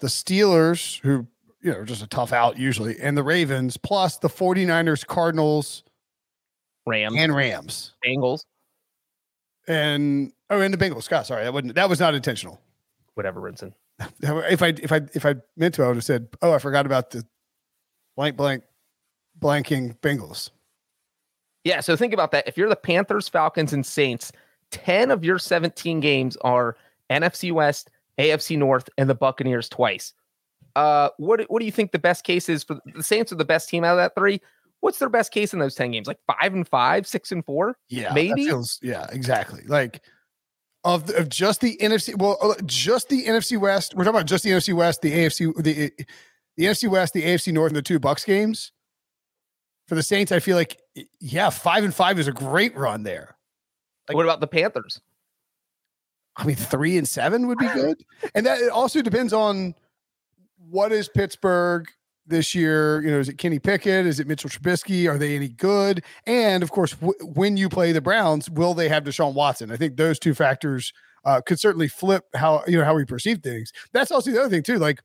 the 0.00 0.06
Steelers, 0.06 1.00
who 1.00 1.26
you 1.62 1.72
know, 1.72 1.84
just 1.84 2.02
a 2.02 2.06
tough 2.06 2.32
out 2.32 2.58
usually, 2.58 2.96
and 3.00 3.16
the 3.16 3.24
Ravens, 3.24 3.76
plus 3.76 4.18
the 4.18 4.28
49ers, 4.28 5.04
Cardinals, 5.04 5.82
Rams, 6.86 7.16
and 7.18 7.34
Rams. 7.34 7.94
Bengals. 8.06 8.44
And 9.68 10.32
oh, 10.50 10.60
and 10.60 10.72
the 10.72 10.78
Bengals. 10.78 11.04
Scott, 11.04 11.26
sorry, 11.26 11.44
that 11.44 11.52
wasn't 11.52 11.74
that 11.74 11.88
was 11.88 12.00
not 12.00 12.14
intentional. 12.14 12.60
Whatever, 13.14 13.40
Brinson. 13.40 13.72
If 14.20 14.62
I 14.62 14.68
if 14.68 14.92
I 14.92 15.00
if 15.14 15.26
I 15.26 15.36
meant 15.56 15.74
to, 15.74 15.84
I 15.84 15.88
would 15.88 15.96
have 15.96 16.04
said, 16.04 16.28
Oh, 16.42 16.52
I 16.52 16.58
forgot 16.58 16.86
about 16.86 17.10
the 17.10 17.24
blank 18.16 18.36
blank 18.36 18.64
blanking 19.40 19.98
Bengals. 20.00 20.50
Yeah, 21.64 21.80
so 21.80 21.96
think 21.96 22.12
about 22.12 22.30
that. 22.30 22.46
If 22.46 22.56
you're 22.56 22.68
the 22.68 22.76
Panthers, 22.76 23.28
Falcons, 23.28 23.72
and 23.72 23.84
Saints, 23.84 24.30
10 24.70 25.10
of 25.10 25.24
your 25.24 25.38
17 25.38 25.98
games 25.98 26.36
are 26.42 26.76
NFC 27.10 27.50
West, 27.50 27.90
AFC 28.18 28.56
North, 28.56 28.88
and 28.98 29.10
the 29.10 29.14
Buccaneers 29.14 29.68
twice. 29.68 30.12
Uh, 30.76 31.08
what 31.16 31.40
what 31.48 31.60
do 31.60 31.66
you 31.66 31.72
think 31.72 31.90
the 31.90 31.98
best 31.98 32.22
case 32.22 32.48
is 32.48 32.62
for 32.62 32.78
the 32.94 33.02
Saints 33.02 33.32
are 33.32 33.36
the 33.36 33.44
best 33.44 33.68
team 33.68 33.82
out 33.82 33.92
of 33.92 33.96
that 33.96 34.14
three? 34.14 34.40
What's 34.86 35.00
their 35.00 35.08
best 35.08 35.32
case 35.32 35.52
in 35.52 35.58
those 35.58 35.74
10 35.74 35.90
games? 35.90 36.06
Like 36.06 36.20
five 36.28 36.54
and 36.54 36.66
five, 36.66 37.08
six 37.08 37.32
and 37.32 37.44
four? 37.44 37.76
Yeah, 37.88 38.12
maybe. 38.12 38.46
Feels, 38.46 38.78
yeah, 38.80 39.08
exactly. 39.10 39.64
Like 39.66 40.00
of, 40.84 41.10
of 41.10 41.28
just 41.28 41.60
the 41.60 41.76
NFC, 41.78 42.16
well, 42.16 42.38
uh, 42.40 42.54
just 42.66 43.08
the 43.08 43.24
NFC 43.24 43.58
West. 43.58 43.96
We're 43.96 44.04
talking 44.04 44.16
about 44.16 44.28
just 44.28 44.44
the 44.44 44.50
NFC 44.50 44.72
West, 44.72 45.02
the 45.02 45.10
AFC, 45.10 45.52
the 45.56 45.90
the 46.56 46.64
NFC 46.64 46.88
West, 46.88 47.14
the 47.14 47.24
AFC 47.24 47.52
North, 47.52 47.70
and 47.70 47.76
the 47.76 47.82
two 47.82 47.98
Bucs 47.98 48.24
games. 48.24 48.70
For 49.88 49.96
the 49.96 50.04
Saints, 50.04 50.30
I 50.30 50.38
feel 50.38 50.56
like 50.56 50.80
yeah, 51.18 51.50
five 51.50 51.82
and 51.82 51.92
five 51.92 52.20
is 52.20 52.28
a 52.28 52.32
great 52.32 52.76
run 52.76 53.02
there. 53.02 53.36
Like, 54.08 54.14
what 54.14 54.24
about 54.24 54.38
the 54.38 54.46
Panthers? 54.46 55.00
I 56.36 56.44
mean, 56.44 56.54
three 56.54 56.96
and 56.96 57.08
seven 57.08 57.48
would 57.48 57.58
be 57.58 57.66
good. 57.74 58.04
and 58.36 58.46
that 58.46 58.70
also 58.70 59.02
depends 59.02 59.32
on 59.32 59.74
what 60.70 60.92
is 60.92 61.08
Pittsburgh 61.08 61.88
this 62.26 62.54
year. 62.54 63.02
You 63.02 63.10
know, 63.10 63.18
is 63.18 63.28
it 63.28 63.38
Kenny 63.38 63.58
Pickett? 63.58 64.06
Is 64.06 64.20
it 64.20 64.26
Mitchell 64.26 64.50
Trubisky? 64.50 65.08
Are 65.08 65.18
they 65.18 65.36
any 65.36 65.48
good? 65.48 66.04
And 66.26 66.62
of 66.62 66.70
course, 66.70 66.92
w- 66.92 67.18
when 67.22 67.56
you 67.56 67.68
play 67.68 67.92
the 67.92 68.00
Browns, 68.00 68.50
will 68.50 68.74
they 68.74 68.88
have 68.88 69.04
Deshaun 69.04 69.34
Watson? 69.34 69.70
I 69.70 69.76
think 69.76 69.96
those 69.96 70.18
two 70.18 70.34
factors 70.34 70.92
uh, 71.24 71.40
could 71.40 71.58
certainly 71.58 71.88
flip 71.88 72.24
how 72.34 72.62
you 72.66 72.78
know 72.78 72.84
how 72.84 72.94
we 72.94 73.04
perceive 73.04 73.38
things. 73.42 73.72
That's 73.92 74.10
also 74.10 74.30
the 74.30 74.40
other 74.40 74.50
thing 74.50 74.62
too. 74.62 74.78
Like, 74.78 75.00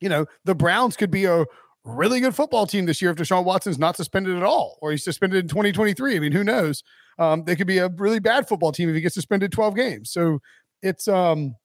you 0.00 0.08
know, 0.08 0.26
the 0.44 0.54
Browns 0.54 0.96
could 0.96 1.10
be 1.10 1.24
a 1.24 1.44
really 1.84 2.20
good 2.20 2.34
football 2.34 2.66
team 2.66 2.86
this 2.86 3.00
year 3.00 3.10
if 3.10 3.16
Deshaun 3.16 3.44
Watson's 3.44 3.78
not 3.78 3.96
suspended 3.96 4.36
at 4.36 4.42
all, 4.42 4.78
or 4.82 4.90
he's 4.90 5.04
suspended 5.04 5.44
in 5.44 5.48
2023. 5.48 6.16
I 6.16 6.18
mean, 6.18 6.32
who 6.32 6.44
knows? 6.44 6.82
Um, 7.18 7.44
they 7.44 7.56
could 7.56 7.66
be 7.66 7.78
a 7.78 7.88
really 7.88 8.20
bad 8.20 8.46
football 8.46 8.72
team 8.72 8.88
if 8.88 8.94
he 8.94 9.00
gets 9.00 9.14
suspended 9.14 9.50
12 9.50 9.74
games. 9.74 10.10
So 10.10 10.40
it's 10.82 11.08
um 11.08 11.56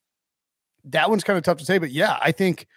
that 0.86 1.10
one's 1.10 1.24
kind 1.24 1.38
of 1.38 1.44
tough 1.44 1.58
to 1.58 1.66
say, 1.66 1.78
but 1.78 1.92
yeah, 1.92 2.18
I 2.22 2.32
think 2.32 2.68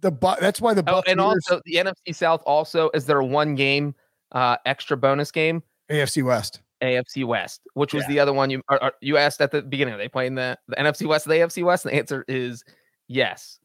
the 0.00 0.10
that's 0.40 0.60
why 0.60 0.74
the 0.74 0.84
oh, 0.86 1.02
and 1.06 1.20
also 1.20 1.60
the 1.64 1.74
NFC 1.74 2.14
South 2.14 2.42
also 2.46 2.90
is 2.94 3.06
their 3.06 3.22
one 3.22 3.54
game 3.54 3.94
uh 4.32 4.56
extra 4.64 4.96
bonus 4.96 5.30
game 5.30 5.62
AFC 5.90 6.22
West. 6.22 6.60
AFC 6.82 7.26
West, 7.26 7.60
which 7.74 7.92
was 7.92 8.04
yeah. 8.04 8.08
the 8.08 8.20
other 8.20 8.32
one 8.32 8.48
you 8.48 8.62
are, 8.68 8.92
you 9.00 9.16
asked 9.16 9.40
at 9.40 9.50
the 9.50 9.60
beginning. 9.60 9.92
Are 9.92 9.98
they 9.98 10.08
playing 10.08 10.34
the, 10.34 10.56
the 10.68 10.76
NFC 10.76 11.06
West, 11.06 11.26
the 11.26 11.34
AFC 11.34 11.62
West? 11.62 11.84
And 11.84 11.92
the 11.92 11.98
answer 11.98 12.24
is 12.26 12.64
yes. 13.06 13.58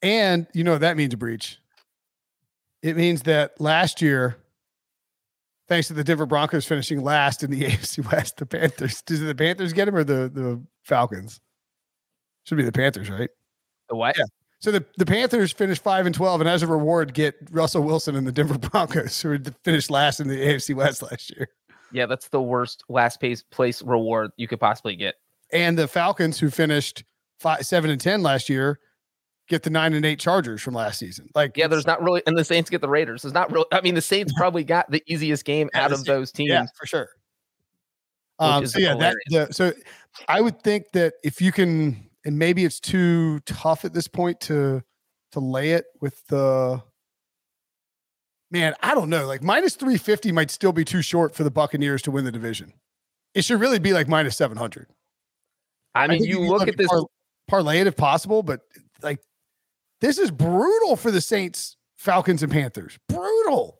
And 0.00 0.46
you 0.54 0.64
know 0.64 0.72
what 0.72 0.80
that 0.80 0.96
means, 0.96 1.12
a 1.12 1.16
Breech. 1.16 1.58
It 2.82 2.96
means 2.96 3.22
that 3.22 3.60
last 3.60 4.00
year 4.00 4.38
thanks 5.68 5.88
to 5.88 5.94
the 5.94 6.02
Denver 6.02 6.24
Broncos 6.24 6.66
finishing 6.66 7.02
last 7.02 7.42
in 7.42 7.50
the 7.50 7.62
AFC 7.64 8.10
West. 8.10 8.38
The 8.38 8.46
Panthers, 8.46 9.02
does 9.02 9.20
the 9.20 9.34
Panthers 9.34 9.72
get 9.72 9.88
him 9.88 9.96
or 9.96 10.04
the 10.04 10.30
the 10.32 10.62
Falcons? 10.82 11.40
Should 12.44 12.56
be 12.56 12.64
the 12.64 12.72
Panthers, 12.72 13.10
right? 13.10 13.28
The 13.90 13.96
what? 13.96 14.16
Yeah. 14.16 14.24
So 14.60 14.70
the, 14.70 14.84
the 14.98 15.06
Panthers 15.06 15.52
finished 15.52 15.82
five 15.82 16.06
and 16.06 16.14
twelve, 16.14 16.40
and 16.40 16.48
as 16.48 16.62
a 16.62 16.66
reward, 16.66 17.14
get 17.14 17.34
Russell 17.50 17.82
Wilson 17.82 18.14
and 18.14 18.26
the 18.26 18.32
Denver 18.32 18.58
Broncos, 18.58 19.20
who 19.20 19.38
finished 19.64 19.90
last 19.90 20.20
in 20.20 20.28
the 20.28 20.36
AFC 20.36 20.74
West 20.74 21.02
last 21.02 21.34
year. 21.34 21.48
Yeah, 21.92 22.06
that's 22.06 22.28
the 22.28 22.42
worst 22.42 22.84
last 22.88 23.20
place 23.20 23.42
place 23.42 23.82
reward 23.82 24.30
you 24.36 24.46
could 24.46 24.60
possibly 24.60 24.96
get. 24.96 25.16
And 25.52 25.76
the 25.76 25.88
Falcons, 25.88 26.38
who 26.38 26.50
finished 26.50 27.04
five, 27.38 27.66
seven 27.66 27.90
and 27.90 28.00
ten 28.00 28.22
last 28.22 28.48
year, 28.48 28.78
get 29.48 29.62
the 29.62 29.70
nine 29.70 29.94
and 29.94 30.06
eight 30.06 30.20
Chargers 30.20 30.62
from 30.62 30.74
last 30.74 30.98
season. 30.98 31.28
Like, 31.34 31.56
yeah, 31.56 31.66
there's 31.66 31.86
not 31.86 32.02
really, 32.02 32.22
and 32.26 32.38
the 32.38 32.44
Saints 32.44 32.70
get 32.70 32.80
the 32.80 32.88
Raiders. 32.88 33.22
There's 33.22 33.34
not 33.34 33.50
really. 33.50 33.66
I 33.72 33.80
mean, 33.80 33.94
the 33.94 34.02
Saints 34.02 34.32
probably 34.36 34.64
got 34.64 34.90
the 34.90 35.02
easiest 35.06 35.44
game 35.44 35.68
out 35.74 35.92
of 35.92 36.04
those 36.04 36.32
teams. 36.32 36.50
Yeah, 36.50 36.66
for 36.78 36.86
sure. 36.86 37.08
Um, 38.38 38.66
so 38.66 38.78
yeah, 38.78 38.94
that 38.96 39.16
the, 39.28 39.48
so 39.52 39.72
I 40.28 40.40
would 40.40 40.62
think 40.62 40.92
that 40.92 41.14
if 41.22 41.42
you 41.42 41.52
can, 41.52 42.09
and 42.24 42.38
maybe 42.38 42.64
it's 42.64 42.80
too 42.80 43.40
tough 43.40 43.84
at 43.84 43.92
this 43.92 44.08
point 44.08 44.40
to 44.42 44.82
to 45.32 45.40
lay 45.40 45.72
it 45.72 45.86
with 46.00 46.26
the 46.26 46.82
man. 48.50 48.74
I 48.82 48.94
don't 48.94 49.10
know. 49.10 49.26
Like 49.26 49.42
minus 49.42 49.74
three 49.74 49.96
fifty 49.96 50.32
might 50.32 50.50
still 50.50 50.72
be 50.72 50.84
too 50.84 51.02
short 51.02 51.34
for 51.34 51.44
the 51.44 51.50
Buccaneers 51.50 52.02
to 52.02 52.10
win 52.10 52.24
the 52.24 52.32
division. 52.32 52.72
It 53.34 53.44
should 53.44 53.60
really 53.60 53.78
be 53.78 53.92
like 53.92 54.08
minus 54.08 54.36
seven 54.36 54.56
hundred. 54.56 54.88
I 55.94 56.06
mean, 56.06 56.22
I 56.22 56.26
you, 56.26 56.42
you, 56.42 56.48
look, 56.48 56.68
at 56.68 56.76
this 56.76 56.90
parlay 57.48 57.80
it 57.80 57.86
if 57.86 57.96
possible, 57.96 58.42
but 58.42 58.60
like 59.02 59.20
this 60.00 60.18
is 60.18 60.30
brutal 60.30 60.96
for 60.96 61.10
the 61.10 61.20
Saints, 61.20 61.76
Falcons, 61.96 62.42
and 62.42 62.52
Panthers. 62.52 62.98
Brutal. 63.08 63.78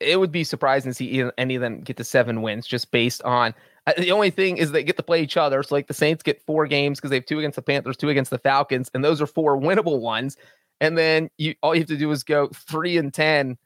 It 0.00 0.20
would 0.20 0.30
be 0.30 0.44
surprising 0.44 0.90
to 0.90 0.94
see 0.94 1.24
any 1.38 1.56
of 1.56 1.60
them 1.60 1.80
get 1.80 1.96
to 1.96 2.04
seven 2.04 2.42
wins 2.42 2.66
just 2.68 2.92
based 2.92 3.20
on 3.22 3.52
the 3.96 4.12
only 4.12 4.30
thing 4.30 4.56
is 4.56 4.72
they 4.72 4.82
get 4.82 4.96
to 4.96 5.02
play 5.02 5.22
each 5.22 5.36
other. 5.36 5.62
So 5.62 5.74
like 5.74 5.86
the 5.86 5.94
Saints 5.94 6.22
get 6.22 6.42
four 6.42 6.66
games 6.66 6.98
because 6.98 7.10
they 7.10 7.16
have 7.16 7.26
two 7.26 7.38
against 7.38 7.56
the 7.56 7.62
Panthers, 7.62 7.96
two 7.96 8.08
against 8.08 8.30
the 8.30 8.38
Falcons, 8.38 8.90
and 8.92 9.04
those 9.04 9.22
are 9.22 9.26
four 9.26 9.58
winnable 9.58 10.00
ones. 10.00 10.36
And 10.80 10.96
then 10.96 11.30
you 11.38 11.54
all 11.62 11.74
you 11.74 11.80
have 11.80 11.88
to 11.88 11.96
do 11.96 12.10
is 12.10 12.24
go 12.24 12.48
three 12.48 12.96
and 12.96 13.12
ten 13.12 13.56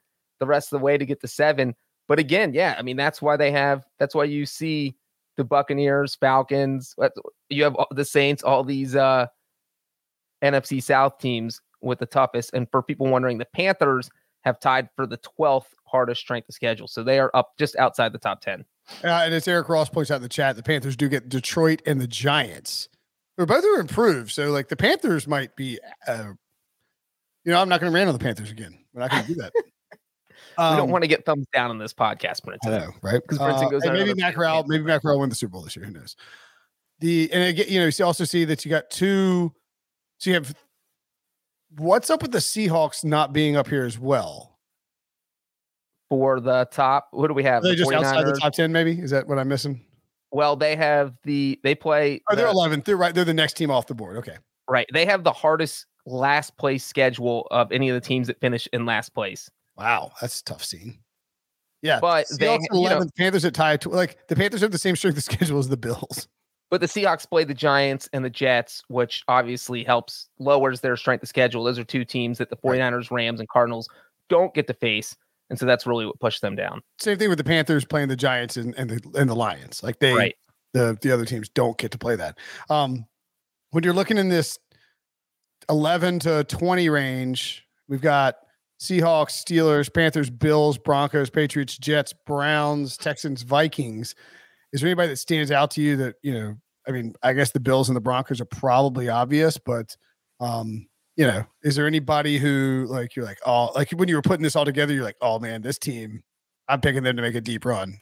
the 0.41 0.47
rest 0.47 0.73
of 0.73 0.81
the 0.81 0.85
way 0.85 0.99
to 0.99 1.07
get 1.07 1.21
to 1.21 1.29
seven. 1.29 1.75
But 2.09 2.19
again, 2.19 2.53
yeah, 2.53 2.75
I 2.79 2.83
mean 2.83 2.97
that's 2.97 3.23
why 3.23 3.37
they 3.37 3.51
have 3.53 3.85
that's 3.99 4.15
why 4.15 4.25
you 4.25 4.47
see 4.47 4.97
the 5.37 5.45
Buccaneers, 5.45 6.15
Falcons, 6.15 6.95
you 7.49 7.65
have 7.65 7.77
the 7.91 8.05
Saints, 8.05 8.43
all 8.43 8.65
these 8.65 8.95
uh 8.95 9.27
NFC 10.43 10.83
South 10.83 11.19
teams 11.19 11.61
with 11.81 11.99
the 11.99 12.07
toughest. 12.07 12.51
And 12.55 12.69
for 12.71 12.83
people 12.83 13.07
wondering, 13.07 13.39
the 13.39 13.47
Panthers 13.47 14.11
have 14.43 14.61
tied 14.61 14.89
for 14.97 15.07
the 15.07 15.19
12th 15.19 15.67
hardest 15.85 16.21
strength 16.21 16.49
of 16.49 16.55
schedule. 16.55 16.89
So 16.89 17.03
they 17.03 17.19
are 17.19 17.31
up 17.35 17.53
just 17.59 17.77
outside 17.77 18.13
the 18.13 18.19
top 18.19 18.41
10. 18.41 18.65
Uh, 19.05 19.09
and 19.09 19.35
as 19.35 19.47
Eric 19.49 19.69
Ross 19.69 19.89
points 19.89 20.11
out 20.11 20.17
in 20.17 20.23
the 20.23 20.29
chat, 20.29 20.57
the 20.57 20.63
Panthers 20.63 20.97
do 20.97 21.09
get 21.09 21.29
Detroit 21.29 21.83
and 21.87 22.01
the 22.01 22.07
Giants. 22.07 22.89
They're 23.37 23.47
both 23.47 23.65
are 23.65 23.81
improved. 23.81 24.31
So 24.31 24.51
like 24.51 24.69
the 24.69 24.77
Panthers 24.77 25.27
might 25.27 25.57
be, 25.57 25.79
uh, 26.07 26.33
you 27.45 27.53
know, 27.53 27.61
I'm 27.61 27.69
not 27.69 27.81
going 27.81 27.91
to 27.91 27.95
rant 27.95 28.09
on 28.09 28.15
the 28.15 28.23
Panthers 28.23 28.51
again. 28.51 28.79
We're 28.93 29.01
not 29.01 29.11
going 29.11 29.23
to 29.25 29.29
do 29.29 29.41
that. 29.41 29.53
Um, 30.59 30.71
we 30.75 30.77
don't 30.79 30.91
want 30.91 31.03
to 31.03 31.09
get 31.09 31.25
thumbs 31.25 31.47
down 31.53 31.71
on 31.71 31.79
this 31.79 31.95
podcast, 31.95 32.43
Brinson. 32.43 32.67
I 32.67 32.79
know, 32.79 32.91
right? 33.03 33.23
Because 33.23 33.41
uh, 33.41 33.69
goes. 33.69 33.83
maybe 33.85 34.15
Matt 34.15 34.37
maybe 34.67 34.85
Matt 34.85 35.03
Corral 35.03 35.19
win 35.19 35.29
the 35.29 35.35
Super 35.35 35.53
Bowl 35.53 35.63
this 35.63 35.77
year. 35.77 35.87
Who 35.87 35.93
knows? 35.93 36.17
The 37.01 37.33
and 37.33 37.45
again, 37.45 37.67
you 37.69 37.81
know, 37.81 37.87
you 37.87 38.05
also 38.05 38.25
see 38.25 38.45
that 38.45 38.65
you 38.65 38.71
got 38.71 38.91
two. 38.91 39.53
So 40.19 40.31
you 40.31 40.35
have 40.35 40.55
what's 41.79 42.11
up 42.11 42.23
with 42.23 42.33
the 42.33 42.39
Seahawks 42.39 43.03
not 43.03 43.33
being 43.33 43.57
up 43.57 43.67
here 43.67 43.85
as 43.85 43.99
well 43.99 44.52
for 46.13 46.41
the 46.41 46.69
top. 46.71 47.09
What 47.13 47.29
do 47.29 47.33
we 47.33 47.43
have? 47.45 47.65
Are 47.65 47.69
they 47.69 47.71
the 47.71 47.77
just 47.77 47.91
49ers? 47.91 48.05
outside 48.05 48.27
the 48.27 48.33
top 48.39 48.53
ten. 48.53 48.71
Maybe 48.71 49.01
is 49.01 49.11
that 49.13 49.27
what 49.27 49.39
I'm 49.39 49.49
missing? 49.49 49.83
Well, 50.31 50.57
they 50.57 50.77
have 50.77 51.15
the 51.25 51.59
they 51.63 51.75
play. 51.75 52.21
Oh, 52.31 52.37
they're 52.37 52.49
11th. 52.49 52.85
They're 52.85 52.99
right. 52.99 53.15
They're 53.15 53.25
the 53.25 53.33
next 53.33 53.55
team 53.55 53.71
off 53.71 53.87
the 53.87 53.95
board. 53.95 54.19
Okay. 54.19 54.37
Right. 54.69 54.87
They 54.93 55.07
have 55.07 55.25
the 55.25 55.33
hardest 55.33 55.87
last 56.05 56.55
place 56.59 56.85
schedule 56.85 57.49
of 57.51 57.73
any 57.73 57.89
of 57.89 57.95
the 57.95 58.07
teams 58.07 58.27
that 58.27 58.39
finish 58.41 58.69
in 58.75 58.85
last 58.85 59.15
place. 59.15 59.51
Wow, 59.79 60.13
that's 60.21 60.43
tough 60.43 60.63
scene. 60.63 60.99
Yeah, 61.81 61.99
but 61.99 62.27
they, 62.39 62.47
11th, 62.47 62.61
you 62.73 62.89
know, 62.91 63.07
Panthers 63.17 63.47
are 63.47 63.51
tied. 63.51 63.81
to 63.81 63.89
like 63.89 64.19
the 64.29 64.37
Panthers 64.37 64.61
have 64.61 64.71
the 64.71 64.77
same 64.77 64.97
strength 64.97 65.17
of 65.17 65.25
schedule 65.25 65.59
as 65.59 65.71
the 65.71 65.79
Bills. 65.79 66.29
But 66.71 66.83
the 66.83 66.87
Seahawks 66.89 67.27
play 67.27 67.45
the 67.45 67.55
Giants 67.55 68.11
and 68.13 68.23
the 68.23 68.31
Jets, 68.31 68.83
which 68.89 69.25
obviously 69.29 69.83
helps 69.83 70.29
lowers 70.39 70.83
their 70.83 70.97
strength 70.99 71.23
of 71.23 71.31
schedule. 71.31 71.65
Those 71.65 71.79
are 71.79 71.85
two 71.85 72.05
teams 72.05 72.37
that 72.37 72.51
the 72.51 72.57
49ers, 72.57 73.11
Rams, 73.11 73.41
and 73.41 73.49
Cardinals 73.49 73.89
don't 74.29 74.55
get 74.55 74.67
to 74.69 74.75
face. 74.75 75.17
And 75.53 75.59
so 75.59 75.67
that's 75.67 75.87
really 75.87 76.07
what 76.07 76.19
pushed 76.19 76.41
them 76.41 76.57
down. 76.57 76.81
Same 76.99 77.19
thing 77.19 77.29
with 77.29 77.37
the 77.37 77.45
Panthers 77.45 77.85
playing 77.85 78.09
the 78.09 78.17
Giants 78.17 78.57
and, 78.57 78.75
and 78.79 78.89
the 78.89 79.21
and 79.21 79.29
the 79.29 79.35
Lions. 79.35 79.83
Like 79.83 79.99
they 79.99 80.15
right. 80.15 80.35
the 80.73 80.97
the 81.03 81.13
other 81.13 81.27
teams 81.27 81.51
don't 81.51 81.77
get 81.77 81.91
to 81.91 81.99
play 81.99 82.17
that. 82.17 82.39
Um 82.71 83.05
when 83.71 83.85
you're 83.85 83.93
looking 83.93 84.17
in 84.17 84.31
this 84.31 84.59
11 85.69 86.21
to 86.21 86.45
20 86.45 86.89
range, 86.89 87.67
we've 87.87 88.01
got 88.01 88.37
Seahawks, 88.81 89.45
Steelers, 89.45 89.93
Panthers, 89.93 90.31
Bills, 90.31 90.79
Broncos, 90.79 91.29
Patriots, 91.29 91.77
Jets, 91.77 92.15
Browns, 92.27 92.97
Texans, 92.97 93.43
Vikings. 93.43 94.15
Is 94.73 94.81
there 94.81 94.89
anybody 94.89 95.09
that 95.09 95.17
stands 95.17 95.51
out 95.51 95.71
to 95.73 95.83
you 95.83 95.97
that, 95.99 96.15
you 96.23 96.33
know, 96.33 96.57
I 96.89 96.93
mean, 96.93 97.15
I 97.23 97.35
guess 97.35 97.51
the 97.51 97.61
Bills 97.61 97.91
and 97.91 97.97
the 97.97 98.01
Broncos 98.01 98.41
are 98.41 98.47
probably 98.47 99.11
obvious, 99.11 99.59
but 99.59 99.95
um, 100.41 100.87
you 101.17 101.27
know, 101.27 101.45
is 101.63 101.77
there 101.77 101.87
anybody 101.87 102.39
who 102.39 102.87
like 102.89 103.15
you're 103.17 103.25
like, 103.25 103.39
oh, 103.47 103.71
like 103.75 103.91
when 103.93 104.09
you 104.09 104.17
were 104.17 104.23
putting 104.23 104.43
this 104.43 104.57
all 104.57 104.65
together, 104.65 104.93
you're 104.95 105.05
like, 105.05 105.17
oh 105.21 105.39
man, 105.39 105.63
this 105.63 105.79
team, 105.79 106.23
I'm 106.69 106.81
picking 106.81 107.03
them 107.03 107.17
to 107.17 107.23
make 107.23 107.35
a 107.35 107.41
deep 107.41 107.65
run. 107.65 107.99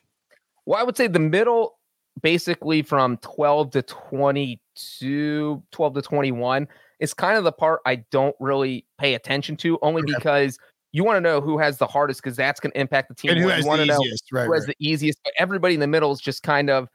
Well, 0.66 0.78
I 0.78 0.82
would 0.82 0.96
say 0.96 1.06
the 1.06 1.18
middle, 1.18 1.78
basically 2.22 2.82
from 2.82 3.16
12 3.18 3.70
to 3.72 3.82
22, 3.82 5.62
12 5.72 5.94
to 5.94 6.02
21, 6.02 6.68
is 7.00 7.14
kind 7.14 7.36
of 7.36 7.44
the 7.44 7.52
part 7.52 7.80
I 7.86 7.96
don't 8.11 8.36
really 8.38 8.86
pay 8.98 9.14
attention 9.14 9.56
to, 9.58 9.78
only 9.82 10.02
because 10.04 10.58
you 10.92 11.02
want 11.04 11.16
to 11.16 11.20
know 11.20 11.40
who 11.40 11.58
has 11.58 11.78
the 11.78 11.86
hardest 11.86 12.22
because 12.22 12.36
that's 12.36 12.61
going 12.61 12.72
to 12.72 12.80
impact 12.80 13.08
the 13.08 13.14
team. 13.14 13.32
And 13.32 13.40
who 13.40 13.48
has 13.48 13.64
you 13.64 13.76
the 13.76 13.84
easiest, 13.84 14.32
right, 14.32 14.46
who 14.46 14.52
has 14.52 14.66
the 14.66 14.76
easiest. 14.78 15.18
But 15.24 15.32
everybody 15.38 15.74
in 15.74 15.80
the 15.80 15.86
middle 15.86 16.12
is 16.12 16.20
just 16.20 16.42
kind 16.42 16.70
of 16.70 16.88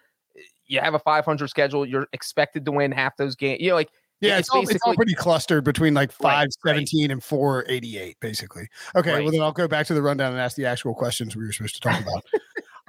you 0.68 0.80
have 0.80 0.94
a 0.94 1.00
500 1.00 1.48
schedule. 1.48 1.86
You're 1.86 2.08
expected 2.14 2.66
to 2.66 2.72
win 2.72 2.92
half 2.92 3.18
those 3.18 3.36
games. 3.36 3.62
You 3.62 3.70
know, 3.70 3.76
like 3.76 3.90
yeah, 4.22 4.38
it's, 4.38 4.48
it's, 4.48 4.50
all, 4.50 4.70
it's 4.70 4.84
all 4.86 4.96
pretty 4.96 5.14
clustered 5.14 5.64
between 5.64 5.94
like 5.94 6.12
517 6.12 7.04
right, 7.04 7.12
and 7.12 7.24
488, 7.24 8.18
basically. 8.20 8.68
Okay, 8.96 9.14
right. 9.14 9.24
well, 9.24 9.32
then 9.32 9.42
I'll 9.42 9.52
go 9.52 9.68
back 9.68 9.88
to 9.88 9.94
the 9.94 10.02
rundown 10.02 10.32
and 10.32 10.42
ask 10.42 10.56
the 10.56 10.66
actual 10.66 10.94
questions 10.94 11.36
we 11.36 11.46
were 11.46 11.52
supposed 11.52 11.76
to 11.76 11.82
talk 11.82 12.02
about. 12.02 12.26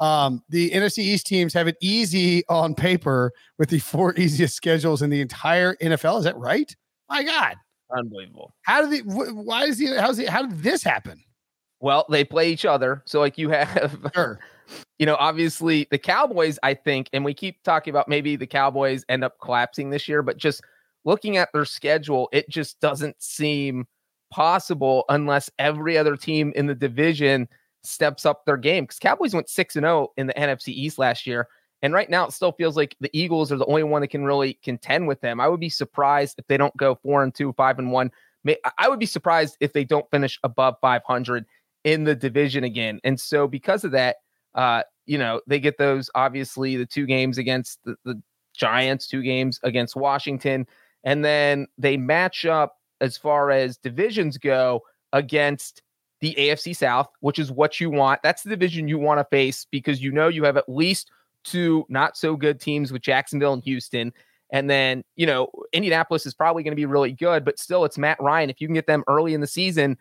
um, 0.00 0.42
the 0.48 0.70
NFC 0.70 0.98
East 0.98 1.26
teams 1.26 1.52
have 1.54 1.66
it 1.66 1.76
easy 1.80 2.44
on 2.48 2.74
paper 2.74 3.32
with 3.58 3.70
the 3.70 3.80
four 3.80 4.14
easiest 4.16 4.54
schedules 4.54 5.02
in 5.02 5.10
the 5.10 5.20
entire 5.20 5.74
NFL. 5.76 6.18
Is 6.18 6.24
that 6.24 6.36
right? 6.36 6.74
My 7.08 7.22
God. 7.24 7.56
Unbelievable. 7.96 8.52
How 8.62 8.86
did 8.86 9.04
the 9.04 9.32
why 9.32 9.64
is 9.64 9.78
he 9.78 9.86
how's 9.94 10.18
he 10.18 10.26
how 10.26 10.42
did 10.42 10.62
this 10.62 10.82
happen? 10.82 11.22
Well, 11.80 12.04
they 12.08 12.24
play 12.24 12.50
each 12.50 12.64
other. 12.64 13.02
So 13.04 13.20
like 13.20 13.38
you 13.38 13.48
have 13.50 13.96
sure. 14.14 14.40
you 14.98 15.06
know, 15.06 15.16
obviously 15.18 15.86
the 15.90 15.98
Cowboys, 15.98 16.58
I 16.62 16.74
think, 16.74 17.08
and 17.12 17.24
we 17.24 17.32
keep 17.32 17.62
talking 17.62 17.92
about 17.92 18.08
maybe 18.08 18.36
the 18.36 18.46
Cowboys 18.46 19.04
end 19.08 19.22
up 19.22 19.38
collapsing 19.40 19.90
this 19.90 20.08
year, 20.08 20.22
but 20.22 20.36
just 20.36 20.62
looking 21.06 21.38
at 21.38 21.48
their 21.54 21.64
schedule, 21.64 22.28
it 22.32 22.50
just 22.50 22.78
doesn't 22.80 23.16
seem 23.22 23.86
possible 24.30 25.04
unless 25.08 25.48
every 25.58 25.96
other 25.96 26.16
team 26.16 26.52
in 26.56 26.66
the 26.66 26.74
division 26.74 27.48
steps 27.82 28.26
up 28.26 28.44
their 28.44 28.56
game. 28.58 28.84
Because 28.84 28.98
Cowboys 28.98 29.32
went 29.32 29.48
6 29.48 29.76
and 29.76 29.84
0 29.84 30.08
in 30.18 30.26
the 30.26 30.34
NFC 30.34 30.68
East 30.68 30.98
last 30.98 31.26
year. 31.26 31.48
And 31.82 31.94
right 31.94 32.10
now, 32.10 32.26
it 32.26 32.32
still 32.32 32.52
feels 32.52 32.76
like 32.76 32.96
the 33.00 33.10
Eagles 33.12 33.52
are 33.52 33.56
the 33.56 33.66
only 33.66 33.84
one 33.84 34.00
that 34.00 34.08
can 34.08 34.24
really 34.24 34.54
contend 34.62 35.06
with 35.06 35.20
them. 35.20 35.40
I 35.40 35.48
would 35.48 35.60
be 35.60 35.68
surprised 35.68 36.38
if 36.38 36.46
they 36.48 36.56
don't 36.56 36.76
go 36.76 36.96
four 36.96 37.22
and 37.22 37.34
two, 37.34 37.52
five 37.52 37.78
and 37.78 37.92
one. 37.92 38.10
I 38.78 38.88
would 38.88 38.98
be 38.98 39.06
surprised 39.06 39.56
if 39.60 39.72
they 39.72 39.84
don't 39.84 40.10
finish 40.10 40.38
above 40.42 40.76
500 40.80 41.44
in 41.84 42.04
the 42.04 42.14
division 42.14 42.64
again. 42.64 43.00
And 43.04 43.20
so, 43.20 43.46
because 43.46 43.84
of 43.84 43.92
that, 43.92 44.16
uh, 44.54 44.82
you 45.04 45.18
know, 45.18 45.40
they 45.46 45.60
get 45.60 45.78
those 45.78 46.10
obviously 46.14 46.76
the 46.76 46.86
two 46.86 47.06
games 47.06 47.38
against 47.38 47.78
the, 47.84 47.96
the 48.04 48.20
Giants, 48.54 49.06
two 49.06 49.22
games 49.22 49.60
against 49.62 49.96
Washington, 49.96 50.66
and 51.06 51.24
then 51.24 51.66
they 51.78 51.96
match 51.96 52.44
up 52.44 52.76
as 53.00 53.16
far 53.16 53.50
as 53.50 53.78
divisions 53.78 54.36
go 54.36 54.82
against 55.12 55.80
the 56.20 56.34
AFC 56.36 56.74
South, 56.74 57.08
which 57.20 57.38
is 57.38 57.52
what 57.52 57.80
you 57.80 57.88
want. 57.90 58.22
That's 58.22 58.42
the 58.42 58.50
division 58.50 58.88
you 58.88 58.98
want 58.98 59.20
to 59.20 59.24
face 59.24 59.66
because 59.70 60.02
you 60.02 60.10
know 60.10 60.28
you 60.28 60.44
have 60.44 60.56
at 60.56 60.68
least 60.68 61.10
two 61.44 61.86
not 61.88 62.16
so 62.16 62.36
good 62.36 62.60
teams 62.60 62.92
with 62.92 63.02
Jacksonville 63.02 63.52
and 63.52 63.62
Houston. 63.62 64.12
And 64.50 64.68
then, 64.68 65.04
you 65.14 65.26
know, 65.26 65.48
Indianapolis 65.72 66.26
is 66.26 66.34
probably 66.34 66.62
going 66.62 66.72
to 66.72 66.76
be 66.76 66.86
really 66.86 67.12
good, 67.12 67.44
but 67.44 67.58
still, 67.58 67.84
it's 67.84 67.98
Matt 67.98 68.20
Ryan. 68.20 68.50
If 68.50 68.60
you 68.60 68.66
can 68.66 68.74
get 68.74 68.86
them 68.86 69.04
early 69.06 69.34
in 69.34 69.40
the 69.40 69.46
season, 69.46 69.96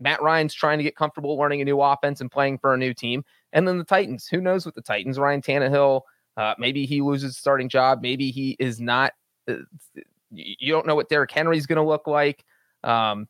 Matt 0.00 0.22
Ryan's 0.22 0.54
trying 0.54 0.78
to 0.78 0.84
get 0.84 0.96
comfortable 0.96 1.36
learning 1.36 1.60
a 1.60 1.64
new 1.64 1.80
offense 1.80 2.20
and 2.20 2.30
playing 2.30 2.58
for 2.58 2.74
a 2.74 2.78
new 2.78 2.94
team. 2.94 3.24
And 3.52 3.66
then 3.66 3.78
the 3.78 3.84
Titans, 3.84 4.26
who 4.26 4.40
knows 4.40 4.66
with 4.66 4.74
the 4.74 4.82
Titans? 4.82 5.18
Ryan 5.18 5.42
Tannehill, 5.42 6.02
uh, 6.36 6.54
maybe 6.58 6.86
he 6.86 7.02
loses 7.02 7.36
starting 7.36 7.68
job. 7.68 8.00
Maybe 8.02 8.30
he 8.30 8.56
is 8.58 8.80
not. 8.80 9.12
Uh, 9.48 9.54
you 10.30 10.72
don't 10.72 10.86
know 10.86 10.94
what 10.94 11.08
Derrick 11.08 11.30
Henry's 11.30 11.66
going 11.66 11.76
to 11.76 11.82
look 11.82 12.06
like. 12.06 12.44
Um, 12.84 13.28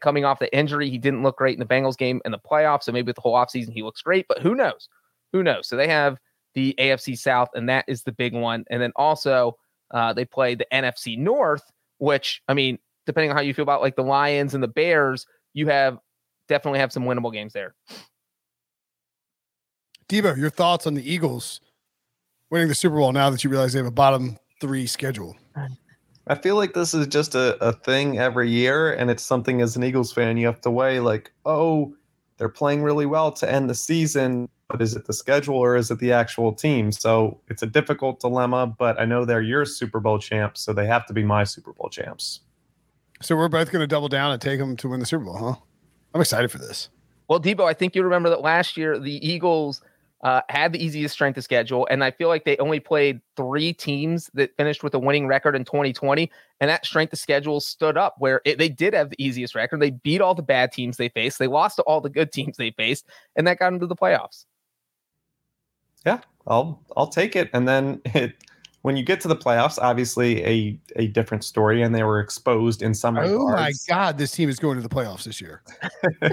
coming 0.00 0.24
off 0.24 0.38
the 0.38 0.54
injury, 0.56 0.90
he 0.90 0.98
didn't 0.98 1.22
look 1.22 1.36
great 1.36 1.54
in 1.54 1.60
the 1.60 1.66
Bengals 1.66 1.96
game 1.96 2.20
in 2.24 2.32
the 2.32 2.38
playoffs. 2.38 2.84
So 2.84 2.92
maybe 2.92 3.06
with 3.06 3.16
the 3.16 3.22
whole 3.22 3.34
offseason, 3.34 3.72
he 3.72 3.82
looks 3.82 4.02
great, 4.02 4.26
but 4.28 4.40
who 4.40 4.54
knows? 4.54 4.88
Who 5.32 5.42
knows? 5.42 5.68
So 5.68 5.76
they 5.76 5.88
have 5.88 6.18
the 6.54 6.74
AFC 6.78 7.16
South, 7.16 7.48
and 7.54 7.68
that 7.68 7.84
is 7.88 8.02
the 8.02 8.12
big 8.12 8.34
one. 8.34 8.64
And 8.70 8.80
then 8.80 8.92
also 8.96 9.56
uh, 9.90 10.12
they 10.12 10.24
play 10.24 10.54
the 10.54 10.66
NFC 10.72 11.18
North, 11.18 11.62
which 11.98 12.42
I 12.48 12.54
mean, 12.54 12.78
depending 13.06 13.30
on 13.30 13.36
how 13.36 13.42
you 13.42 13.54
feel 13.54 13.64
about 13.64 13.82
like 13.82 13.96
the 13.96 14.02
Lions 14.02 14.54
and 14.54 14.62
the 14.62 14.68
Bears, 14.68 15.26
you 15.54 15.68
have 15.68 15.98
definitely 16.48 16.80
have 16.80 16.92
some 16.92 17.04
winnable 17.04 17.32
games 17.32 17.52
there. 17.52 17.74
Debo, 20.08 20.36
your 20.36 20.50
thoughts 20.50 20.86
on 20.86 20.94
the 20.94 21.10
Eagles 21.10 21.60
winning 22.50 22.68
the 22.68 22.74
Super 22.74 22.96
Bowl 22.96 23.12
now 23.12 23.30
that 23.30 23.42
you 23.42 23.48
realize 23.48 23.72
they 23.72 23.78
have 23.78 23.86
a 23.86 23.90
bottom 23.90 24.38
three 24.62 24.86
schedule? 24.86 25.36
I 26.26 26.36
feel 26.36 26.56
like 26.56 26.72
this 26.72 26.94
is 26.94 27.06
just 27.08 27.34
a, 27.34 27.62
a 27.62 27.72
thing 27.72 28.18
every 28.18 28.48
year, 28.48 28.94
and 28.94 29.10
it's 29.10 29.22
something 29.22 29.60
as 29.60 29.76
an 29.76 29.84
Eagles 29.84 30.12
fan 30.12 30.38
you 30.38 30.46
have 30.46 30.62
to 30.62 30.70
weigh 30.70 31.00
like, 31.00 31.30
oh, 31.44 31.94
they're 32.38 32.48
playing 32.48 32.82
really 32.82 33.04
well 33.04 33.30
to 33.32 33.52
end 33.52 33.68
the 33.68 33.74
season 33.74 34.48
but 34.72 34.80
is 34.80 34.96
it 34.96 35.04
the 35.04 35.12
schedule 35.12 35.56
or 35.56 35.76
is 35.76 35.90
it 35.90 35.98
the 35.98 36.12
actual 36.12 36.52
team? 36.52 36.90
So 36.90 37.38
it's 37.48 37.62
a 37.62 37.66
difficult 37.66 38.20
dilemma, 38.20 38.66
but 38.66 38.98
I 38.98 39.04
know 39.04 39.26
they're 39.26 39.42
your 39.42 39.66
Super 39.66 40.00
Bowl 40.00 40.18
champs, 40.18 40.62
so 40.62 40.72
they 40.72 40.86
have 40.86 41.04
to 41.06 41.12
be 41.12 41.22
my 41.22 41.44
Super 41.44 41.74
Bowl 41.74 41.90
champs. 41.90 42.40
So 43.20 43.36
we're 43.36 43.48
both 43.48 43.70
going 43.70 43.82
to 43.82 43.86
double 43.86 44.08
down 44.08 44.32
and 44.32 44.40
take 44.40 44.58
them 44.58 44.76
to 44.78 44.88
win 44.88 44.98
the 44.98 45.06
Super 45.06 45.24
Bowl, 45.24 45.36
huh? 45.36 45.54
I'm 46.14 46.22
excited 46.22 46.50
for 46.50 46.58
this. 46.58 46.88
Well, 47.28 47.38
Debo, 47.38 47.64
I 47.64 47.74
think 47.74 47.94
you 47.94 48.02
remember 48.02 48.30
that 48.30 48.40
last 48.40 48.76
year 48.76 48.98
the 48.98 49.24
Eagles 49.26 49.82
uh, 50.22 50.40
had 50.48 50.72
the 50.72 50.84
easiest 50.84 51.14
strength 51.14 51.36
of 51.36 51.44
schedule, 51.44 51.86
and 51.90 52.04
I 52.04 52.10
feel 52.10 52.28
like 52.28 52.44
they 52.44 52.56
only 52.58 52.80
played 52.80 53.20
three 53.36 53.72
teams 53.72 54.30
that 54.34 54.56
finished 54.56 54.84
with 54.84 54.94
a 54.94 54.98
winning 54.98 55.26
record 55.26 55.56
in 55.56 55.64
2020, 55.64 56.30
and 56.60 56.70
that 56.70 56.86
strength 56.86 57.12
of 57.12 57.18
schedule 57.18 57.60
stood 57.60 57.96
up 57.96 58.14
where 58.18 58.40
it, 58.44 58.58
they 58.58 58.68
did 58.68 58.94
have 58.94 59.10
the 59.10 59.22
easiest 59.22 59.54
record. 59.54 59.80
They 59.80 59.90
beat 59.90 60.20
all 60.20 60.34
the 60.34 60.42
bad 60.42 60.72
teams 60.72 60.96
they 60.96 61.08
faced, 61.08 61.38
they 61.38 61.48
lost 61.48 61.76
to 61.76 61.82
all 61.82 62.00
the 62.00 62.10
good 62.10 62.32
teams 62.32 62.56
they 62.56 62.70
faced, 62.70 63.06
and 63.36 63.46
that 63.46 63.58
got 63.58 63.70
them 63.70 63.80
to 63.80 63.86
the 63.86 63.96
playoffs. 63.96 64.44
Yeah, 66.06 66.20
I'll 66.46 66.80
I'll 66.96 67.08
take 67.08 67.36
it, 67.36 67.50
and 67.52 67.66
then 67.66 68.00
it 68.06 68.34
when 68.82 68.96
you 68.96 69.04
get 69.04 69.20
to 69.20 69.28
the 69.28 69.36
playoffs, 69.36 69.78
obviously 69.80 70.44
a 70.44 70.78
a 70.96 71.06
different 71.08 71.44
story, 71.44 71.82
and 71.82 71.94
they 71.94 72.02
were 72.02 72.20
exposed 72.20 72.82
in 72.82 72.94
some 72.94 73.14
way. 73.14 73.24
Oh 73.28 73.48
my. 73.48 73.72
God, 73.88 74.18
this 74.18 74.32
team 74.32 74.48
is 74.48 74.58
going 74.58 74.76
to 74.76 74.86
the 74.86 74.94
playoffs 74.94 75.24
this 75.24 75.40
year. 75.40 75.62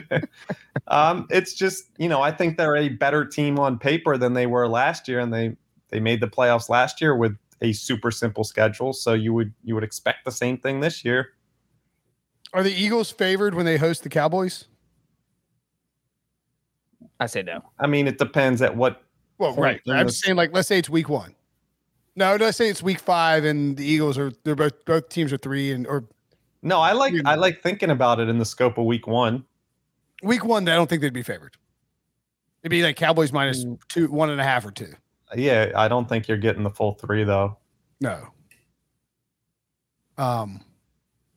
um, 0.88 1.28
it's 1.30 1.54
just 1.54 1.86
you 1.97 2.10
know 2.10 2.22
I 2.22 2.32
think 2.32 2.58
they're 2.58 2.76
a 2.76 2.89
better 2.89 3.24
team 3.24 3.60
on 3.60 3.80
paper 3.80 4.18
than 4.18 4.34
they 4.34 4.47
were 4.47 4.68
last 4.68 5.08
year, 5.08 5.20
and 5.20 5.34
they 5.34 5.56
they 5.89 6.00
made 6.00 6.22
the 6.22 6.28
playoffs 6.28 6.70
last 6.70 7.00
year 7.00 7.16
with 7.16 7.38
a 7.62 7.72
super 7.72 8.12
simple 8.12 8.43
schedule. 8.43 8.93
So 8.93 9.14
you 9.14 9.34
would 9.34 9.54
you 9.64 9.76
would 9.76 9.84
expect 9.84 10.26
the 10.26 10.32
same 10.32 10.58
thing 10.58 10.80
this 10.80 11.06
year. 11.06 11.30
Are 12.52 12.64
the 12.64 12.74
Eagles 12.74 13.12
favored 13.12 13.54
when 13.54 13.66
they 13.66 13.78
host 13.78 14.02
the 14.02 14.10
Cowboys? 14.10 14.66
I 17.20 17.28
say 17.28 17.43
no. 17.43 17.62
I 17.80 17.86
mean, 17.86 18.08
it 18.08 18.18
depends 18.18 18.62
at 18.64 18.76
what. 18.76 19.04
Well, 19.38 19.54
right. 19.56 19.80
I'm 19.88 19.97
the- 19.97 20.04
just 20.06 20.24
saying, 20.24 20.36
like, 20.36 20.52
let's 20.52 20.68
say 20.68 20.80
it's 20.80 20.89
week 20.89 21.10
one. 21.10 21.36
No, 22.16 22.36
let's 22.36 22.57
say 22.57 22.70
it's 22.70 22.84
week 22.84 22.99
five, 22.99 23.45
and 23.45 23.78
the 23.78 23.86
Eagles 23.86 24.18
are 24.18 24.32
they're 24.43 24.55
both 24.55 24.84
both 24.86 25.10
teams 25.10 25.32
are 25.32 25.38
three, 25.38 25.72
and 25.72 25.88
or 25.88 26.05
No, 26.62 26.80
I 26.82 26.91
like 26.93 27.14
I 27.26 27.36
like 27.36 27.62
thinking 27.62 27.89
about 27.91 28.20
it 28.20 28.28
in 28.30 28.38
the 28.38 28.45
scope 28.45 28.78
of 28.78 28.86
week 28.86 29.07
one. 29.07 29.45
week 30.24 30.43
one. 30.43 30.68
I 30.68 30.76
don't 30.76 30.89
think 30.89 31.01
they'd 31.01 31.14
be 31.14 31.24
favored. 31.24 31.55
It'd 32.62 32.72
be 32.72 32.84
like 32.84 32.97
Cowboys 32.97 33.32
Mm. 33.32 33.80
two, 33.88 34.07
one 34.12 34.30
and 34.30 34.41
a 34.41 34.43
half 34.43 34.66
or 34.66 34.72
two. 34.72 34.93
Yeah, 35.36 35.72
I 35.76 35.88
don't 35.88 36.10
think 36.10 36.28
you're 36.28 36.38
getting 36.38 36.64
the 36.64 36.70
full 36.70 36.93
three 36.95 37.24
though. 37.24 37.57
No. 38.01 38.28
Um, 40.18 40.62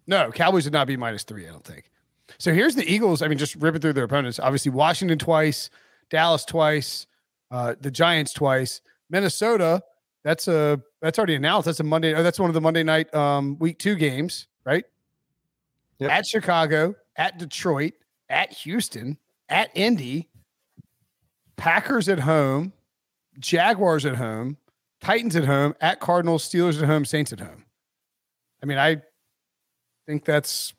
no, 0.07 0.33
Cowboys 0.33 0.65
would 0.65 0.73
not 0.73 0.87
be 0.89 0.97
minus 0.97 1.23
three. 1.23 1.47
I 1.47 1.51
don't 1.53 1.65
think. 1.65 1.91
So 2.39 2.53
here's 2.53 2.75
the 2.75 2.91
Eagles. 2.91 3.23
I 3.23 3.29
mean, 3.29 3.39
just 3.39 3.55
ripping 3.57 3.81
through 3.81 3.93
their 3.93 4.05
opponents. 4.05 4.41
Obviously, 4.41 4.73
Washington 4.73 5.19
twice, 5.19 5.71
Dallas 6.11 6.45
twice, 6.45 7.07
uh, 7.51 7.75
the 7.81 7.91
Giants 7.91 8.33
twice, 8.33 8.81
Minnesota. 9.11 9.83
That's 10.25 10.47
a 10.49 10.81
that's 11.01 11.19
already 11.19 11.35
announced. 11.35 11.67
That's 11.67 11.81
a 11.81 11.85
Monday. 11.85 12.13
That's 12.15 12.39
one 12.39 12.49
of 12.49 12.55
the 12.55 12.61
Monday 12.61 12.83
night 12.83 13.13
um, 13.15 13.59
week 13.59 13.79
two 13.79 13.97
games, 13.97 14.47
right? 14.65 14.85
Yep. 15.99 16.11
At 16.11 16.27
Chicago, 16.27 16.95
at 17.17 17.39
Detroit, 17.39 17.95
at 18.29 18.53
Houston, 18.53 19.19
at 19.49 19.71
Indy, 19.75 20.29
Packers 21.57 22.09
at 22.09 22.21
home, 22.21 22.73
Jaguars 23.39 24.07
at 24.07 24.17
home, 24.17 24.57
Titans 25.01 25.37
at 25.37 25.45
home, 25.45 25.75
at 25.81 26.01
Cardinals, 26.01 26.49
Steelers 26.49 26.81
at 26.81 26.87
home, 26.87 27.05
Saints 27.05 27.33
at 27.33 27.41
home. 27.41 27.65
I 28.63 28.67
mean, 28.67 28.79
I 28.79 29.03
think 30.07 30.25
that's 30.25 30.75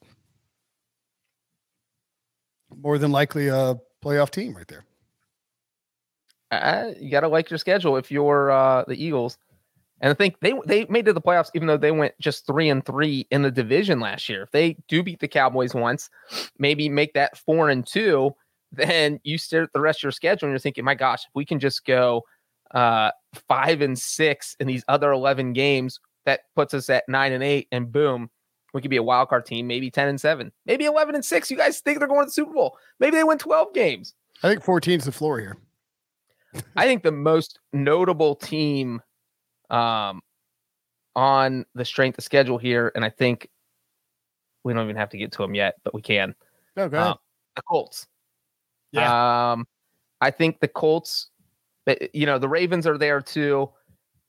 more 2.76 2.98
than 2.98 3.12
likely 3.12 3.50
a 3.50 3.76
playoff 4.04 4.30
team 4.30 4.56
right 4.56 4.68
there. 4.68 4.86
Uh, 6.54 6.94
you 7.00 7.10
got 7.12 7.22
to 7.22 7.28
like 7.28 7.50
your 7.50 7.58
schedule 7.58 7.98
if 7.98 8.12
you're 8.12 8.52
uh, 8.52 8.84
the 8.88 9.02
Eagles. 9.02 9.38
And 10.02 10.10
I 10.10 10.14
think 10.14 10.40
they 10.42 10.54
they 10.66 10.86
made 10.90 11.02
it 11.02 11.06
to 11.06 11.14
the 11.14 11.22
playoffs 11.22 11.50
even 11.54 11.68
though 11.68 11.78
they 11.78 11.92
went 11.92 12.14
just 12.20 12.46
three 12.46 12.70
and 12.70 12.86
three 12.86 13.26
in 13.32 13.42
the 13.42 13.52
division 13.52 14.00
last 14.00 14.28
year. 14.28 14.44
If 14.44 14.52
they 14.52 14.76
do 14.88 15.02
beat 15.02 15.20
the 15.20 15.28
Cowboys 15.28 15.74
once, 15.74 16.10
maybe 16.58 16.90
make 16.90 17.14
that 17.14 17.38
four 17.38 17.70
and 17.70 17.88
two, 17.88 18.36
then 18.72 19.20
you 19.24 19.38
stare 19.38 19.64
at 19.64 19.74
the 19.74 19.80
rest 19.80 20.00
of 20.00 20.04
your 20.04 20.12
schedule 20.12 20.48
and 20.48 20.52
you're 20.52 20.60
thinking, 20.60 20.84
my 20.84 20.96
gosh, 20.96 21.24
if 21.24 21.32
we 21.34 21.46
can 21.46 21.60
just 21.60 21.86
go 21.86 22.24
uh, 22.72 23.12
five 23.48 23.82
and 23.82 23.98
six 23.98 24.58
in 24.60 24.68
these 24.68 24.84
other 24.90 25.12
eleven 25.12 25.54
games, 25.54 26.00
that 26.26 26.42
puts 26.56 26.74
us 26.74 26.90
at 26.90 27.08
nine 27.08 27.32
and 27.32 27.44
eight, 27.44 27.68
and 27.72 27.92
boom, 27.92 28.30
we 28.74 28.82
could 28.82 28.92
be 28.92 28.98
a 28.98 29.04
wild 29.04 29.30
card 29.30 29.46
team, 29.46 29.68
maybe 29.68 29.90
ten 29.90 30.10
and 30.10 30.20
seven, 30.20 30.52
maybe 30.66 30.84
eleven 30.84 31.16
and 31.16 31.24
six. 31.24 31.50
You 31.50 31.56
guys 31.56 31.80
think 31.80 32.00
they're 32.00 32.10
going 32.10 32.24
to 32.24 32.26
the 32.26 32.32
Super 32.32 32.52
Bowl? 32.54 32.78
Maybe 33.00 33.16
they 33.16 33.24
win 33.24 33.38
twelve 33.38 33.74
games. 33.74 34.16
I 34.44 34.50
think 34.50 34.64
14 34.64 35.00
is 35.00 35.06
the 35.06 35.12
floor 35.12 35.40
here. 35.40 35.58
I 36.76 36.86
think 36.86 37.04
the 37.04 37.12
most 37.12 37.60
notable 37.72 38.36
team 38.36 39.02
um, 39.70 40.22
on 41.16 41.66
the 41.76 41.86
strength 41.86 42.18
of 42.18 42.24
schedule 42.24 42.58
here, 42.58 42.92
and 42.96 43.04
I 43.04 43.10
think 43.10 43.50
we 44.64 44.74
don't 44.74 44.84
even 44.84 44.96
have 44.96 45.10
to 45.10 45.18
get 45.18 45.32
to 45.34 45.38
them 45.40 45.56
yet, 45.56 45.76
but 45.84 45.94
we 45.94 46.02
can. 46.02 46.36
No, 46.76 46.90
go. 46.90 46.98
Uh, 46.98 47.16
the 47.56 47.62
Colts. 47.64 48.08
Yeah. 48.92 49.52
Um, 49.52 49.68
I 50.22 50.32
think 50.32 50.60
the 50.60 50.68
Colts, 50.68 51.30
but, 51.86 52.16
you 52.16 52.26
know, 52.26 52.40
the 52.40 52.48
Ravens 52.48 52.88
are 52.88 52.98
there 52.98 53.22
too. 53.22 53.70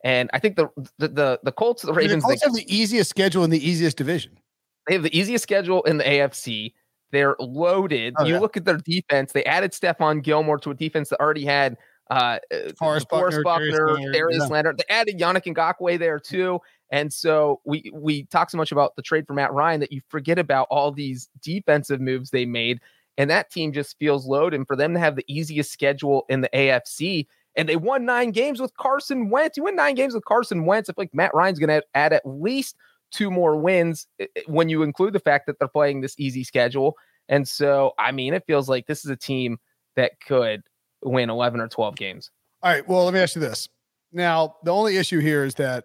And 0.02 0.28
I 0.34 0.38
think 0.38 0.56
the 0.56 0.68
the 0.98 1.08
the, 1.08 1.40
the 1.44 1.52
Colts, 1.52 1.82
the 1.82 1.88
mean, 1.88 1.94
the 1.94 2.00
Ravens, 2.00 2.24
Colts 2.24 2.40
they, 2.40 2.46
have 2.46 2.54
the 2.54 2.74
easiest 2.74 3.08
schedule 3.08 3.42
in 3.42 3.50
the 3.50 3.66
easiest 3.66 3.96
division. 3.96 4.38
they 4.86 4.94
have 4.94 5.02
the 5.02 5.16
easiest 5.16 5.42
schedule 5.42 5.82
in 5.84 5.96
the 5.96 6.04
AFC. 6.04 6.74
They're 7.10 7.36
loaded. 7.38 8.14
Oh, 8.18 8.24
you 8.24 8.34
yeah. 8.34 8.40
look 8.40 8.56
at 8.56 8.66
their 8.66 8.76
defense. 8.76 9.32
They 9.32 9.44
added 9.44 9.72
Stephon 9.72 10.22
Gilmore 10.22 10.58
to 10.58 10.70
a 10.72 10.74
defense 10.74 11.08
that 11.08 11.20
already 11.20 11.44
had 11.44 11.78
uh, 12.10 12.38
uh, 12.52 12.72
Forrest 12.78 13.08
DeForest 13.08 13.42
Buckner, 13.42 13.70
Darius 13.70 13.78
Buckner, 13.78 14.12
Darius 14.12 14.42
yeah. 14.42 14.48
Leonard. 14.48 14.78
They 14.78 14.94
added 14.94 15.18
Yannick 15.18 15.54
Ngakoue 15.54 15.98
there 15.98 16.18
too. 16.18 16.60
And 16.90 17.12
so 17.12 17.60
we 17.64 17.90
we 17.94 18.24
talk 18.24 18.50
so 18.50 18.58
much 18.58 18.72
about 18.72 18.94
the 18.96 19.02
trade 19.02 19.26
for 19.26 19.34
Matt 19.34 19.52
Ryan 19.52 19.80
that 19.80 19.92
you 19.92 20.00
forget 20.08 20.38
about 20.38 20.66
all 20.70 20.92
these 20.92 21.28
defensive 21.42 22.00
moves 22.00 22.30
they 22.30 22.46
made. 22.46 22.80
And 23.16 23.30
that 23.30 23.50
team 23.50 23.72
just 23.72 23.98
feels 23.98 24.26
loaded. 24.26 24.56
And 24.56 24.66
for 24.66 24.76
them 24.76 24.92
to 24.94 25.00
have 25.00 25.16
the 25.16 25.24
easiest 25.28 25.72
schedule 25.72 26.26
in 26.28 26.40
the 26.40 26.50
AFC, 26.50 27.26
and 27.56 27.68
they 27.68 27.76
won 27.76 28.04
nine 28.04 28.32
games 28.32 28.60
with 28.60 28.76
Carson 28.76 29.30
Wentz. 29.30 29.56
You 29.56 29.64
win 29.64 29.76
nine 29.76 29.94
games 29.94 30.14
with 30.14 30.24
Carson 30.24 30.66
Wentz. 30.66 30.90
I 30.90 30.92
feel 30.92 31.02
like 31.02 31.14
Matt 31.14 31.34
Ryan's 31.34 31.58
going 31.58 31.68
to 31.68 31.84
add 31.94 32.12
at 32.12 32.22
least 32.24 32.76
two 33.12 33.30
more 33.30 33.56
wins 33.56 34.08
eh, 34.18 34.26
eh, 34.36 34.40
when 34.46 34.68
you 34.68 34.82
include 34.82 35.12
the 35.12 35.20
fact 35.20 35.46
that 35.46 35.58
they're 35.58 35.68
playing 35.68 36.00
this 36.00 36.16
easy 36.18 36.42
schedule. 36.42 36.96
And 37.28 37.46
so, 37.46 37.92
I 37.98 38.12
mean, 38.12 38.34
it 38.34 38.44
feels 38.46 38.68
like 38.68 38.86
this 38.86 39.04
is 39.04 39.10
a 39.10 39.16
team 39.16 39.58
that 39.96 40.20
could 40.20 40.62
win 41.04 41.30
11 41.30 41.60
or 41.60 41.68
12 41.68 41.96
games. 41.96 42.30
All 42.62 42.70
right. 42.72 42.86
Well, 42.88 43.04
let 43.04 43.14
me 43.14 43.20
ask 43.20 43.34
you 43.36 43.40
this. 43.40 43.68
Now, 44.12 44.56
the 44.64 44.72
only 44.72 44.96
issue 44.96 45.18
here 45.20 45.44
is 45.44 45.54
that 45.56 45.84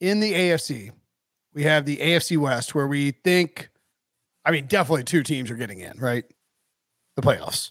in 0.00 0.20
the 0.20 0.32
AFC, 0.32 0.90
we 1.54 1.62
have 1.64 1.84
the 1.86 1.96
AFC 1.98 2.36
West 2.38 2.74
where 2.74 2.86
we 2.86 3.12
think, 3.24 3.70
I 4.44 4.50
mean, 4.50 4.66
definitely 4.66 5.04
two 5.04 5.22
teams 5.22 5.50
are 5.50 5.56
getting 5.56 5.80
in, 5.80 5.98
right? 5.98 6.24
The 7.16 7.22
playoffs. 7.22 7.70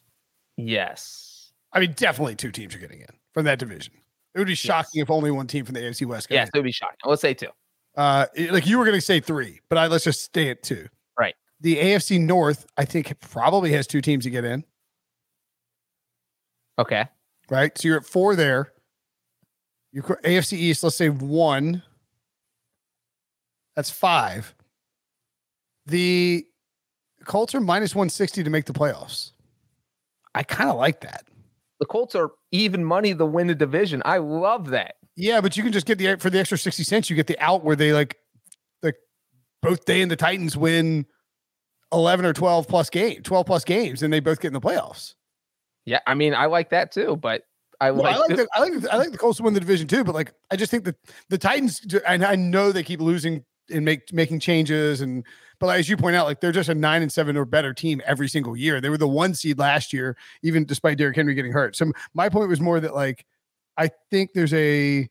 Yes. 0.57 1.51
I 1.73 1.79
mean, 1.79 1.93
definitely 1.93 2.35
two 2.35 2.51
teams 2.51 2.75
are 2.75 2.79
getting 2.79 3.01
in 3.01 3.07
from 3.33 3.45
that 3.45 3.59
division. 3.59 3.93
It 4.33 4.39
would 4.39 4.47
be 4.47 4.55
shocking 4.55 5.01
if 5.01 5.09
only 5.09 5.31
one 5.31 5.47
team 5.47 5.65
from 5.65 5.73
the 5.75 5.81
AFC 5.81 6.05
West 6.05 6.29
got 6.29 6.35
Yes, 6.35 6.47
in. 6.47 6.51
it 6.55 6.59
would 6.59 6.65
be 6.65 6.71
shocking. 6.71 6.97
Let's 7.05 7.21
say 7.21 7.33
two. 7.33 7.47
Uh, 7.97 8.27
like 8.49 8.65
you 8.65 8.77
were 8.77 8.85
going 8.85 8.97
to 8.97 9.01
say 9.05 9.19
three, 9.19 9.59
but 9.69 9.77
I, 9.77 9.87
let's 9.87 10.05
just 10.05 10.23
stay 10.23 10.49
at 10.49 10.63
two. 10.63 10.87
Right. 11.19 11.35
The 11.59 11.75
AFC 11.75 12.19
North, 12.21 12.65
I 12.77 12.85
think, 12.85 13.13
probably 13.19 13.73
has 13.73 13.85
two 13.87 13.99
teams 14.01 14.23
to 14.23 14.29
get 14.29 14.45
in. 14.45 14.63
Okay. 16.81 17.05
right? 17.49 17.77
So 17.77 17.87
you're 17.87 17.97
at 17.97 18.05
four 18.05 18.35
there. 18.35 18.73
Your 19.93 20.03
co- 20.03 20.15
AFC 20.23 20.53
East, 20.53 20.83
let's 20.83 20.95
say 20.95 21.09
one. 21.09 21.83
That's 23.75 23.89
five. 23.89 24.55
The 25.85 26.45
Colts 27.25 27.53
are 27.55 27.61
minus 27.61 27.93
160 27.95 28.43
to 28.43 28.49
make 28.49 28.65
the 28.65 28.73
playoffs. 28.73 29.31
I 30.33 30.43
kind 30.43 30.69
of 30.69 30.77
like 30.77 31.01
that. 31.01 31.23
The 31.79 31.85
Colts 31.85 32.15
are 32.15 32.31
even 32.51 32.83
money 32.85 33.13
to 33.15 33.25
win 33.25 33.47
the 33.47 33.55
division. 33.55 34.01
I 34.05 34.17
love 34.17 34.69
that. 34.69 34.95
Yeah, 35.15 35.41
but 35.41 35.57
you 35.57 35.63
can 35.63 35.71
just 35.71 35.85
get 35.85 35.97
the 35.97 36.15
for 36.17 36.29
the 36.29 36.39
extra 36.39 36.57
60 36.57 36.83
cents, 36.83 37.09
you 37.09 37.15
get 37.15 37.27
the 37.27 37.37
out 37.39 37.63
where 37.63 37.75
they 37.75 37.91
like 37.91 38.17
like 38.81 38.95
both 39.61 39.85
they 39.85 40.01
and 40.01 40.09
the 40.09 40.15
Titans 40.15 40.55
win 40.55 41.05
11 41.91 42.25
or 42.25 42.33
12 42.33 42.67
plus 42.67 42.89
game, 42.89 43.21
12 43.23 43.45
plus 43.45 43.65
games, 43.65 44.03
and 44.03 44.13
they 44.13 44.19
both 44.21 44.39
get 44.39 44.47
in 44.47 44.53
the 44.53 44.61
playoffs. 44.61 45.15
Yeah, 45.85 45.99
I 46.05 46.13
mean, 46.13 46.33
I 46.33 46.45
like 46.45 46.69
that 46.69 46.91
too, 46.91 47.15
but 47.15 47.43
I 47.79 47.91
Well, 47.91 48.03
like, 48.03 48.15
I 48.15 48.19
like 48.19 48.29
the- 48.29 48.35
the, 48.35 48.47
I 48.53 48.59
like 48.59 48.81
the, 48.81 48.93
I 48.93 48.97
like 48.97 49.11
the 49.11 49.17
Colts 49.17 49.37
to 49.37 49.43
win 49.43 49.53
the 49.53 49.59
division 49.59 49.87
too, 49.87 50.03
but 50.03 50.13
like 50.13 50.33
I 50.51 50.55
just 50.55 50.69
think 50.69 50.83
that 50.85 50.95
the 51.29 51.37
Titans 51.37 51.81
and 52.07 52.23
I 52.23 52.35
know 52.35 52.71
they 52.71 52.83
keep 52.83 53.01
losing 53.01 53.43
and 53.71 53.83
make 53.85 54.13
making 54.13 54.39
changes 54.39 55.01
and 55.01 55.25
but 55.59 55.67
like, 55.67 55.79
as 55.79 55.87
you 55.89 55.95
point 55.95 56.15
out, 56.15 56.25
like 56.25 56.41
they're 56.41 56.51
just 56.51 56.69
a 56.69 56.75
nine 56.75 57.03
and 57.03 57.11
seven 57.11 57.37
or 57.37 57.45
better 57.45 57.71
team 57.71 58.01
every 58.05 58.27
single 58.27 58.57
year. 58.57 58.81
They 58.81 58.89
were 58.89 58.97
the 58.97 59.07
one 59.07 59.35
seed 59.35 59.59
last 59.59 59.93
year, 59.93 60.17
even 60.41 60.65
despite 60.65 60.97
Derrick 60.97 61.15
Henry 61.15 61.35
getting 61.35 61.51
hurt. 61.51 61.75
So 61.75 61.91
my 62.15 62.29
point 62.29 62.49
was 62.49 62.59
more 62.59 62.79
that 62.79 62.95
like 62.95 63.25
I 63.77 63.89
think 64.09 64.31
there's 64.33 64.53
a 64.53 65.07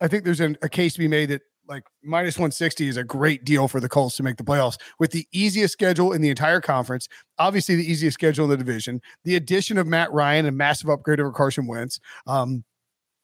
I 0.00 0.08
think 0.08 0.24
there's 0.24 0.40
an, 0.40 0.58
a 0.62 0.68
case 0.68 0.92
to 0.94 0.98
be 0.98 1.08
made 1.08 1.30
that 1.30 1.42
like 1.68 1.84
minus 2.02 2.36
160 2.36 2.88
is 2.88 2.96
a 2.96 3.04
great 3.04 3.44
deal 3.44 3.68
for 3.68 3.80
the 3.80 3.88
Colts 3.88 4.16
to 4.16 4.22
make 4.22 4.36
the 4.36 4.44
playoffs 4.44 4.78
with 4.98 5.10
the 5.10 5.26
easiest 5.32 5.72
schedule 5.72 6.12
in 6.12 6.22
the 6.22 6.30
entire 6.30 6.60
conference. 6.60 7.08
Obviously, 7.38 7.76
the 7.76 7.90
easiest 7.90 8.14
schedule 8.14 8.44
in 8.44 8.50
the 8.50 8.56
division. 8.56 9.00
The 9.24 9.36
addition 9.36 9.78
of 9.78 9.86
Matt 9.86 10.12
Ryan, 10.12 10.46
a 10.46 10.52
massive 10.52 10.88
upgrade 10.88 11.20
over 11.20 11.32
Carson 11.32 11.66
Wentz. 11.66 12.00
Um, 12.26 12.64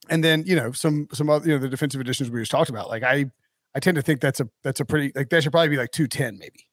and 0.09 0.23
then 0.23 0.43
you 0.47 0.57
know 0.57 0.73
some 0.73 1.09
some 1.13 1.31
other 1.31 1.47
you 1.47 1.55
know 1.55 1.61
the 1.61 1.69
defensive 1.69 2.01
additions 2.01 2.31
we 2.31 2.41
just 2.41 2.51
talked 2.51 2.71
about. 2.71 2.89
Like 2.89 3.03
I 3.03 3.27
I 3.75 3.81
tend 3.81 3.95
to 3.97 4.03
think 4.03 4.21
that's 4.21 4.41
a 4.41 4.49
that's 4.63 4.81
a 4.81 4.85
pretty 4.85 5.13
like 5.15 5.29
that 5.31 5.43
should 5.43 5.53
probably 5.53 5.69
be 5.69 5.77
like 5.77 5.93
210 5.93 6.39
maybe. 6.39 6.67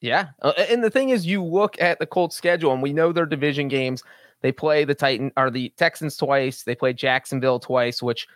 Yeah. 0.00 0.28
Uh, 0.42 0.52
and 0.70 0.82
the 0.82 0.90
thing 0.90 1.10
is, 1.10 1.26
you 1.26 1.42
look 1.42 1.80
at 1.80 1.98
the 1.98 2.06
Colts 2.06 2.36
schedule 2.36 2.72
and 2.72 2.82
we 2.82 2.92
know 2.92 3.12
their 3.12 3.26
division 3.26 3.68
games. 3.68 4.02
They 4.42 4.52
play 4.52 4.84
the 4.84 4.94
Titan 4.94 5.32
or 5.36 5.50
the 5.50 5.70
Texans 5.76 6.16
twice. 6.16 6.62
They 6.62 6.76
play 6.76 6.92
Jacksonville 6.92 7.58
twice, 7.58 8.00
which 8.00 8.28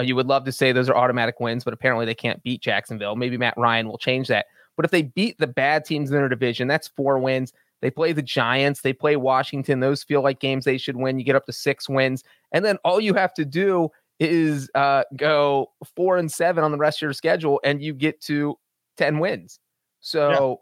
uh, 0.00 0.02
you 0.02 0.16
would 0.16 0.26
love 0.26 0.44
to 0.44 0.52
say 0.52 0.72
those 0.72 0.88
are 0.88 0.96
automatic 0.96 1.40
wins, 1.40 1.62
but 1.62 1.74
apparently 1.74 2.06
they 2.06 2.14
can't 2.14 2.42
beat 2.42 2.62
Jacksonville. 2.62 3.16
Maybe 3.16 3.36
Matt 3.36 3.54
Ryan 3.58 3.86
will 3.86 3.98
change 3.98 4.28
that. 4.28 4.46
But 4.76 4.86
if 4.86 4.90
they 4.90 5.02
beat 5.02 5.38
the 5.38 5.46
bad 5.46 5.84
teams 5.84 6.10
in 6.10 6.16
their 6.16 6.28
division, 6.28 6.68
that's 6.68 6.88
four 6.88 7.18
wins. 7.18 7.52
They 7.82 7.90
play 7.90 8.12
the 8.12 8.22
Giants, 8.22 8.80
they 8.80 8.92
play 8.92 9.16
Washington. 9.16 9.80
Those 9.80 10.02
feel 10.02 10.22
like 10.22 10.40
games 10.40 10.64
they 10.64 10.78
should 10.78 10.96
win. 10.96 11.18
You 11.18 11.24
get 11.24 11.36
up 11.36 11.46
to 11.46 11.52
six 11.52 11.88
wins. 11.88 12.24
And 12.52 12.64
then 12.64 12.78
all 12.84 13.00
you 13.00 13.14
have 13.14 13.34
to 13.34 13.44
do 13.44 13.90
is 14.18 14.70
uh, 14.74 15.04
go 15.16 15.70
four 15.96 16.16
and 16.16 16.30
seven 16.30 16.62
on 16.64 16.72
the 16.72 16.78
rest 16.78 16.98
of 16.98 17.02
your 17.02 17.12
schedule, 17.12 17.60
and 17.64 17.82
you 17.82 17.94
get 17.94 18.20
to 18.22 18.58
10 18.98 19.18
wins. 19.18 19.58
So 20.00 20.60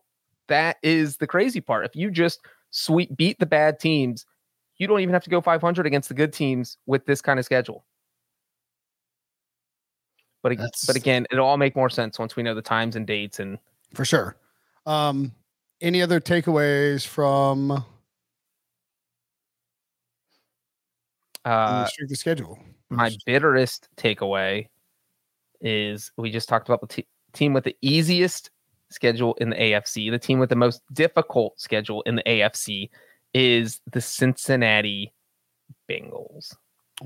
that 0.48 0.76
is 0.82 1.16
the 1.16 1.26
crazy 1.26 1.60
part. 1.60 1.84
If 1.84 1.94
you 1.94 2.10
just 2.10 2.40
sweep 2.70 3.16
beat 3.16 3.38
the 3.38 3.46
bad 3.46 3.80
teams, 3.80 4.26
you 4.78 4.86
don't 4.86 5.00
even 5.00 5.12
have 5.12 5.24
to 5.24 5.30
go 5.30 5.40
500 5.40 5.86
against 5.86 6.08
the 6.08 6.14
good 6.14 6.32
teams 6.32 6.78
with 6.86 7.04
this 7.06 7.20
kind 7.20 7.38
of 7.38 7.44
schedule. 7.44 7.84
But 10.42 10.56
That's- 10.56 10.86
but 10.86 10.96
again, 10.96 11.26
it'll 11.30 11.46
all 11.46 11.56
make 11.56 11.74
more 11.74 11.90
sense 11.90 12.18
once 12.18 12.36
we 12.36 12.42
know 12.42 12.54
the 12.54 12.62
times 12.62 12.96
and 12.96 13.06
dates 13.06 13.40
and 13.40 13.58
for 13.94 14.04
sure. 14.04 14.36
Um, 14.86 15.32
any 15.80 16.02
other 16.02 16.20
takeaways 16.20 17.06
from 17.06 17.84
uh, 21.44 21.88
the 22.08 22.14
schedule? 22.16 22.58
my 22.90 23.14
bitterest 23.26 23.88
takeaway 23.96 24.66
is 25.60 26.10
we 26.16 26.30
just 26.30 26.48
talked 26.48 26.68
about 26.68 26.80
the 26.80 26.86
t- 26.86 27.06
team 27.32 27.52
with 27.52 27.64
the 27.64 27.76
easiest 27.82 28.50
schedule 28.90 29.34
in 29.34 29.50
the 29.50 29.56
AFC. 29.56 30.10
The 30.10 30.18
team 30.18 30.38
with 30.38 30.48
the 30.48 30.56
most 30.56 30.82
difficult 30.92 31.60
schedule 31.60 32.02
in 32.02 32.16
the 32.16 32.22
AFC 32.22 32.88
is 33.34 33.80
the 33.92 34.00
Cincinnati 34.00 35.12
Bengals. 35.88 36.54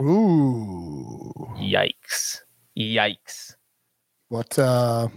Ooh, 0.00 1.32
Yikes. 1.58 2.40
Yikes. 2.78 3.54
what? 4.28 4.58
uh 4.58 5.08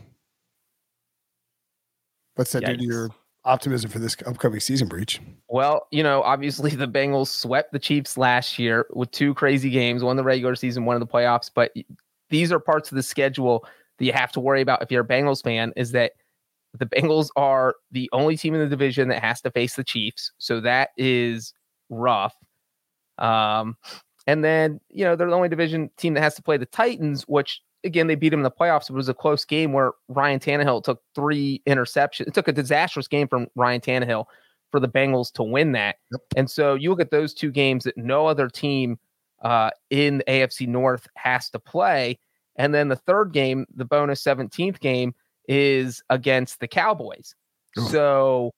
What's 2.35 2.51
that 2.51 2.65
do 2.65 2.75
to 2.75 2.83
your 2.83 3.09
optimism 3.45 3.89
for 3.89 3.99
this 3.99 4.17
upcoming 4.25 4.59
season 4.59 4.87
Breech? 4.87 5.21
Well, 5.47 5.87
you 5.91 6.03
know, 6.03 6.21
obviously 6.23 6.71
the 6.71 6.87
Bengals 6.87 7.27
swept 7.27 7.71
the 7.71 7.79
Chiefs 7.79 8.17
last 8.17 8.59
year 8.59 8.85
with 8.93 9.11
two 9.11 9.33
crazy 9.33 9.69
games, 9.69 10.03
one 10.03 10.11
in 10.11 10.17
the 10.17 10.23
regular 10.23 10.55
season, 10.55 10.85
one 10.85 10.95
in 10.95 10.99
the 10.99 11.07
playoffs. 11.07 11.49
But 11.53 11.71
these 12.29 12.51
are 12.51 12.59
parts 12.59 12.91
of 12.91 12.95
the 12.97 13.03
schedule 13.03 13.65
that 13.97 14.05
you 14.05 14.11
have 14.11 14.31
to 14.33 14.41
worry 14.41 14.61
about 14.61 14.81
if 14.81 14.91
you're 14.91 15.03
a 15.03 15.07
Bengals 15.07 15.41
fan, 15.41 15.71
is 15.77 15.91
that 15.91 16.13
the 16.77 16.85
Bengals 16.85 17.29
are 17.37 17.75
the 17.91 18.09
only 18.11 18.35
team 18.35 18.53
in 18.53 18.59
the 18.59 18.67
division 18.67 19.07
that 19.07 19.23
has 19.23 19.39
to 19.41 19.51
face 19.51 19.75
the 19.75 19.83
Chiefs. 19.83 20.33
So 20.37 20.59
that 20.61 20.89
is 20.97 21.53
rough. 21.89 22.35
Um, 23.17 23.77
and 24.27 24.43
then, 24.43 24.79
you 24.89 25.05
know, 25.05 25.15
they're 25.15 25.29
the 25.29 25.35
only 25.35 25.49
division 25.49 25.89
team 25.97 26.13
that 26.15 26.21
has 26.21 26.35
to 26.35 26.41
play 26.41 26.57
the 26.57 26.65
Titans, 26.65 27.23
which 27.23 27.61
again, 27.85 28.07
they 28.07 28.15
beat 28.15 28.29
them 28.29 28.39
in 28.39 28.43
the 28.43 28.51
playoffs. 28.51 28.89
It 28.89 28.93
was 28.93 29.09
a 29.09 29.13
close 29.13 29.45
game 29.45 29.71
where 29.71 29.91
Ryan 30.09 30.39
Tannehill 30.39 30.83
took 30.83 31.01
three 31.13 31.61
interceptions. 31.67 32.27
It 32.27 32.33
took 32.33 32.47
a 32.47 32.51
disastrous 32.51 33.07
game 33.07 33.27
from 33.27 33.47
Ryan 33.55 33.79
Tannehill 33.79 34.25
for 34.71 34.79
the 34.79 34.89
Bengals 34.89 35.31
to 35.33 35.43
win 35.43 35.71
that. 35.73 35.97
Yep. 36.11 36.21
And 36.35 36.49
so 36.49 36.73
you 36.73 36.89
look 36.89 36.99
at 36.99 37.11
those 37.11 37.33
two 37.33 37.51
games 37.51 37.83
that 37.85 37.95
no 37.95 38.25
other 38.25 38.49
team 38.49 38.97
uh, 39.43 39.69
in 39.91 40.23
AFC 40.27 40.67
North 40.67 41.07
has 41.15 41.49
to 41.51 41.59
play. 41.59 42.17
And 42.55 42.73
then 42.73 42.87
the 42.87 42.95
third 42.95 43.31
game, 43.31 43.65
the 43.75 43.85
bonus 43.85 44.23
17th 44.23 44.79
game, 44.79 45.13
is 45.47 46.01
against 46.09 46.59
the 46.59 46.67
Cowboys. 46.67 47.35
So 47.89 48.53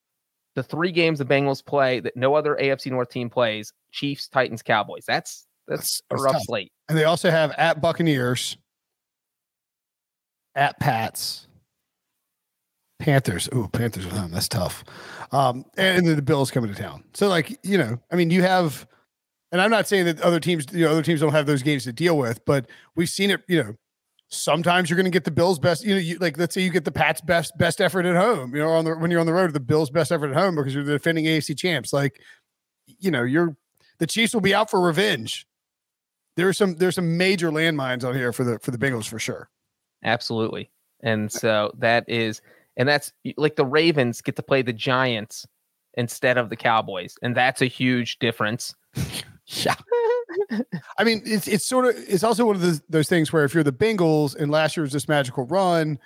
the 0.53 0.61
three 0.61 0.91
games 0.91 1.18
the 1.20 1.26
Bengals 1.26 1.65
play 1.65 1.99
that 1.99 2.15
no 2.15 2.36
other 2.36 2.55
AFC 2.61 2.91
North 2.91 3.09
team 3.09 3.30
plays 3.30 3.74
Chiefs, 3.91 4.28
Titans, 4.28 4.61
Cowboys. 4.61 5.05
That's 5.07 5.46
that's, 5.68 6.01
That's- 6.09 6.22
a 6.22 6.24
rough 6.24 6.34
tough. 6.34 6.43
slate. 6.43 6.72
And 6.89 6.97
they 6.97 7.03
also 7.03 7.30
have 7.30 7.51
at 7.57 7.82
Buccaneers, 7.82 8.57
at 10.55 10.80
Pats, 10.80 11.47
Panthers. 12.99 13.47
Ooh, 13.53 13.68
Panthers 13.72 14.05
at 14.05 14.11
home. 14.11 14.32
That's 14.32 14.47
tough. 14.47 14.84
Um, 15.32 15.65
and 15.78 16.07
then 16.07 16.15
the 16.15 16.22
Bills 16.22 16.49
coming 16.49 16.74
to 16.74 16.82
town. 16.82 17.03
So, 17.13 17.28
like, 17.28 17.57
you 17.63 17.78
know, 17.78 17.99
I 18.11 18.15
mean, 18.15 18.32
you 18.32 18.41
have, 18.41 18.88
and 19.51 19.61
I'm 19.61 19.70
not 19.70 19.88
saying 19.88 20.05
that 20.05 20.22
other 20.22 20.39
teams, 20.39 20.65
you 20.72 20.86
know, 20.86 20.91
other 20.91 21.03
teams 21.03 21.20
don't 21.20 21.32
have 21.34 21.45
those 21.45 21.61
games 21.61 21.84
to 21.84 21.93
deal 21.93 22.18
with, 22.18 22.43
but 22.45 22.68
we've 22.95 23.09
seen 23.09 23.32
it, 23.32 23.41
you 23.47 23.63
know. 23.63 23.76
Sometimes 24.30 24.89
you're 24.89 24.97
going 24.97 25.05
to 25.05 25.09
get 25.09 25.24
the 25.24 25.32
Bills' 25.32 25.57
best, 25.57 25.86
you 25.86 25.93
know, 25.93 26.01
you, 26.01 26.18
like 26.18 26.38
let's 26.38 26.53
say 26.53 26.59
you 26.61 26.70
get 26.70 26.84
the 26.84 26.91
Pats' 26.91 27.22
best 27.22 27.57
best 27.57 27.80
effort 27.80 28.05
at 28.05 28.18
home, 28.18 28.53
you 28.53 28.61
know, 28.61 28.72
on 28.72 28.84
the 28.84 28.93
when 28.93 29.09
you're 29.09 29.22
on 29.22 29.26
the 29.26 29.32
road, 29.32 29.53
the 29.53 29.59
Bills' 29.61 29.89
best 29.89 30.11
effort 30.11 30.32
at 30.32 30.36
home 30.36 30.53
because 30.53 30.76
you're 30.76 30.84
the 30.84 30.91
defending 30.91 31.24
AFC 31.24 31.57
champs. 31.57 31.93
Like, 31.93 32.20
you 32.99 33.09
know, 33.09 33.24
you're 33.24 33.55
the 33.99 34.05
Chiefs 34.05 34.34
will 34.34 34.41
be 34.41 34.53
out 34.53 34.70
for 34.70 34.82
revenge 34.82 35.47
there's 36.38 36.57
some 36.57 36.75
there's 36.75 36.95
some 36.95 37.17
major 37.17 37.51
landmines 37.51 38.07
on 38.07 38.15
here 38.15 38.31
for 38.31 38.45
the 38.45 38.59
for 38.59 38.71
the 38.71 38.77
Bengals 38.77 39.07
for 39.07 39.19
sure. 39.19 39.49
Absolutely. 40.03 40.69
And 41.01 41.31
so 41.31 41.71
that 41.79 42.05
is, 42.07 42.41
and 42.77 42.88
that's 42.88 43.11
like 43.35 43.55
the 43.55 43.65
Ravens 43.65 44.21
get 44.21 44.35
to 44.38 44.43
play 44.43 44.61
the 44.61 44.73
Giants 44.73 45.45
instead 45.95 46.38
of 46.38 46.49
the 46.49 46.55
Cowboys. 46.55 47.15
And 47.21 47.35
that's 47.35 47.61
a 47.61 47.65
huge 47.65 48.19
difference. 48.19 48.73
Yeah. 49.49 49.75
I 50.97 51.05
mean, 51.05 51.21
it's 51.23 51.47
it's 51.47 51.65
sort 51.65 51.85
of 51.85 51.95
it's 51.95 52.21
also 52.21 52.45
one 52.45 52.57
of 52.57 52.61
those 52.61 52.81
those 52.89 53.07
things 53.07 53.31
where 53.31 53.45
if 53.45 53.53
you're 53.53 53.63
the 53.63 53.71
Bengals 53.71 54.35
and 54.35 54.51
last 54.51 54.75
year 54.75 54.81
was 54.83 54.91
this 54.91 55.07
magical 55.07 55.45
run, 55.45 55.97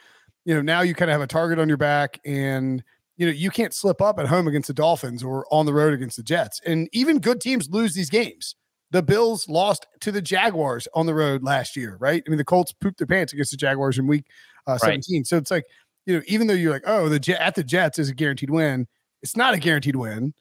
you 0.45 0.53
know, 0.53 0.61
now 0.61 0.81
you 0.81 0.93
kind 0.93 1.09
of 1.09 1.13
have 1.13 1.21
a 1.21 1.27
target 1.27 1.57
on 1.57 1.67
your 1.67 1.77
back 1.77 2.19
and 2.23 2.83
you 3.17 3.25
know, 3.25 3.31
you 3.31 3.49
can't 3.49 3.73
slip 3.73 3.99
up 3.99 4.19
at 4.19 4.27
home 4.27 4.47
against 4.47 4.67
the 4.67 4.75
Dolphins 4.75 5.23
or 5.23 5.47
on 5.51 5.65
the 5.65 5.73
road 5.73 5.91
against 5.91 6.17
the 6.17 6.23
Jets. 6.23 6.61
And 6.67 6.87
even 6.93 7.17
good 7.17 7.41
teams 7.41 7.67
lose 7.67 7.95
these 7.95 8.11
games. 8.11 8.55
The 8.91 9.01
Bills 9.01 9.47
lost 9.47 9.87
to 10.01 10.11
the 10.11 10.21
Jaguars 10.21 10.87
on 10.93 11.05
the 11.05 11.13
road 11.13 11.43
last 11.43 11.75
year, 11.75 11.97
right? 11.99 12.21
I 12.25 12.29
mean, 12.29 12.37
the 12.37 12.45
Colts 12.45 12.73
pooped 12.73 12.97
their 12.97 13.07
pants 13.07 13.33
against 13.33 13.51
the 13.51 13.57
Jaguars 13.57 13.97
in 13.97 14.05
week 14.05 14.25
uh, 14.67 14.73
Right. 14.73 15.03
17. 15.03 15.25
So 15.25 15.37
it's 15.37 15.51
like, 15.51 15.65
you 16.05 16.15
know, 16.15 16.21
even 16.27 16.47
though 16.47 16.53
you're 16.53 16.71
like, 16.71 16.83
oh, 16.85 17.09
the 17.09 17.19
Jet 17.19 17.39
at 17.39 17.55
the 17.55 17.63
Jets 17.63 17.99
is 17.99 18.09
a 18.09 18.13
guaranteed 18.13 18.49
win, 18.49 18.87
it's 19.21 19.37
not 19.37 19.53
a 19.53 19.57
guaranteed 19.57 19.95
win. 19.95 20.33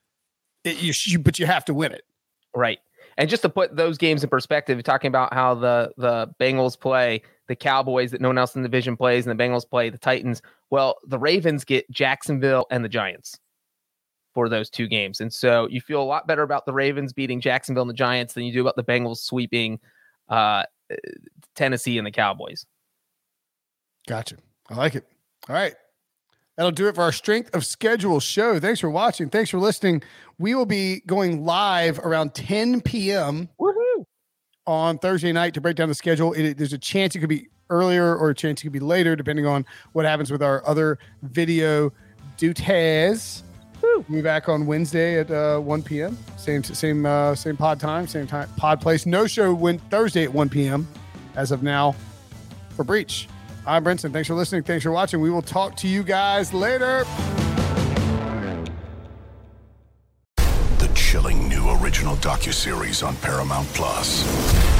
It, 0.64 0.82
you, 0.82 0.92
you, 1.07 1.18
but 1.18 1.38
you 1.38 1.46
have 1.46 1.64
to 1.66 1.74
win 1.74 1.92
it. 1.92 2.03
Right. 2.55 2.78
And 3.16 3.28
just 3.28 3.42
to 3.42 3.48
put 3.48 3.76
those 3.76 3.98
games 3.98 4.24
in 4.24 4.30
perspective, 4.30 4.82
talking 4.82 5.09
about 5.09 5.34
how 5.34 5.55
the 5.55 5.92
the 5.98 6.28
Bengals 6.40 6.78
play 6.78 7.22
the 7.48 7.57
Cowboys 7.57 8.12
that 8.12 8.20
no 8.20 8.28
one 8.28 8.38
else 8.38 8.55
in 8.55 8.62
the 8.62 8.68
division 8.68 8.96
plays, 8.96 9.26
and 9.26 9.38
the 9.38 9.42
Bengals 9.42 9.68
play 9.68 9.90
the 9.90 9.98
Titans. 9.98 10.40
Well, 10.70 10.96
the 11.07 11.18
Ravens 11.18 11.64
get 11.64 11.90
Jacksonville 11.90 12.66
and 12.70 12.84
the 12.84 12.88
Giants 12.88 13.38
for 14.33 14.49
those 14.49 14.70
two 14.70 14.87
games. 14.87 15.20
And 15.20 15.33
so 15.33 15.68
you 15.68 15.81
feel 15.81 16.03
a 16.03 16.05
lot 16.05 16.26
better 16.26 16.43
about 16.43 16.66
the 16.66 16.72
Ravens 16.72 17.12
beating 17.12 17.41
Jacksonville 17.41 17.83
and 17.83 17.91
the 17.91 17.95
Giants 17.95 18.35
than 18.35 18.45
you 18.45 18.53
do 18.53 18.61
about 18.61 18.76
the 18.76 18.85
Bengals 18.85 19.18
sweeping 19.18 19.81
uh, 20.28 20.64
Tennessee 21.55 21.99
and 21.99 22.07
the 22.07 22.11
Cowboys. 22.11 22.66
Gotcha. 24.07 24.37
I 24.68 24.74
like 24.74 24.95
it. 24.95 25.07
All 25.49 25.55
right. 25.55 25.74
That'll 26.57 26.70
do 26.72 26.89
it 26.89 26.95
for 26.95 27.03
our 27.03 27.12
strength 27.12 27.55
of 27.55 27.64
schedule 27.64 28.20
show. 28.20 28.61
Thanks 28.61 28.81
for 28.81 28.91
watching. 28.91 29.31
Thanks 29.31 29.51
for 29.51 29.59
listening. 29.59 30.03
We 30.39 30.55
will 30.55 30.66
be 30.66 31.01
going 31.07 31.45
live 31.45 31.99
around 32.01 32.35
10 32.35 32.83
p.m. 32.83 33.49
Woohoo! 33.59 34.05
on 34.66 34.99
Thursday 34.99 35.33
night 35.33 35.55
to 35.55 35.61
break 35.61 35.76
down 35.76 35.89
the 35.89 35.95
schedule. 35.95 36.33
It, 36.33 36.57
there's 36.57 36.72
a 36.72 36.78
chance 36.78 37.16
it 37.16 37.20
could 37.20 37.28
be 37.28 37.49
earlier 37.70 38.16
or 38.16 38.31
a 38.31 38.35
chance 38.35 38.61
it 38.61 38.64
could 38.64 38.72
be 38.72 38.81
later, 38.81 39.16
depending 39.16 39.47
on 39.47 39.66
what 39.93 40.05
happens 40.05 40.31
with 40.31 40.43
our 40.43 40.66
other 40.66 40.99
video 41.22 41.93
dutes. 43.97 44.09
We'll 44.09 44.18
be 44.18 44.22
back 44.22 44.49
on 44.49 44.66
Wednesday 44.66 45.18
at 45.18 45.30
uh, 45.30 45.59
1 45.59 45.82
p.m. 45.82 46.16
Same 46.36 46.62
same 46.62 47.07
uh, 47.07 47.34
same 47.34 47.57
pod 47.57 47.80
time, 47.80 48.07
same 48.07 48.26
time 48.26 48.49
pod 48.57 48.80
place. 48.80 49.07
No 49.07 49.26
show 49.26 49.55
went 49.55 49.80
Thursday 49.91 50.24
at 50.24 50.32
1 50.32 50.49
p.m. 50.49 50.88
as 51.36 51.51
of 51.51 51.62
now 51.62 51.95
for 52.70 52.84
Breech. 52.84 53.28
I'm 53.66 53.84
Brinson. 53.84 54.12
Thanks 54.12 54.28
for 54.28 54.34
listening. 54.34 54.62
Thanks 54.62 54.82
for 54.82 54.91
watching. 54.91 55.20
We 55.20 55.30
will 55.30 55.43
talk 55.43 55.76
to 55.76 55.88
you 55.88 56.03
guys 56.03 56.55
later. 56.55 57.05
The 60.36 60.91
chilling 60.95 61.49
new 61.49 61.68
original 61.82 62.16
docuseries 62.16 63.07
on 63.07 63.16
Paramount 63.16 63.68
Plus. 63.68 64.80